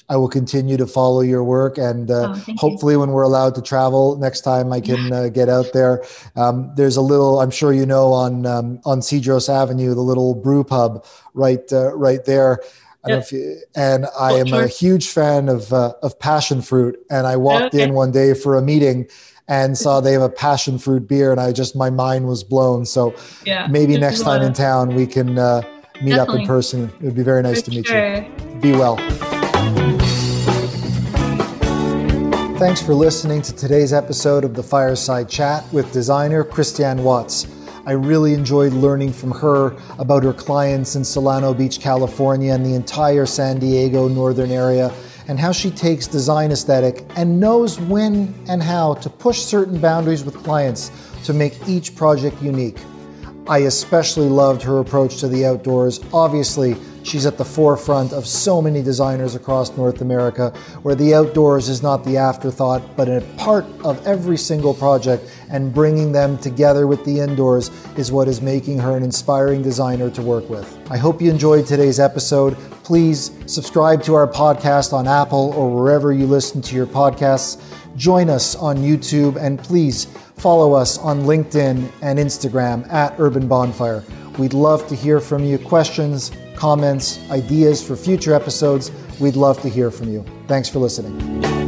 I 0.07 0.17
will 0.17 0.29
continue 0.29 0.77
to 0.77 0.85
follow 0.85 1.21
your 1.21 1.43
work, 1.43 1.77
and 1.77 2.11
uh, 2.11 2.35
oh, 2.35 2.53
hopefully, 2.57 2.93
you. 2.93 2.99
when 2.99 3.09
we're 3.09 3.23
allowed 3.23 3.55
to 3.55 3.61
travel 3.61 4.17
next 4.17 4.41
time, 4.41 4.71
I 4.71 4.79
can 4.79 5.11
uh, 5.11 5.29
get 5.29 5.49
out 5.49 5.73
there. 5.73 6.03
Um, 6.35 6.71
there's 6.75 6.95
a 6.95 7.01
little, 7.01 7.39
I'm 7.39 7.49
sure 7.49 7.73
you 7.73 7.85
know, 7.85 8.13
on 8.13 8.45
um, 8.45 8.79
on 8.85 8.99
Cedros 8.99 9.49
Avenue, 9.49 9.95
the 9.95 10.01
little 10.01 10.35
brew 10.35 10.63
pub 10.63 11.05
right 11.33 11.71
uh, 11.73 11.95
right 11.95 12.23
there. 12.25 12.59
Yep. 13.07 13.31
You, 13.31 13.57
and 13.75 14.07
I 14.19 14.33
am 14.33 14.53
a 14.53 14.67
huge 14.67 15.09
fan 15.09 15.49
of 15.49 15.73
uh, 15.73 15.93
of 16.03 16.19
passion 16.19 16.61
fruit, 16.61 16.97
and 17.09 17.25
I 17.25 17.35
walked 17.37 17.73
okay. 17.73 17.83
in 17.83 17.93
one 17.93 18.11
day 18.11 18.33
for 18.33 18.57
a 18.57 18.61
meeting 18.61 19.07
and 19.47 19.77
saw 19.77 20.01
they 20.01 20.13
have 20.13 20.21
a 20.21 20.29
passion 20.29 20.77
fruit 20.77 21.07
beer, 21.07 21.31
and 21.31 21.39
I 21.39 21.51
just 21.51 21.75
my 21.75 21.89
mind 21.89 22.27
was 22.27 22.43
blown. 22.43 22.85
So 22.85 23.15
yeah, 23.45 23.67
maybe 23.67 23.97
next 23.97 24.21
time 24.21 24.41
in 24.41 24.53
town 24.53 24.95
we 24.95 25.07
can 25.07 25.37
uh, 25.37 25.61
meet 26.01 26.11
Definitely. 26.11 26.35
up 26.35 26.41
in 26.41 26.47
person. 26.47 26.83
It 26.99 27.05
would 27.05 27.15
be 27.15 27.23
very 27.23 27.41
nice 27.43 27.61
for 27.61 27.71
to 27.71 27.77
meet 27.77 27.87
sure. 27.87 28.15
you. 28.15 28.59
Be 28.61 28.71
well. 28.71 28.97
Thanks 32.57 32.81
for 32.81 32.93
listening 32.93 33.41
to 33.41 33.53
today's 33.53 33.91
episode 33.91 34.45
of 34.45 34.53
the 34.53 34.63
Fireside 34.63 35.27
Chat 35.27 35.65
with 35.73 35.91
designer 35.91 36.41
Christiane 36.41 37.03
Watts. 37.03 37.47
I 37.85 37.91
really 37.91 38.33
enjoyed 38.33 38.71
learning 38.71 39.11
from 39.11 39.31
her 39.31 39.75
about 39.99 40.23
her 40.23 40.31
clients 40.31 40.95
in 40.95 41.01
Solana 41.01 41.55
Beach, 41.55 41.81
California, 41.81 42.53
and 42.53 42.65
the 42.65 42.73
entire 42.73 43.25
San 43.25 43.59
Diego 43.59 44.07
northern 44.07 44.51
area, 44.51 44.93
and 45.27 45.37
how 45.37 45.51
she 45.51 45.69
takes 45.69 46.07
design 46.07 46.53
aesthetic 46.53 47.03
and 47.17 47.41
knows 47.41 47.77
when 47.77 48.33
and 48.47 48.63
how 48.63 48.93
to 48.95 49.09
push 49.09 49.39
certain 49.39 49.77
boundaries 49.77 50.23
with 50.23 50.41
clients 50.41 50.91
to 51.25 51.33
make 51.33 51.67
each 51.67 51.93
project 51.93 52.41
unique. 52.41 52.77
I 53.49 53.59
especially 53.59 54.29
loved 54.29 54.61
her 54.61 54.79
approach 54.79 55.19
to 55.19 55.27
the 55.27 55.45
outdoors. 55.45 55.99
Obviously, 56.13 56.77
She's 57.05 57.27
at 57.27 57.37
the 57.37 57.45
forefront 57.45 58.13
of 58.13 58.25
so 58.25 58.63
many 58.63 58.81
designers 58.81 59.35
across 59.35 59.77
North 59.77 60.01
America, 60.01 60.51
where 60.81 60.95
the 60.95 61.13
outdoors 61.13 61.69
is 61.69 61.83
not 61.83 62.03
the 62.03 62.17
afterthought, 62.17 62.81
but 62.97 63.07
a 63.07 63.21
part 63.37 63.63
of 63.83 64.03
every 64.07 64.37
single 64.37 64.73
project, 64.73 65.23
and 65.51 65.71
bringing 65.71 66.11
them 66.11 66.35
together 66.39 66.87
with 66.87 67.05
the 67.05 67.19
indoors 67.19 67.69
is 67.95 68.11
what 68.11 68.27
is 68.27 68.41
making 68.41 68.79
her 68.79 68.97
an 68.97 69.03
inspiring 69.03 69.61
designer 69.61 70.09
to 70.09 70.23
work 70.23 70.49
with. 70.49 70.79
I 70.89 70.97
hope 70.97 71.21
you 71.21 71.29
enjoyed 71.29 71.67
today's 71.67 71.99
episode. 71.99 72.57
Please 72.83 73.29
subscribe 73.45 74.01
to 74.03 74.15
our 74.15 74.27
podcast 74.27 74.91
on 74.91 75.07
Apple 75.07 75.53
or 75.55 75.69
wherever 75.69 76.11
you 76.11 76.25
listen 76.25 76.59
to 76.63 76.75
your 76.75 76.87
podcasts. 76.87 77.61
Join 77.95 78.31
us 78.31 78.55
on 78.55 78.77
YouTube 78.77 79.35
and 79.35 79.59
please 79.59 80.05
follow 80.37 80.73
us 80.73 80.97
on 80.97 81.21
LinkedIn 81.21 81.87
and 82.01 82.17
Instagram 82.17 82.91
at 82.91 83.13
Urban 83.19 83.47
Bonfire. 83.47 84.03
We'd 84.39 84.53
love 84.53 84.87
to 84.87 84.95
hear 84.95 85.19
from 85.19 85.43
you 85.43 85.59
questions, 85.59 86.31
comments, 86.55 87.19
ideas 87.29 87.85
for 87.85 87.95
future 87.95 88.33
episodes. 88.33 88.91
We'd 89.19 89.35
love 89.35 89.61
to 89.61 89.69
hear 89.69 89.91
from 89.91 90.09
you. 90.09 90.25
Thanks 90.47 90.69
for 90.69 90.79
listening. 90.79 91.64